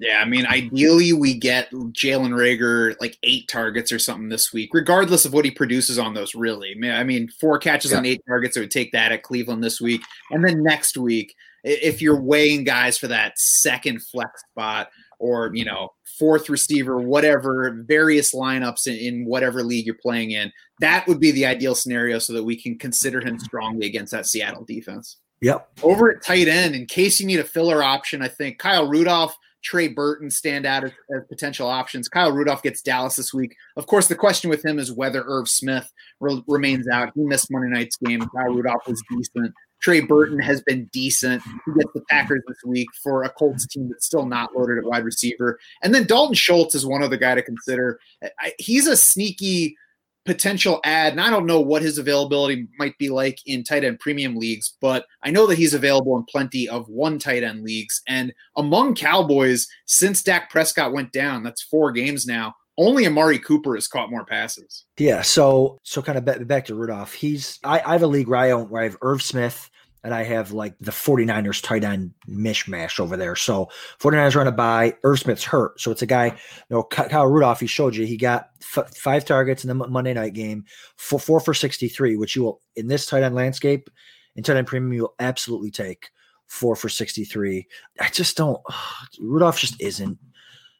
Yeah, 0.00 0.20
I 0.20 0.24
mean, 0.24 0.44
ideally 0.46 1.12
we 1.12 1.34
get 1.34 1.70
Jalen 1.70 2.30
Reagor 2.30 2.96
like 3.00 3.16
eight 3.22 3.46
targets 3.46 3.92
or 3.92 4.00
something 4.00 4.28
this 4.28 4.52
week, 4.52 4.70
regardless 4.72 5.24
of 5.24 5.32
what 5.32 5.44
he 5.44 5.52
produces 5.52 6.00
on 6.00 6.14
those. 6.14 6.34
Really, 6.34 6.74
I 6.90 7.04
mean, 7.04 7.28
four 7.28 7.60
catches 7.60 7.92
yeah. 7.92 7.98
on 7.98 8.04
eight 8.04 8.20
targets, 8.26 8.56
it 8.56 8.60
would 8.60 8.72
take 8.72 8.90
that 8.90 9.12
at 9.12 9.22
Cleveland 9.22 9.62
this 9.62 9.80
week, 9.80 10.02
and 10.32 10.44
then 10.44 10.64
next 10.64 10.96
week, 10.96 11.36
if 11.62 12.02
you're 12.02 12.20
weighing 12.20 12.64
guys 12.64 12.98
for 12.98 13.06
that 13.06 13.38
second 13.38 14.02
flex 14.02 14.42
spot, 14.50 14.90
or 15.20 15.54
you 15.54 15.64
know 15.64 15.90
fourth 16.18 16.48
receiver 16.48 16.98
whatever 16.98 17.82
various 17.86 18.34
lineups 18.34 18.86
in, 18.86 18.94
in, 18.94 19.24
whatever 19.24 19.62
league 19.62 19.86
you're 19.86 19.96
playing 20.02 20.30
in 20.30 20.52
that 20.80 21.06
would 21.06 21.20
be 21.20 21.30
the 21.30 21.46
ideal 21.46 21.74
scenario 21.74 22.18
so 22.18 22.32
that 22.32 22.44
we 22.44 22.60
can 22.60 22.78
consider 22.78 23.20
him 23.20 23.38
strongly 23.38 23.86
against 23.86 24.12
that 24.12 24.26
seattle 24.26 24.64
defense 24.64 25.18
yep 25.40 25.68
over 25.82 26.10
at 26.10 26.22
tight 26.22 26.48
end 26.48 26.74
in 26.74 26.86
case 26.86 27.20
you 27.20 27.26
need 27.26 27.40
a 27.40 27.44
filler 27.44 27.82
option 27.82 28.22
i 28.22 28.28
think 28.28 28.58
kyle 28.58 28.88
rudolph 28.88 29.36
Trey 29.64 29.88
Burton 29.88 30.30
stand 30.30 30.66
out 30.66 30.84
as, 30.84 30.92
as, 31.14 31.22
potential 31.28 31.66
options. 31.66 32.06
Kyle 32.06 32.30
Rudolph 32.30 32.62
gets 32.62 32.82
Dallas 32.82 33.16
this 33.16 33.32
week. 33.32 33.56
Of 33.76 33.86
course, 33.86 34.06
the 34.06 34.14
question 34.14 34.50
with 34.50 34.64
him 34.64 34.78
is 34.78 34.92
whether 34.92 35.24
Irv 35.26 35.48
Smith 35.48 35.90
re- 36.20 36.42
remains 36.46 36.86
out. 36.86 37.12
He 37.14 37.22
missed 37.22 37.50
Monday 37.50 37.70
night's 37.70 37.96
game. 37.96 38.20
Kyle 38.20 38.52
Rudolph 38.52 38.86
was 38.86 39.02
decent. 39.10 39.54
Trey 39.84 40.00
Burton 40.00 40.38
has 40.38 40.62
been 40.62 40.88
decent. 40.94 41.42
He 41.42 41.72
gets 41.74 41.92
the 41.94 42.00
Packers 42.08 42.42
this 42.48 42.56
week 42.64 42.88
for 43.02 43.22
a 43.22 43.28
Colts 43.28 43.66
team 43.66 43.90
that's 43.90 44.06
still 44.06 44.24
not 44.24 44.56
loaded 44.56 44.78
at 44.78 44.84
wide 44.84 45.04
receiver. 45.04 45.58
And 45.82 45.94
then 45.94 46.06
Dalton 46.06 46.34
Schultz 46.34 46.74
is 46.74 46.86
one 46.86 47.02
other 47.02 47.18
guy 47.18 47.34
to 47.34 47.42
consider. 47.42 48.00
I, 48.40 48.54
he's 48.58 48.86
a 48.86 48.96
sneaky 48.96 49.76
potential 50.24 50.80
add, 50.84 51.12
and 51.12 51.20
I 51.20 51.28
don't 51.28 51.44
know 51.44 51.60
what 51.60 51.82
his 51.82 51.98
availability 51.98 52.66
might 52.78 52.96
be 52.96 53.10
like 53.10 53.38
in 53.44 53.62
tight 53.62 53.84
end 53.84 54.00
premium 54.00 54.36
leagues, 54.36 54.74
but 54.80 55.04
I 55.22 55.30
know 55.30 55.46
that 55.48 55.58
he's 55.58 55.74
available 55.74 56.16
in 56.16 56.24
plenty 56.30 56.66
of 56.66 56.88
one 56.88 57.18
tight 57.18 57.42
end 57.42 57.62
leagues. 57.62 58.00
And 58.08 58.32
among 58.56 58.94
Cowboys, 58.94 59.68
since 59.84 60.22
Dak 60.22 60.48
Prescott 60.48 60.94
went 60.94 61.12
down, 61.12 61.42
that's 61.42 61.60
four 61.60 61.92
games 61.92 62.26
now. 62.26 62.54
Only 62.78 63.06
Amari 63.06 63.38
Cooper 63.38 63.74
has 63.74 63.86
caught 63.86 64.10
more 64.10 64.24
passes. 64.24 64.86
Yeah, 64.98 65.20
so 65.20 65.78
so 65.82 66.00
kind 66.00 66.16
of 66.16 66.48
back, 66.48 66.64
to 66.64 66.74
Rudolph. 66.74 67.12
He's 67.12 67.58
I, 67.62 67.82
I 67.84 67.92
have 67.92 68.02
a 68.02 68.06
league 68.06 68.28
where 68.28 68.40
I 68.40 68.52
own 68.52 68.70
where 68.70 68.80
I 68.80 68.84
have 68.86 68.96
Irv 69.02 69.22
Smith, 69.22 69.70
and 70.04 70.14
I 70.14 70.22
have 70.22 70.52
like 70.52 70.74
the 70.78 70.90
49ers 70.90 71.62
tight 71.62 71.82
end 71.82 72.12
mishmash 72.28 73.00
over 73.00 73.16
there. 73.16 73.34
So 73.34 73.70
49ers 73.98 74.36
run 74.36 74.46
a 74.46 74.52
bye. 74.52 74.94
Irv 75.02 75.18
Smith's 75.18 75.42
hurt. 75.42 75.80
So 75.80 75.90
it's 75.90 76.02
a 76.02 76.06
guy, 76.06 76.26
you 76.26 76.32
know, 76.68 76.82
Kyle 76.82 77.26
Rudolph, 77.26 77.60
he 77.60 77.66
showed 77.66 77.96
you, 77.96 78.04
he 78.04 78.18
got 78.18 78.50
f- 78.76 78.94
five 78.94 79.24
targets 79.24 79.64
in 79.64 79.68
the 79.68 79.88
Monday 79.88 80.12
night 80.12 80.34
game, 80.34 80.66
four, 80.96 81.18
four 81.18 81.40
for 81.40 81.54
63, 81.54 82.16
which 82.16 82.36
you 82.36 82.42
will, 82.42 82.60
in 82.76 82.86
this 82.86 83.06
tight 83.06 83.22
end 83.22 83.34
landscape, 83.34 83.88
in 84.36 84.44
tight 84.44 84.58
end 84.58 84.66
premium, 84.66 84.92
you'll 84.92 85.14
absolutely 85.20 85.70
take 85.70 86.10
four 86.48 86.76
for 86.76 86.90
63. 86.90 87.66
I 87.98 88.08
just 88.10 88.36
don't, 88.36 88.60
Rudolph 89.18 89.58
just 89.58 89.80
isn't, 89.80 90.18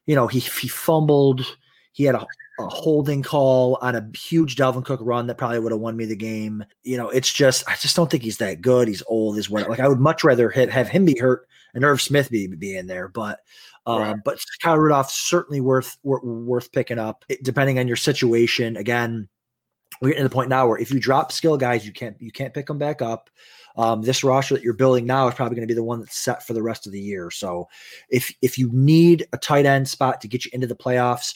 you 0.04 0.14
know, 0.14 0.26
he, 0.26 0.40
he 0.40 0.68
fumbled. 0.68 1.56
He 1.92 2.04
had 2.04 2.14
a 2.14 2.26
a 2.58 2.66
holding 2.68 3.22
call 3.22 3.78
on 3.80 3.96
a 3.96 4.08
huge 4.16 4.56
Dalvin 4.56 4.84
Cook 4.84 5.00
run 5.02 5.26
that 5.26 5.38
probably 5.38 5.58
would 5.58 5.72
have 5.72 5.80
won 5.80 5.96
me 5.96 6.04
the 6.04 6.16
game. 6.16 6.64
You 6.82 6.96
know, 6.96 7.08
it's 7.08 7.32
just 7.32 7.68
I 7.68 7.74
just 7.76 7.96
don't 7.96 8.10
think 8.10 8.22
he's 8.22 8.38
that 8.38 8.60
good. 8.60 8.88
He's 8.88 9.02
old. 9.06 9.38
Is 9.38 9.50
what 9.50 9.68
like 9.68 9.80
I 9.80 9.88
would 9.88 10.00
much 10.00 10.24
rather 10.24 10.50
hit 10.50 10.70
have 10.70 10.88
him 10.88 11.04
be 11.04 11.18
hurt 11.18 11.48
and 11.74 11.84
Irv 11.84 12.00
Smith 12.00 12.30
be 12.30 12.46
be 12.46 12.76
in 12.76 12.86
there. 12.86 13.08
But 13.08 13.40
um, 13.86 14.02
right. 14.02 14.16
but 14.24 14.38
Kyle 14.62 14.78
Rudolph 14.78 15.10
certainly 15.10 15.60
worth 15.60 15.98
worth 16.02 16.72
picking 16.72 16.98
up 16.98 17.24
it, 17.28 17.42
depending 17.42 17.78
on 17.78 17.88
your 17.88 17.96
situation. 17.96 18.76
Again, 18.76 19.28
we're 20.00 20.10
getting 20.10 20.22
to 20.22 20.28
the 20.28 20.34
point 20.34 20.48
now 20.48 20.68
where 20.68 20.78
if 20.78 20.90
you 20.90 21.00
drop 21.00 21.32
skill 21.32 21.56
guys, 21.56 21.84
you 21.84 21.92
can't 21.92 22.16
you 22.20 22.30
can't 22.30 22.54
pick 22.54 22.66
them 22.66 22.78
back 22.78 23.02
up. 23.02 23.30
Um, 23.76 24.02
this 24.02 24.22
roster 24.22 24.54
that 24.54 24.62
you're 24.62 24.72
building 24.72 25.04
now 25.04 25.26
is 25.26 25.34
probably 25.34 25.56
going 25.56 25.66
to 25.66 25.72
be 25.72 25.76
the 25.76 25.82
one 25.82 25.98
that's 25.98 26.16
set 26.16 26.46
for 26.46 26.52
the 26.52 26.62
rest 26.62 26.86
of 26.86 26.92
the 26.92 27.00
year. 27.00 27.30
So 27.30 27.68
if 28.08 28.32
if 28.40 28.56
you 28.56 28.70
need 28.72 29.26
a 29.32 29.38
tight 29.38 29.66
end 29.66 29.88
spot 29.88 30.20
to 30.20 30.28
get 30.28 30.44
you 30.44 30.52
into 30.54 30.68
the 30.68 30.76
playoffs 30.76 31.34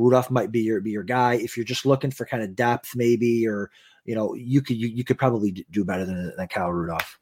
Rudolph 0.00 0.30
might 0.30 0.50
be 0.50 0.60
your 0.60 0.80
be 0.80 0.90
your 0.90 1.02
guy. 1.02 1.34
If 1.34 1.56
you're 1.56 1.64
just 1.64 1.86
looking 1.86 2.10
for 2.10 2.26
kind 2.26 2.42
of 2.42 2.56
depth, 2.56 2.92
maybe, 2.96 3.46
or 3.46 3.70
you 4.04 4.14
know, 4.14 4.34
you 4.34 4.62
could 4.62 4.76
you, 4.76 4.88
you 4.88 5.04
could 5.04 5.18
probably 5.18 5.64
do 5.70 5.84
better 5.84 6.04
than 6.04 6.32
than 6.36 6.48
Kyle 6.48 6.72
Rudolph. 6.72 7.18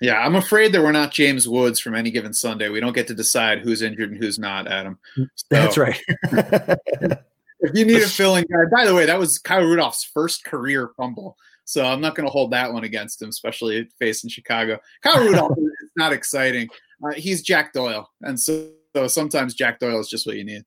Yeah, 0.00 0.18
I'm 0.18 0.34
afraid 0.34 0.72
that 0.72 0.82
we're 0.82 0.90
not 0.90 1.12
James 1.12 1.46
Woods 1.46 1.78
from 1.78 1.94
any 1.94 2.10
given 2.10 2.34
Sunday. 2.34 2.68
We 2.68 2.80
don't 2.80 2.92
get 2.92 3.06
to 3.06 3.14
decide 3.14 3.60
who's 3.60 3.82
injured 3.82 4.10
and 4.10 4.18
who's 4.20 4.36
not, 4.36 4.66
Adam. 4.66 4.98
So, 5.14 5.24
That's 5.48 5.78
right. 5.78 6.00
if 6.32 7.70
you 7.72 7.84
need 7.84 8.02
a 8.02 8.08
filling 8.08 8.44
guy, 8.50 8.64
by 8.76 8.84
the 8.84 8.96
way, 8.96 9.06
that 9.06 9.16
was 9.16 9.38
Kyle 9.38 9.62
Rudolph's 9.62 10.02
first 10.02 10.42
career 10.42 10.90
fumble. 10.96 11.36
So 11.64 11.84
I'm 11.84 12.00
not 12.00 12.16
going 12.16 12.26
to 12.26 12.32
hold 12.32 12.50
that 12.50 12.72
one 12.72 12.82
against 12.82 13.22
him, 13.22 13.28
especially 13.28 13.88
facing 14.00 14.28
Chicago. 14.28 14.80
Kyle 15.04 15.24
Rudolph 15.24 15.56
is 15.58 15.90
not 15.96 16.12
exciting. 16.12 16.68
Uh, 17.04 17.12
he's 17.12 17.42
Jack 17.42 17.72
Doyle, 17.72 18.10
and 18.22 18.38
so, 18.38 18.70
so 18.96 19.06
sometimes 19.06 19.54
Jack 19.54 19.78
Doyle 19.78 20.00
is 20.00 20.08
just 20.08 20.26
what 20.26 20.36
you 20.36 20.44
need. 20.44 20.64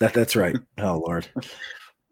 That 0.00 0.14
that's 0.14 0.36
right. 0.36 0.56
Oh 0.78 1.02
Lord. 1.06 1.28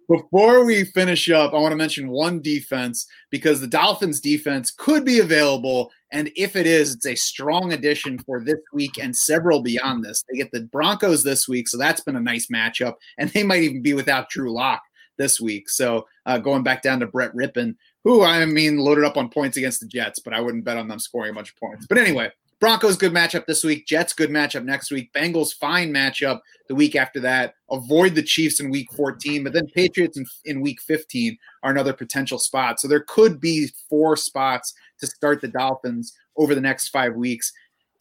Before 0.08 0.64
we 0.64 0.84
finish 0.84 1.30
up, 1.30 1.54
I 1.54 1.58
want 1.58 1.70
to 1.70 1.76
mention 1.76 2.08
one 2.08 2.42
defense 2.42 3.06
because 3.30 3.60
the 3.60 3.68
Dolphins 3.68 4.20
defense 4.20 4.72
could 4.72 5.04
be 5.04 5.20
available. 5.20 5.92
And 6.10 6.32
if 6.34 6.56
it 6.56 6.66
is, 6.66 6.96
it's 6.96 7.06
a 7.06 7.14
strong 7.14 7.72
addition 7.72 8.18
for 8.18 8.42
this 8.42 8.58
week 8.72 8.98
and 9.00 9.16
several 9.16 9.62
beyond 9.62 10.04
this. 10.04 10.24
They 10.28 10.36
get 10.36 10.50
the 10.50 10.62
Broncos 10.62 11.22
this 11.22 11.46
week, 11.46 11.68
so 11.68 11.78
that's 11.78 12.00
been 12.00 12.16
a 12.16 12.20
nice 12.20 12.48
matchup. 12.48 12.94
And 13.18 13.30
they 13.30 13.44
might 13.44 13.62
even 13.62 13.82
be 13.82 13.94
without 13.94 14.28
Drew 14.30 14.52
Lock 14.52 14.82
this 15.16 15.40
week. 15.40 15.68
So 15.68 16.08
uh, 16.26 16.38
going 16.38 16.64
back 16.64 16.82
down 16.82 16.98
to 17.00 17.06
Brett 17.06 17.32
Rypien, 17.32 17.76
who 18.02 18.24
I 18.24 18.44
mean 18.46 18.78
loaded 18.78 19.04
up 19.04 19.16
on 19.16 19.28
points 19.28 19.58
against 19.58 19.78
the 19.78 19.86
Jets, 19.86 20.18
but 20.18 20.34
I 20.34 20.40
wouldn't 20.40 20.64
bet 20.64 20.76
on 20.76 20.88
them 20.88 20.98
scoring 20.98 21.30
a 21.30 21.34
bunch 21.34 21.50
of 21.50 21.56
points. 21.56 21.86
But 21.86 21.98
anyway, 21.98 22.32
Broncos 22.60 22.98
good 22.98 23.12
matchup 23.12 23.46
this 23.46 23.64
week. 23.64 23.86
Jets 23.86 24.12
good 24.12 24.28
matchup 24.28 24.64
next 24.64 24.90
week. 24.90 25.12
Bengals 25.14 25.54
fine 25.54 25.92
matchup 25.92 26.40
the 26.68 26.74
week 26.74 26.94
after 26.94 27.18
that. 27.20 27.54
Avoid 27.70 28.14
the 28.14 28.22
Chiefs 28.22 28.60
in 28.60 28.70
week 28.70 28.92
14, 28.92 29.42
but 29.42 29.54
then 29.54 29.66
Patriots 29.74 30.18
in, 30.18 30.26
in 30.44 30.60
week 30.60 30.80
15 30.82 31.38
are 31.62 31.70
another 31.70 31.94
potential 31.94 32.38
spot. 32.38 32.78
So 32.78 32.86
there 32.86 33.04
could 33.08 33.40
be 33.40 33.70
four 33.88 34.14
spots 34.14 34.74
to 35.00 35.06
start 35.06 35.40
the 35.40 35.48
Dolphins 35.48 36.14
over 36.36 36.54
the 36.54 36.60
next 36.60 36.88
five 36.88 37.14
weeks. 37.14 37.50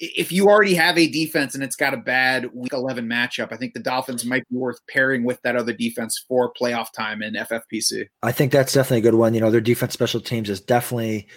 If 0.02 0.32
you 0.32 0.48
already 0.48 0.76
have 0.76 0.98
a 0.98 1.10
defense 1.10 1.56
and 1.56 1.64
it's 1.64 1.76
got 1.76 1.94
a 1.94 1.98
bad 1.98 2.50
week 2.54 2.74
11 2.74 3.08
matchup, 3.08 3.54
I 3.54 3.58
think 3.58 3.74
the 3.74 3.82
Dolphins 3.82 4.26
might 4.26 4.48
be 4.50 4.58
worth 4.58 4.80
pairing 4.90 5.24
with 5.24 5.42
that 5.44 5.56
other 5.56 5.74
defense 5.74 6.24
for 6.28 6.54
playoff 6.54 6.92
time 6.94 7.22
in 7.22 7.34
FFPC. 7.34 8.08
I 8.24 8.34
think 8.34 8.52
that's 8.52 8.74
definitely 8.74 9.00
a 9.00 9.12
good 9.12 9.16
one. 9.18 9.34
You 9.34 9.42
know, 9.42 9.52
their 9.52 9.62
defense 9.62 9.94
special 9.94 10.20
teams 10.20 10.50
is 10.50 10.60
definitely 10.60 11.28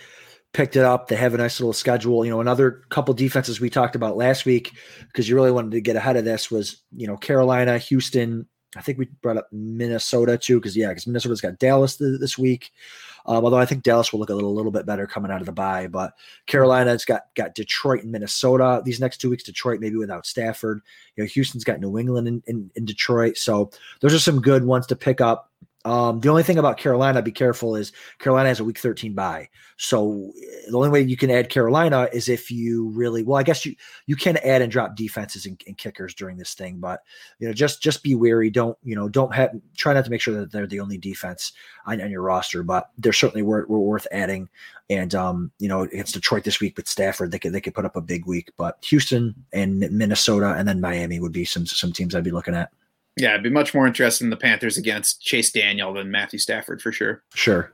picked 0.52 0.76
it 0.76 0.84
up. 0.84 1.08
They 1.08 1.16
have 1.16 1.34
a 1.34 1.38
nice 1.38 1.60
little 1.60 1.72
schedule. 1.72 2.24
You 2.24 2.30
know, 2.30 2.40
another 2.40 2.82
couple 2.90 3.14
defenses 3.14 3.60
we 3.60 3.70
talked 3.70 3.96
about 3.96 4.16
last 4.16 4.44
week 4.44 4.72
because 5.06 5.28
you 5.28 5.34
really 5.34 5.50
wanted 5.50 5.72
to 5.72 5.80
get 5.80 5.96
ahead 5.96 6.16
of 6.16 6.24
this 6.24 6.50
was, 6.50 6.82
you 6.94 7.06
know, 7.06 7.16
Carolina, 7.16 7.78
Houston. 7.78 8.46
I 8.76 8.80
think 8.80 8.98
we 8.98 9.06
brought 9.20 9.36
up 9.36 9.48
Minnesota 9.52 10.38
too 10.38 10.58
because 10.58 10.76
yeah, 10.76 10.88
because 10.88 11.06
Minnesota's 11.06 11.42
got 11.42 11.58
Dallas 11.58 11.96
th- 11.96 12.20
this 12.20 12.38
week. 12.38 12.70
Um, 13.24 13.44
although 13.44 13.58
I 13.58 13.66
think 13.66 13.82
Dallas 13.82 14.12
will 14.12 14.20
look 14.20 14.30
a 14.30 14.34
little, 14.34 14.54
little 14.54 14.72
bit 14.72 14.86
better 14.86 15.06
coming 15.06 15.30
out 15.30 15.40
of 15.40 15.46
the 15.46 15.52
bye, 15.52 15.86
but 15.86 16.14
Carolina's 16.46 17.04
got 17.04 17.22
got 17.36 17.54
Detroit 17.54 18.02
and 18.02 18.10
Minnesota 18.10 18.82
these 18.84 18.98
next 18.98 19.18
two 19.18 19.30
weeks. 19.30 19.44
Detroit 19.44 19.80
maybe 19.80 19.96
without 19.96 20.26
Stafford. 20.26 20.80
You 21.16 21.22
know, 21.22 21.28
Houston's 21.28 21.64
got 21.64 21.80
New 21.80 21.98
England 21.98 22.42
in, 22.46 22.70
in 22.74 22.84
Detroit, 22.84 23.36
so 23.36 23.70
those 24.00 24.14
are 24.14 24.18
some 24.18 24.40
good 24.40 24.64
ones 24.64 24.86
to 24.86 24.96
pick 24.96 25.20
up. 25.20 25.51
Um, 25.84 26.20
the 26.20 26.28
only 26.28 26.44
thing 26.44 26.58
about 26.58 26.78
Carolina, 26.78 27.22
be 27.22 27.32
careful, 27.32 27.74
is 27.74 27.92
Carolina 28.20 28.48
has 28.48 28.60
a 28.60 28.64
week 28.64 28.78
13 28.78 29.14
bye. 29.14 29.48
So 29.78 30.30
the 30.68 30.76
only 30.76 30.90
way 30.90 31.00
you 31.00 31.16
can 31.16 31.30
add 31.30 31.48
Carolina 31.48 32.08
is 32.12 32.28
if 32.28 32.52
you 32.52 32.90
really 32.90 33.24
well, 33.24 33.36
I 33.36 33.42
guess 33.42 33.66
you 33.66 33.74
you 34.06 34.14
can 34.14 34.36
add 34.38 34.62
and 34.62 34.70
drop 34.70 34.94
defenses 34.94 35.44
and, 35.44 35.60
and, 35.66 35.76
kickers 35.76 36.14
during 36.14 36.36
this 36.36 36.54
thing, 36.54 36.78
but 36.78 37.00
you 37.40 37.48
know, 37.48 37.52
just 37.52 37.82
just 37.82 38.04
be 38.04 38.14
wary. 38.14 38.48
Don't 38.48 38.78
you 38.84 38.94
know? 38.94 39.08
Don't 39.08 39.34
have 39.34 39.50
try 39.76 39.92
not 39.92 40.04
to 40.04 40.10
make 40.10 40.20
sure 40.20 40.38
that 40.38 40.52
they're 40.52 40.68
the 40.68 40.78
only 40.78 40.98
defense 40.98 41.52
on, 41.84 42.00
on 42.00 42.12
your 42.12 42.22
roster, 42.22 42.62
but 42.62 42.90
they're 42.98 43.12
certainly 43.12 43.42
worth, 43.42 43.68
worth 43.68 44.06
adding. 44.12 44.48
And 44.88 45.12
um, 45.16 45.50
you 45.58 45.68
know, 45.68 45.88
it's 45.90 46.12
Detroit 46.12 46.44
this 46.44 46.60
week 46.60 46.76
with 46.76 46.88
Stafford. 46.88 47.32
They 47.32 47.40
could 47.40 47.52
they 47.52 47.60
could 47.60 47.74
put 47.74 47.86
up 47.86 47.96
a 47.96 48.00
big 48.00 48.24
week, 48.26 48.52
but 48.56 48.78
Houston 48.84 49.34
and 49.52 49.80
Minnesota 49.90 50.54
and 50.56 50.68
then 50.68 50.80
Miami 50.80 51.18
would 51.18 51.32
be 51.32 51.44
some 51.44 51.66
some 51.66 51.92
teams 51.92 52.14
I'd 52.14 52.22
be 52.22 52.30
looking 52.30 52.54
at. 52.54 52.70
Yeah, 53.16 53.34
I'd 53.34 53.42
be 53.42 53.50
much 53.50 53.74
more 53.74 53.86
interested 53.86 54.24
in 54.24 54.30
the 54.30 54.36
Panthers 54.36 54.78
against 54.78 55.20
Chase 55.20 55.52
Daniel 55.52 55.92
than 55.92 56.10
Matthew 56.10 56.38
Stafford 56.38 56.80
for 56.80 56.92
sure. 56.92 57.22
Sure. 57.34 57.70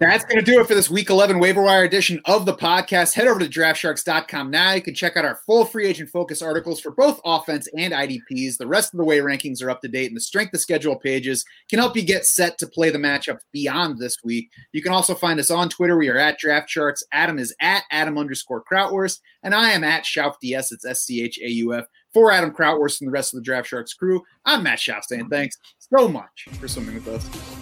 That's 0.00 0.24
going 0.24 0.44
to 0.44 0.50
do 0.50 0.60
it 0.60 0.66
for 0.66 0.74
this 0.74 0.90
week 0.90 1.10
11 1.10 1.38
waiver 1.38 1.62
wire 1.62 1.84
edition 1.84 2.20
of 2.24 2.44
the 2.44 2.54
podcast. 2.54 3.14
Head 3.14 3.28
over 3.28 3.38
to 3.38 3.46
draftsharks.com 3.46 4.50
now. 4.50 4.72
You 4.72 4.82
can 4.82 4.94
check 4.94 5.16
out 5.16 5.24
our 5.24 5.38
full 5.46 5.64
free 5.64 5.86
agent 5.86 6.10
focus 6.10 6.42
articles 6.42 6.80
for 6.80 6.90
both 6.90 7.20
offense 7.24 7.68
and 7.78 7.92
IDPs. 7.92 8.56
The 8.56 8.66
rest 8.66 8.92
of 8.92 8.98
the 8.98 9.04
way 9.04 9.18
rankings 9.18 9.62
are 9.62 9.70
up 9.70 9.80
to 9.82 9.88
date, 9.88 10.08
and 10.08 10.16
the 10.16 10.20
strength 10.20 10.52
of 10.54 10.60
schedule 10.60 10.96
pages 10.96 11.44
can 11.70 11.78
help 11.78 11.96
you 11.96 12.02
get 12.02 12.26
set 12.26 12.58
to 12.58 12.66
play 12.66 12.90
the 12.90 12.98
matchups 12.98 13.42
beyond 13.52 14.00
this 14.00 14.16
week. 14.24 14.50
You 14.72 14.82
can 14.82 14.92
also 14.92 15.14
find 15.14 15.38
us 15.38 15.52
on 15.52 15.68
Twitter. 15.68 15.96
We 15.96 16.08
are 16.08 16.18
at 16.18 16.40
DraftSharks. 16.40 17.04
Adam 17.12 17.38
is 17.38 17.54
at 17.60 17.84
Adam 17.92 18.18
underscore 18.18 18.64
Krautwurst, 18.64 19.20
and 19.44 19.54
I 19.54 19.70
am 19.70 19.84
at 19.84 20.02
Schauf 20.02 20.34
DS. 20.40 20.72
It's 20.72 20.84
S 20.84 21.04
C 21.04 21.22
H 21.22 21.38
A 21.40 21.48
U 21.48 21.74
F. 21.74 21.84
For 22.12 22.30
Adam 22.30 22.52
Krautwurst 22.52 23.00
and 23.00 23.08
the 23.08 23.12
rest 23.12 23.32
of 23.32 23.38
the 23.38 23.44
Draft 23.44 23.68
Sharks 23.68 23.94
crew, 23.94 24.22
I'm 24.44 24.62
Matt 24.62 24.78
Schauf 24.78 25.04
saying 25.04 25.28
thanks 25.28 25.56
so 25.78 26.08
much 26.08 26.48
for 26.60 26.68
swimming 26.68 26.94
with 26.94 27.08
us. 27.08 27.61